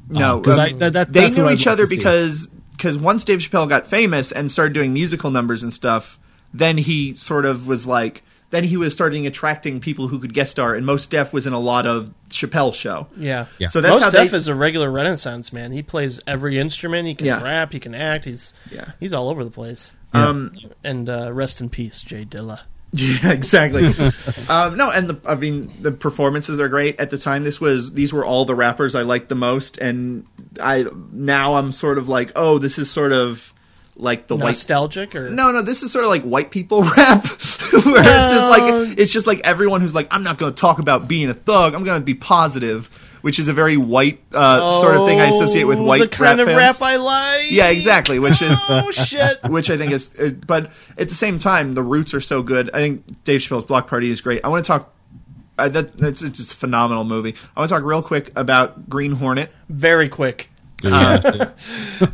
[0.09, 0.37] no.
[0.37, 3.67] Oh, 'cause um, that- that- they that's knew each other because because once Dave Chappelle
[3.67, 6.17] got famous and started doing musical numbers and stuff,
[6.57, 8.23] then he sort of was like.
[8.51, 11.51] Then he was starting attracting people who could guest star, and Mos Def was in
[11.51, 13.07] a lot of Chappelle's show.
[13.17, 13.47] Yeah.
[13.57, 13.67] Yeah.
[13.67, 14.37] So that's Most how Def they.
[14.37, 15.71] is a regular Renaissance man.
[15.73, 17.07] He plays every instrument.
[17.07, 17.41] He can Yeah.
[17.41, 17.73] rap.
[17.73, 18.23] He can act.
[18.25, 18.91] He's Yeah.
[18.99, 19.93] he's all over the place.
[20.13, 20.53] um,
[20.85, 22.59] And uh, rest in peace, J Dilla.
[22.93, 23.87] Yeah, exactly.
[24.49, 26.97] um, no, and the, I mean the performances are great.
[27.01, 30.25] At the time, this was these were all the rappers I liked the most, and
[30.61, 33.53] I now I'm sort of like, oh, this is sort of
[33.97, 37.23] like the white Nostalgic or No, no, this is sort of like white people rap,
[37.25, 40.79] where it's just like it's just like everyone who's like, I'm not going to talk
[40.79, 41.73] about being a thug.
[41.73, 42.87] I'm going to be positive,
[43.21, 46.07] which is a very white uh, sort of thing I associate with Oh, white the
[46.09, 46.57] kind rap of fans.
[46.57, 47.51] rap I like.
[47.51, 48.19] Yeah, exactly.
[48.19, 49.39] Which is Oh shit.
[49.45, 52.69] which I think is, uh, but at the same time, the roots are so good.
[52.73, 54.43] I think Dave Chappelle's Block Party is great.
[54.43, 54.91] I want to talk.
[55.57, 57.33] Uh, that, that's it's just a phenomenal movie.
[57.55, 59.51] I want to talk real quick about Green Hornet.
[59.69, 60.49] Very quick.
[60.93, 61.21] Uh,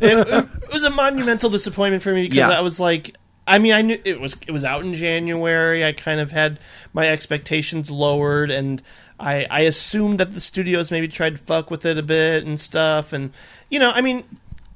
[0.62, 2.50] it was a monumental disappointment for me because Yeah.
[2.50, 5.84] I was like, I mean, I knew it was it was out in January.
[5.84, 6.58] I kind of had
[6.92, 8.80] my expectations lowered, and
[9.18, 12.58] I I assumed that the studios maybe tried to fuck with it a bit and
[12.58, 13.32] stuff, and
[13.70, 14.24] you know, I mean.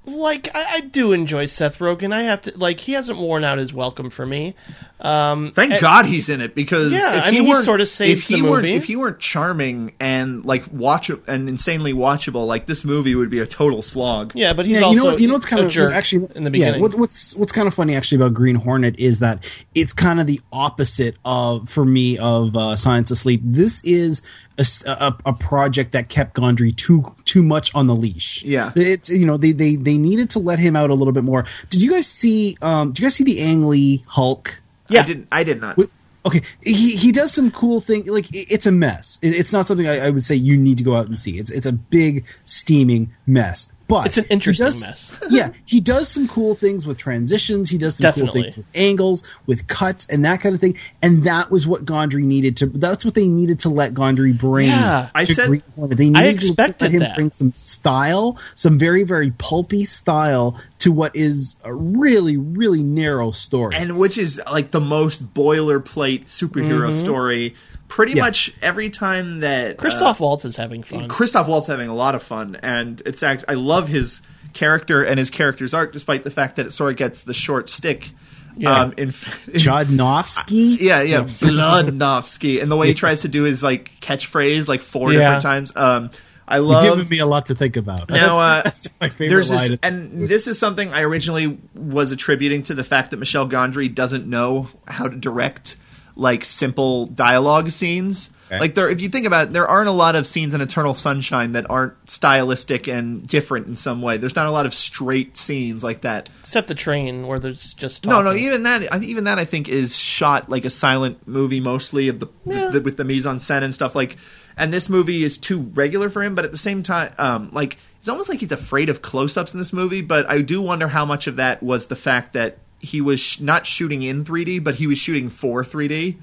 [0.06, 2.12] Like I, I do enjoy Seth Rogen.
[2.12, 4.54] I have to like he hasn't worn out his welcome for me.
[5.00, 7.64] Um, Thank and- God he's in it because Yeah, if I he mean, he weren't-
[7.64, 11.48] sort of saves if he the weren't if he weren't charming and like watch and
[11.48, 14.32] insanely watchable, like this movie would be a total slog.
[14.34, 16.28] Yeah, but he's yeah, also you know, what- you know what's kind of jerk actually
[16.36, 16.82] in the Yeah, beginning.
[16.82, 19.44] what, what's what's kind of funny actually about Green Hornet is that
[19.74, 23.40] it's kind of the opposite of for me of uh, Science of Sleep.
[23.44, 24.22] This is
[24.58, 28.42] a, s- a- a project that kept Gondry too too much on the leash.
[28.42, 28.72] Yeah.
[28.76, 31.44] it's you know they they they needed to let him out a little bit more.
[31.68, 32.56] Did you guys see?
[32.62, 34.62] Um, did you guys see the Ang Lee Hulk?
[34.90, 35.28] I didn't.
[35.32, 35.78] I did not.
[36.24, 38.04] Okay, he he does some cool thing.
[38.06, 39.18] Like it- it's a mess.
[39.22, 41.38] It- It's not something I, I would say you need to go out and see.
[41.38, 43.70] It's it's a big steaming mess.
[43.88, 45.12] But It's an interesting does- mess.
[45.30, 47.70] yeah, he does some cool things with transitions.
[47.70, 50.76] He does some cool things with angles, with cuts, and that kind of thing.
[51.02, 52.66] And that was what Gondry needed to.
[52.66, 54.68] That's what they needed to let Gondry bring.
[54.68, 55.08] Yeah.
[55.14, 55.98] I to said- Green Hornet.
[55.98, 57.14] They I needed to let him that.
[57.14, 63.30] bring some style, some very very pulpy style to what is a really really narrow
[63.30, 63.76] story.
[63.76, 66.94] and which is like the most boilerplate superhero Mhm.
[66.94, 67.54] story.
[67.88, 68.22] Pretty Yeah.
[68.22, 71.08] much every time that Christoph uh, Waltz is having fun.
[71.08, 74.20] Christoph Waltz having a lot of fun, and it's act- I love his
[74.52, 77.70] character and his character's art, despite the fact that it sort of gets the short
[77.70, 78.10] stick.
[78.58, 78.72] Yeah.
[78.72, 79.08] Um, in,
[79.48, 84.68] in Chudnofsky, yeah, yeah, Bloodnofsky, and the way he tries to do his like catchphrase
[84.68, 85.18] like four Yeah.
[85.20, 85.72] different times.
[85.76, 86.10] Um,
[86.48, 88.08] I You're love giving me a lot to think about.
[88.08, 89.70] now, uh, that's, that's my favorite there's line.
[89.70, 93.92] this, and this is something I originally was attributing to the fact that Michel Gondry
[93.92, 95.76] doesn't know how to direct
[96.16, 98.30] like simple dialogue scenes.
[98.48, 98.60] Okay.
[98.60, 100.94] Like there, if you think about it, there aren't a lot of scenes in Eternal
[100.94, 104.18] Sunshine that aren't stylistic and different in some way.
[104.18, 106.28] There's not a lot of straight scenes like that.
[106.40, 108.44] Except the train where there's just No, no, talking.
[108.44, 112.28] even that, even that, I think is shot like a silent movie, mostly of the,
[112.44, 113.96] the with the mise en scène and stuff.
[113.96, 114.16] Like,
[114.56, 117.78] and this movie is too regular for him, but at the same time, um, like
[117.98, 120.02] it's almost like he's afraid of close-ups in this movie.
[120.02, 123.40] But I do wonder how much of that was the fact that he was sh-
[123.40, 126.16] not shooting in 3D, but he was shooting for 3D.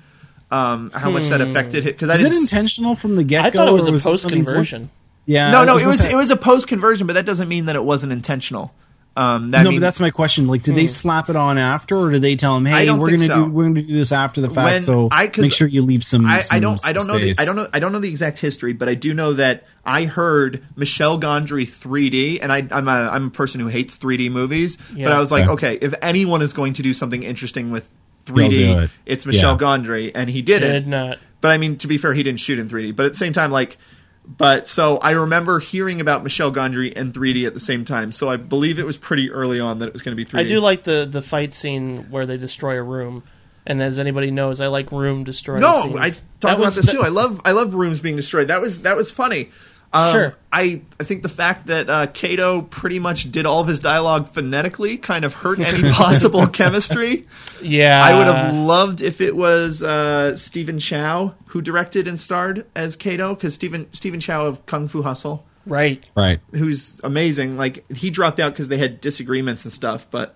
[0.52, 1.50] Um, how much that Hmm.
[1.50, 1.96] affected it?
[1.98, 3.48] Because I Is it intentional from the get go?
[3.48, 4.90] I thought it was a post conversion.
[5.26, 7.48] Yeah, no, no, was it was say- it was a post conversion, but that doesn't
[7.48, 8.74] mean that it wasn't intentional.
[9.16, 10.48] Um, that no, mean- but that's my question.
[10.48, 13.28] Like, did they slap it on after, or did they tell him, "Hey, we're gonna
[13.28, 13.46] so.
[13.46, 15.84] do we're gonna do this after the fact, When so I- 'cause make sure you
[15.84, 16.82] leave some." I, I don't.
[16.84, 17.20] I don't know.
[17.20, 17.36] The.
[17.38, 17.68] I don't know.
[17.72, 21.68] I don't know the exact history, but I do know that I heard Michel Gondry
[21.68, 24.80] 3D, and I, I'm a I'm a person who hates 3D movies.
[24.96, 25.06] Yeah.
[25.06, 25.74] But I was like, Okay.
[25.76, 27.88] okay, if anyone is going to do something interesting with
[28.26, 28.90] 3D, it.
[29.06, 29.58] it's Michel Yeah.
[29.58, 30.88] Gondry, and he did, Did it.
[30.88, 31.20] not.
[31.40, 32.96] But I mean, to be fair, he didn't shoot in 3D.
[32.96, 33.78] But at the same time, like,
[34.26, 38.12] but so I remember hearing about Michel Gondry and 3D at the same time.
[38.12, 40.40] So I believe it was pretty early on that it was going to be 3D.
[40.40, 43.24] I do like the the fight scene where they destroy a room.
[43.66, 45.62] And as anybody knows, I like room destroying.
[45.62, 46.00] No, scenes.
[46.00, 47.02] I That talked about this the- too.
[47.02, 48.48] I love I love rooms being destroyed.
[48.50, 49.52] That was that was funny.
[49.94, 50.34] Um, Sure.
[50.52, 54.28] I I think the fact that uh, Kato pretty much did all of his dialogue
[54.28, 57.28] phonetically kind of hurt any possible chemistry.
[57.62, 62.66] Yeah, I would have loved if it was uh, Stephen Chow who directed and starred
[62.76, 66.04] as Kato because Stephen Stephen Chow of Kung Fu Hustle, right.
[66.16, 66.40] right.
[66.52, 67.58] who's amazing.
[67.58, 70.36] Like he dropped out because they had disagreements and stuff, but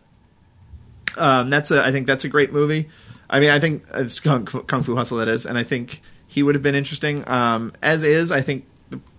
[1.17, 2.89] um, that's a I think that's a great movie.
[3.29, 6.43] I mean, I think it's Kung, Kung Fu Hustle that is, and I think he
[6.43, 7.27] would have been interesting.
[7.27, 8.65] Um, as is, I think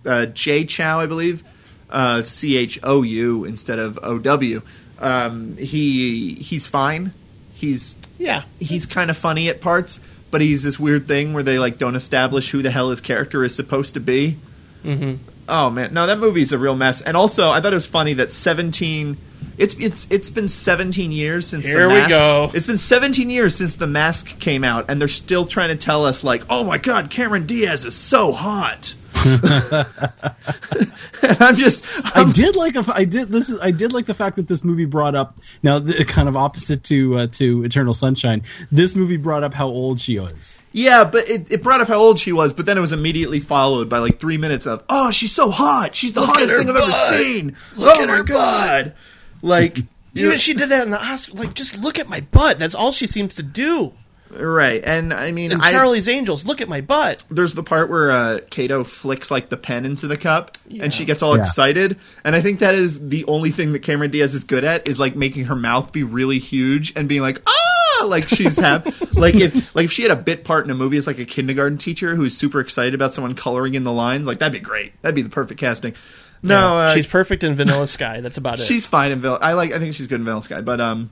[0.05, 1.43] uh, Jay Chou, I believe,
[1.89, 4.61] uh, C H O U instead of O W.
[4.99, 7.13] Um, he he's fine.
[7.53, 8.43] He's Yeah.
[8.59, 9.99] he's kind of funny at parts,
[10.31, 13.43] but he's this weird thing where they like don't establish who the hell his character
[13.43, 14.37] is supposed to be.
[14.83, 15.15] hmm
[15.47, 17.01] Oh man, no, that movie's a real mess.
[17.01, 19.17] And also, I thought it was funny that seventeen.
[19.57, 22.51] It's it's it's been seventeen years since Here the we go.
[22.53, 26.05] It's been seventeen years since the mask came out, and they're still trying to tell
[26.05, 28.93] us like, oh my god, Cameron Diaz is so hot.
[31.39, 31.85] I'm just.
[32.15, 34.63] I did like a, I did this is I did like the fact that this
[34.63, 38.43] movie brought up now the, kind of opposite to uh, to Eternal Sunshine.
[38.71, 40.61] This movie brought up how old she was.
[40.71, 43.39] Yeah, but it, it brought up how old she was, but then it was immediately
[43.39, 45.95] followed by like three minutes of, oh, she's so hot.
[45.95, 47.55] She's the Look hottest her thing I've ever seen.
[47.75, 48.95] Look oh at my her god.
[49.41, 51.33] Like, you Even know- she did that in the Oscar.
[51.33, 52.59] Like, just look at my butt.
[52.59, 53.93] That's all she seems to do.
[54.31, 54.81] Right.
[54.83, 57.23] And I mean, And I, Charlie's Angels, look at my butt.
[57.29, 61.05] there's the part where uh, Kato flicks like the pen into the cup, and she
[61.05, 61.43] gets all Yeah.
[61.43, 61.97] excited.
[62.23, 64.99] And I think that is the only thing that Cameron Diaz is good at is
[64.99, 68.91] like making her mouth be really huge and being like ah, like she's happy.
[69.19, 71.25] like if like if she had a bit part in a movie as like a
[71.25, 74.99] kindergarten teacher who's super excited about someone coloring in the lines, like that'd be great.
[75.01, 75.95] That'd be the perfect casting.
[76.41, 76.73] No, Yeah.
[76.75, 78.21] uh, she's perfect in Vanilla Sky.
[78.21, 78.63] That's about it.
[78.63, 79.39] She's fine in Vanilla.
[79.41, 79.73] I like.
[79.73, 80.61] I think she's good in Vanilla Sky.
[80.61, 81.11] But um,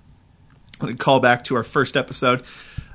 [0.97, 2.43] call back to our first episode.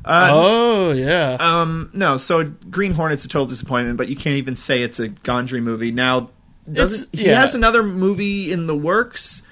[0.05, 1.37] Uh, oh yeah.
[1.39, 2.17] Um, no.
[2.17, 5.93] So Green Hornet's a total disappointment, but you can't even say it's a Gondry movie
[5.93, 6.31] now.
[6.71, 7.41] Doesn't It's- he yeah.
[7.41, 9.43] has another movie in the works?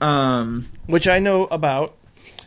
[0.00, 1.94] Um, which I know about.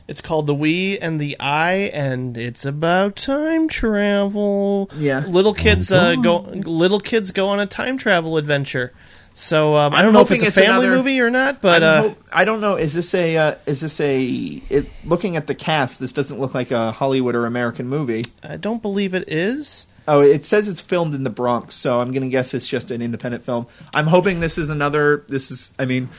[0.08, 4.90] It's called The We and the I, and it's about time travel.
[4.96, 5.26] Yeah.
[5.28, 6.38] little kids uh, go.
[6.40, 8.94] Little kids go on a time travel adventure.
[9.40, 11.62] So um, I I'm don't know if it's a it's family another- movie or not,
[11.62, 12.76] but I'm uh, hope- I don't know.
[12.76, 13.38] Is this a?
[13.38, 14.20] Uh, is this a?
[14.24, 18.26] It, looking at the cast, this doesn't look like a Hollywood or American movie.
[18.44, 19.86] I don't believe it is.
[20.08, 23.02] Oh, it says it's filmed in the Bronx, so I'm gonna guess it's just an
[23.04, 23.68] independent film.
[23.94, 25.24] I'm hoping this is another.
[25.28, 26.10] This is, I mean,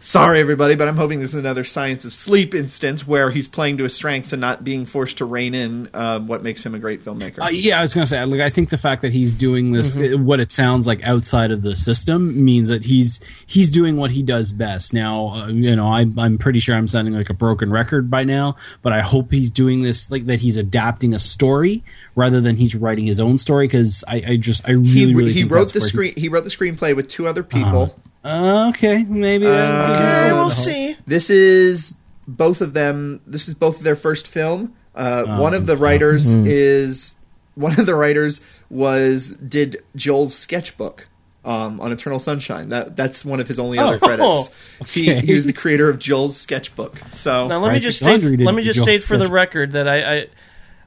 [0.00, 3.76] sorry everybody, but I'm hoping this is another Science of Sleep instance where he's playing
[3.78, 6.78] to his strengths and not being forced to rein in uh, what makes him a
[6.78, 7.44] great filmmaker.
[7.44, 9.94] Uh, yeah, I was gonna say, like, I think the fact that he's doing this,
[9.94, 14.10] uh, what it sounds like outside of the system, means that he's he's doing what
[14.10, 14.92] he does best.
[14.92, 18.24] Now, uh, you know, I'm I'm pretty sure I'm sounding like a broken record by
[18.24, 20.40] now, but I hope he's doing this like that.
[20.40, 24.66] He's adapting a story rather than he's writing his own story because I, I just
[24.68, 26.14] I really he really he wrote the screen.
[26.16, 27.94] He wroght the screenplay with two other people.
[28.24, 29.46] Uh, okay, maybe.
[29.46, 30.96] Uh, okay, we'll see.
[31.06, 31.94] This is
[32.28, 33.20] both of them.
[33.26, 34.74] This is both of their first film.
[34.94, 36.44] Uh, Oh, one of the writers mhm.
[36.46, 37.14] is
[37.54, 41.08] one of the writers was did Joel's sketchbook
[41.44, 42.68] um, on Eternal Sunshine.
[42.68, 44.50] That that's one of his only other Oh, credits.
[44.92, 45.26] He, okay.
[45.26, 47.00] he was the creator of Joel's sketchbook.
[47.12, 49.88] So Now let me just state, let me just Joel's state for the record that
[49.88, 50.26] I, I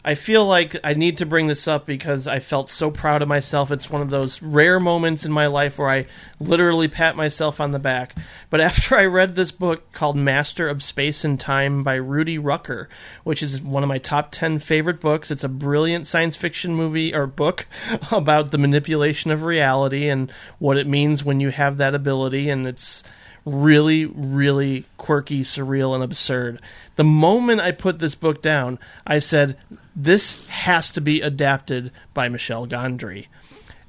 [0.05, 3.29] I feel like I need to bring this up because I felt so proud of
[3.29, 3.71] myself.
[3.71, 6.05] It's one of those rare moments in my life where I
[6.41, 8.13] literally pat myself on the back.
[8.49, 12.89] But after I read this book called Master of Space and Time by Rudy Rucker,
[13.23, 17.15] which is one of my top 10 favorite books, it's a brilliant science fiction movie
[17.15, 17.65] or book
[18.11, 22.67] about the manipulation of reality and what it means when you have that ability and
[22.67, 23.03] it's
[23.45, 26.61] really, really quirky, surreal, and absurd.
[26.95, 29.57] The moment I put this book down, I said,
[29.95, 33.27] This has to be adapted by Michel Gondry.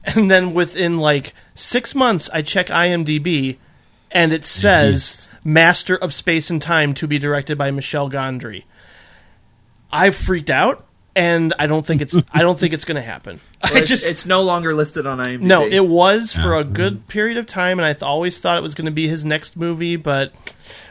[0.05, 3.57] And then within like six months, I check IMDb
[4.11, 8.65] and it says Master of Space and Time to be directed by Michel Gondry.
[9.91, 13.41] I freaked out and I don't think it's I don't think it's going to happen.
[13.65, 15.41] Well, I it's, just it's no longer listed on IMDb.
[15.41, 18.63] no, it was for a good period of time, and I th- always thought it
[18.63, 20.35] was going to be his next movie, but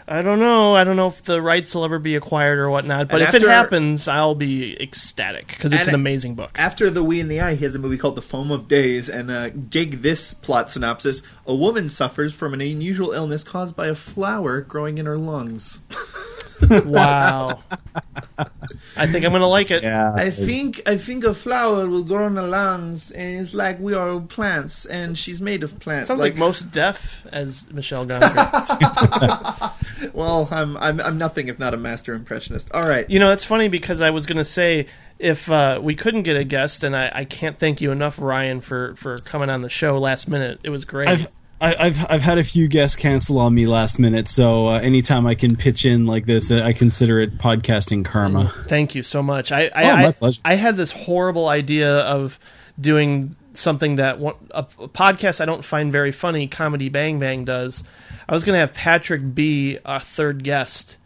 [0.08, 0.76] I don't know.
[0.76, 3.10] I don't know if the rights will ever be acquired or whatnot.
[3.10, 6.50] But And if it happens, I'll be ecstatic because it's an amazing book.
[6.56, 9.08] After The We and the I, he has a movie called The Foam of Days,
[9.08, 11.22] and uh, dig this plot synopsis.
[11.46, 15.80] A woman suffers from an unusual illness caused by a flower growing in her lungs.
[16.86, 17.60] wow,
[18.96, 19.84] I think I'm going to like it.
[19.84, 23.80] Yeah, I think I think a flower will grow on her lungs, and it's like
[23.80, 26.08] we are plants, and she's made of plants.
[26.08, 29.72] Sounds like, Mos Def as Michel Gondry.
[30.12, 32.70] Well, I'm, I'm I'm nothing if not a master impressionist.
[32.74, 35.96] All right, you know, it's funny because I was going to say if uh, we
[35.96, 39.50] couldn't get a guest, and I, I can't thank you enough, Ryan, for for coming
[39.50, 40.60] on the show last minute.
[40.64, 41.08] It was great.
[41.08, 41.28] I've
[41.64, 45.26] I, I've I've had a few guests cancel on me last minute, so uh, anytime
[45.26, 48.54] I can pitch in like this, I consider it podcasting karma.
[48.68, 49.54] Thank you so much.
[49.54, 50.42] I I, Oh, my I, pleasure.
[50.44, 52.38] I had this horrible idea of
[52.78, 57.86] doing something that a, a podcast I don't find very funny, Comedy Bang Bang does.
[58.28, 60.98] I was going to have Patrick be a third guest,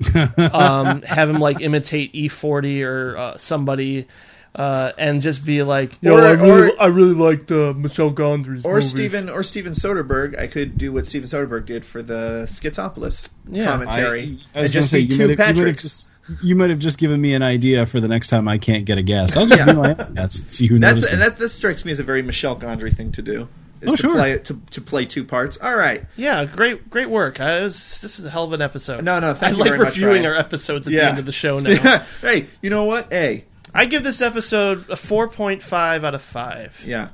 [0.14, 4.06] um, have him like imitate E40 or uh, somebody.
[4.54, 7.72] Uh, and just be like, you Or- know, I really, or- I really liked uh,
[7.74, 8.90] Michel Gondry's or movies.
[8.90, 10.38] Steven or Steven Soderbergh.
[10.38, 13.64] I could do what Steven Soderbergh did for the Schizopolis Yeah.
[13.64, 14.38] commentary.
[14.54, 15.76] I, I was going to just say be you two might, have, you, might have
[15.76, 15.82] Patricks.
[15.82, 16.10] just,
[16.42, 18.98] you might have just given me an idea for the next time I can't get
[18.98, 19.38] a guest.
[19.38, 21.12] I'll just be my own guest and see who That's notices.
[21.14, 23.48] and that, that strikes me as a very Michel Gondry thing to do.
[23.80, 24.10] Is Oh, to sure.
[24.12, 25.56] play to, to play two parts.
[25.62, 26.04] All right.
[26.16, 27.40] Yeah, great, great work.
[27.40, 29.02] I was, this is a hell of an episode.
[29.02, 30.26] No, no, thank I you like very much, reviewing Ryan.
[30.26, 31.00] our episodes at Yeah.
[31.04, 32.04] the end of the show now.
[32.20, 33.10] hey, you know what?
[33.10, 36.84] Hey, I give this episode a 4.5 out of 5.
[36.86, 37.08] yeah.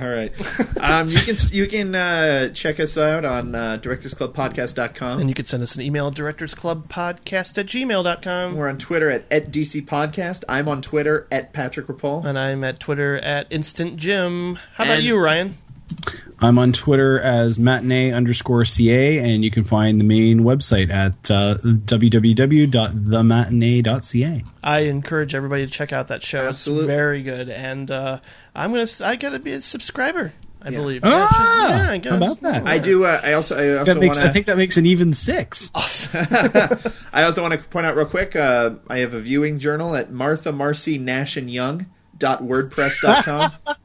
[0.00, 0.32] All right.
[0.80, 5.20] Um, you can you can uh, check us out on uh, directorsclubpodcast.com.
[5.20, 8.54] And you can send us an email, directorsclubpodcast at gmail.com.
[8.56, 10.44] We're on Twitter at, at DC Podcast.
[10.48, 12.24] I'm on Twitter at Patrick Rapol.
[12.24, 14.56] And I'm at Twitter at Instant Jim.
[14.74, 15.58] How about And- you, Ryan?
[16.42, 21.30] I'm on Twitter as matinee underscore ca, and you can find the main website at
[21.30, 24.44] uh, www.thematinee.ca.
[24.62, 26.48] I encourage everybody to check out that show.
[26.48, 26.84] Absolutely.
[26.84, 27.48] It's very good.
[27.48, 28.20] And uh,
[28.54, 31.02] I'm gonna I gotta be a subscriber, I believe.
[31.04, 32.66] Ah, yeah, I how about that?
[32.66, 33.04] I do.
[33.04, 33.56] Uh, I also.
[33.56, 35.70] I also That makes, wanna, I think that makes an even six.
[35.74, 36.26] Awesome.
[37.12, 38.34] I also want to point out real quick.
[38.34, 41.86] Uh, I have a viewing journal at Martha Marcy Nash and Young.
[42.18, 43.52] Dot wordpress.com.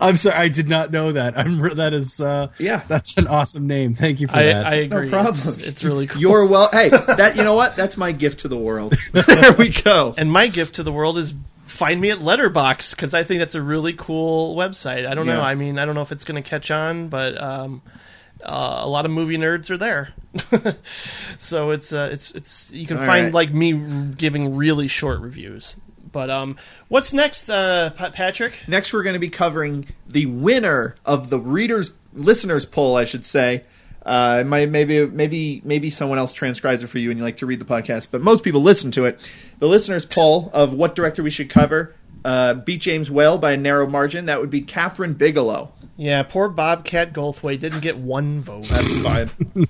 [0.00, 1.38] I'm sorry, I did not know that.
[1.38, 2.82] I'm re- that is uh, Yeah.
[2.88, 3.94] that's an awesome name.
[3.94, 4.66] Thank you for I, that.
[4.66, 5.04] I agree.
[5.06, 5.34] No problem.
[5.34, 6.20] It's, it's really cool.
[6.20, 6.68] You're well.
[6.72, 7.76] Hey, that you know what?
[7.76, 8.94] That's my gift to the world.
[9.12, 10.14] there we go.
[10.16, 11.34] and my gift to the world is
[11.66, 15.06] find me at Letterboxd because I think that's a really cool website.
[15.06, 15.40] I don't know.
[15.40, 17.82] I mean, I don't know if it's going to catch on, but um,
[18.42, 20.10] uh, a lot of movie nerds are there.
[21.38, 23.34] so it's uh, it's it's you can All find right.
[23.34, 23.72] like me
[24.16, 25.76] giving really short reviews.
[26.14, 26.56] But um,
[26.88, 28.58] what's next, uh, Patrick?
[28.66, 33.26] Next, we're going to be covering the winner of the readers listeners poll, I should
[33.26, 33.64] say.
[34.06, 37.58] Uh, maybe maybe maybe someone else transcribes it for you, and you like to read
[37.58, 39.18] the podcast, but most people listen to it.
[39.58, 41.94] The listeners poll of what director we should cover
[42.24, 44.26] uh, beat James Whale by a narrow margin.
[44.26, 45.72] That would be Kathryn Bigelow.
[45.96, 48.66] Yeah, poor Bobcat Goldthwait didn't get one vote.
[48.66, 49.30] That's fine.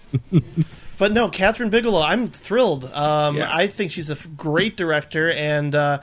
[0.97, 2.85] But no, Kathryn Bigelow, I'm thrilled.
[2.85, 3.53] Um, Yeah.
[3.53, 6.01] I think she's a great director, and uh,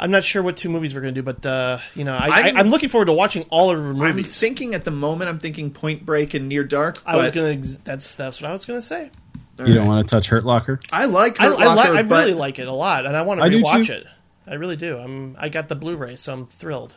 [0.00, 2.26] I'm not sure what two movies we're going to do, but uh, you know, I,
[2.28, 4.38] I, I'm- I'm looking forward to watching all of her I'm movies.
[4.38, 7.02] thinking at the moment, I'm thinking Point Break and Near Dark.
[7.04, 7.82] I was going to.
[7.84, 9.10] That's that's what I was going to say.
[9.58, 10.78] you don't want to touch Hurt Locker?
[10.92, 13.22] I like I, Hurt I, li- Locker, I really like it a lot, and I
[13.22, 14.06] want to I do rewatch it.
[14.46, 14.96] I really do.
[14.98, 15.36] I'm.
[15.38, 16.94] I got the Blu-ray, so I'm thrilled.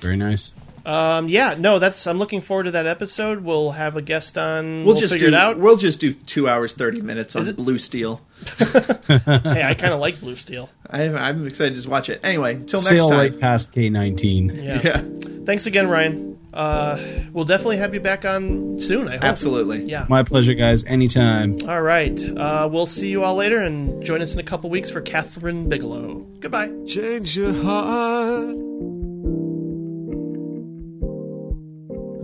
[0.00, 0.54] Very nice.
[0.86, 2.06] Um, yeah, no, that's.
[2.06, 3.42] I'm looking forward to that episode.
[3.42, 4.84] We'll have a guest on.
[4.84, 5.58] we'll, We'll, just figure do it out.
[5.58, 8.20] we'll just do two hours thirty minutes on Is it- Blue Steel.
[9.08, 10.68] hey, I kind of like Blue Steel.
[10.88, 12.20] I, I'm excited to just watch it.
[12.22, 13.18] Anyway, until next Sail time.
[13.18, 14.62] right past K19.
[14.62, 14.80] Yeah.
[14.84, 15.02] Yeah,
[15.44, 16.38] Thanks again, Ryan.
[16.52, 16.98] Uh,
[17.32, 19.08] we'll definitely have you back on soon.
[19.08, 19.24] I hope.
[19.24, 19.84] absolutely.
[19.84, 20.06] Yeah.
[20.08, 20.84] My pleasure, guys.
[20.84, 21.58] Anytime.
[21.68, 22.18] All right.
[22.24, 25.68] Uh, we'll see you all later and join us in a couple weeks for Kathryn
[25.68, 26.24] Bigelow.
[26.38, 26.70] Goodbye.
[26.86, 28.54] Change your heart.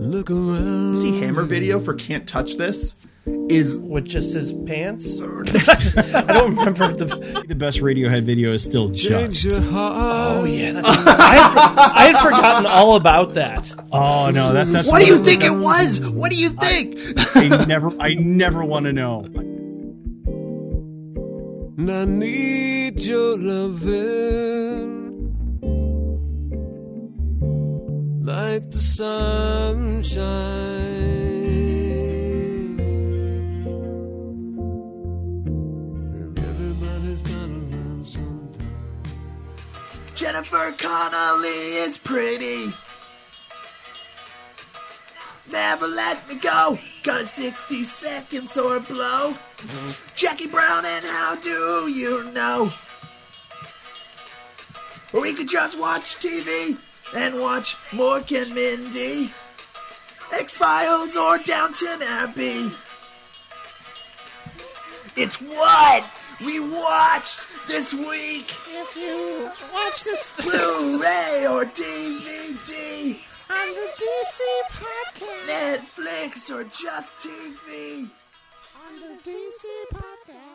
[0.01, 0.95] Look around.
[0.97, 5.21] See Hammer video for "Can't Touch This" is With just his pants?
[5.21, 7.41] I don't remember the.
[7.51, 9.59] The best Radiohead video is still Change just.
[9.63, 10.71] Oh, yeah.
[10.71, 11.59] That's, I, had for-
[11.97, 13.73] I had forgotten all about that.
[13.91, 15.99] Oh no, that, that's What do you one- think it was?
[15.99, 16.97] What do you think?
[17.35, 19.25] I never, I never want to know.
[21.77, 25.01] And I need your loving
[28.23, 30.21] like the sunshine.
[40.21, 42.71] Jennifer Connelly is pretty.
[45.51, 46.77] Never let me go.
[47.01, 49.35] Got 60 seconds or blow.
[50.13, 52.71] Jackie Brown and how do you know?
[55.11, 56.77] We could just watch TV
[57.15, 59.31] and watch Mork and Mindy.
[60.31, 62.69] X Files or Downton Abbey.
[65.15, 66.05] It's what
[66.45, 68.51] we watched this week.
[68.69, 73.17] If you watch this Blu-ray or DVD,
[73.49, 78.09] on the DC podcast, Netflix or just TV.
[78.75, 80.50] on the DC podcast.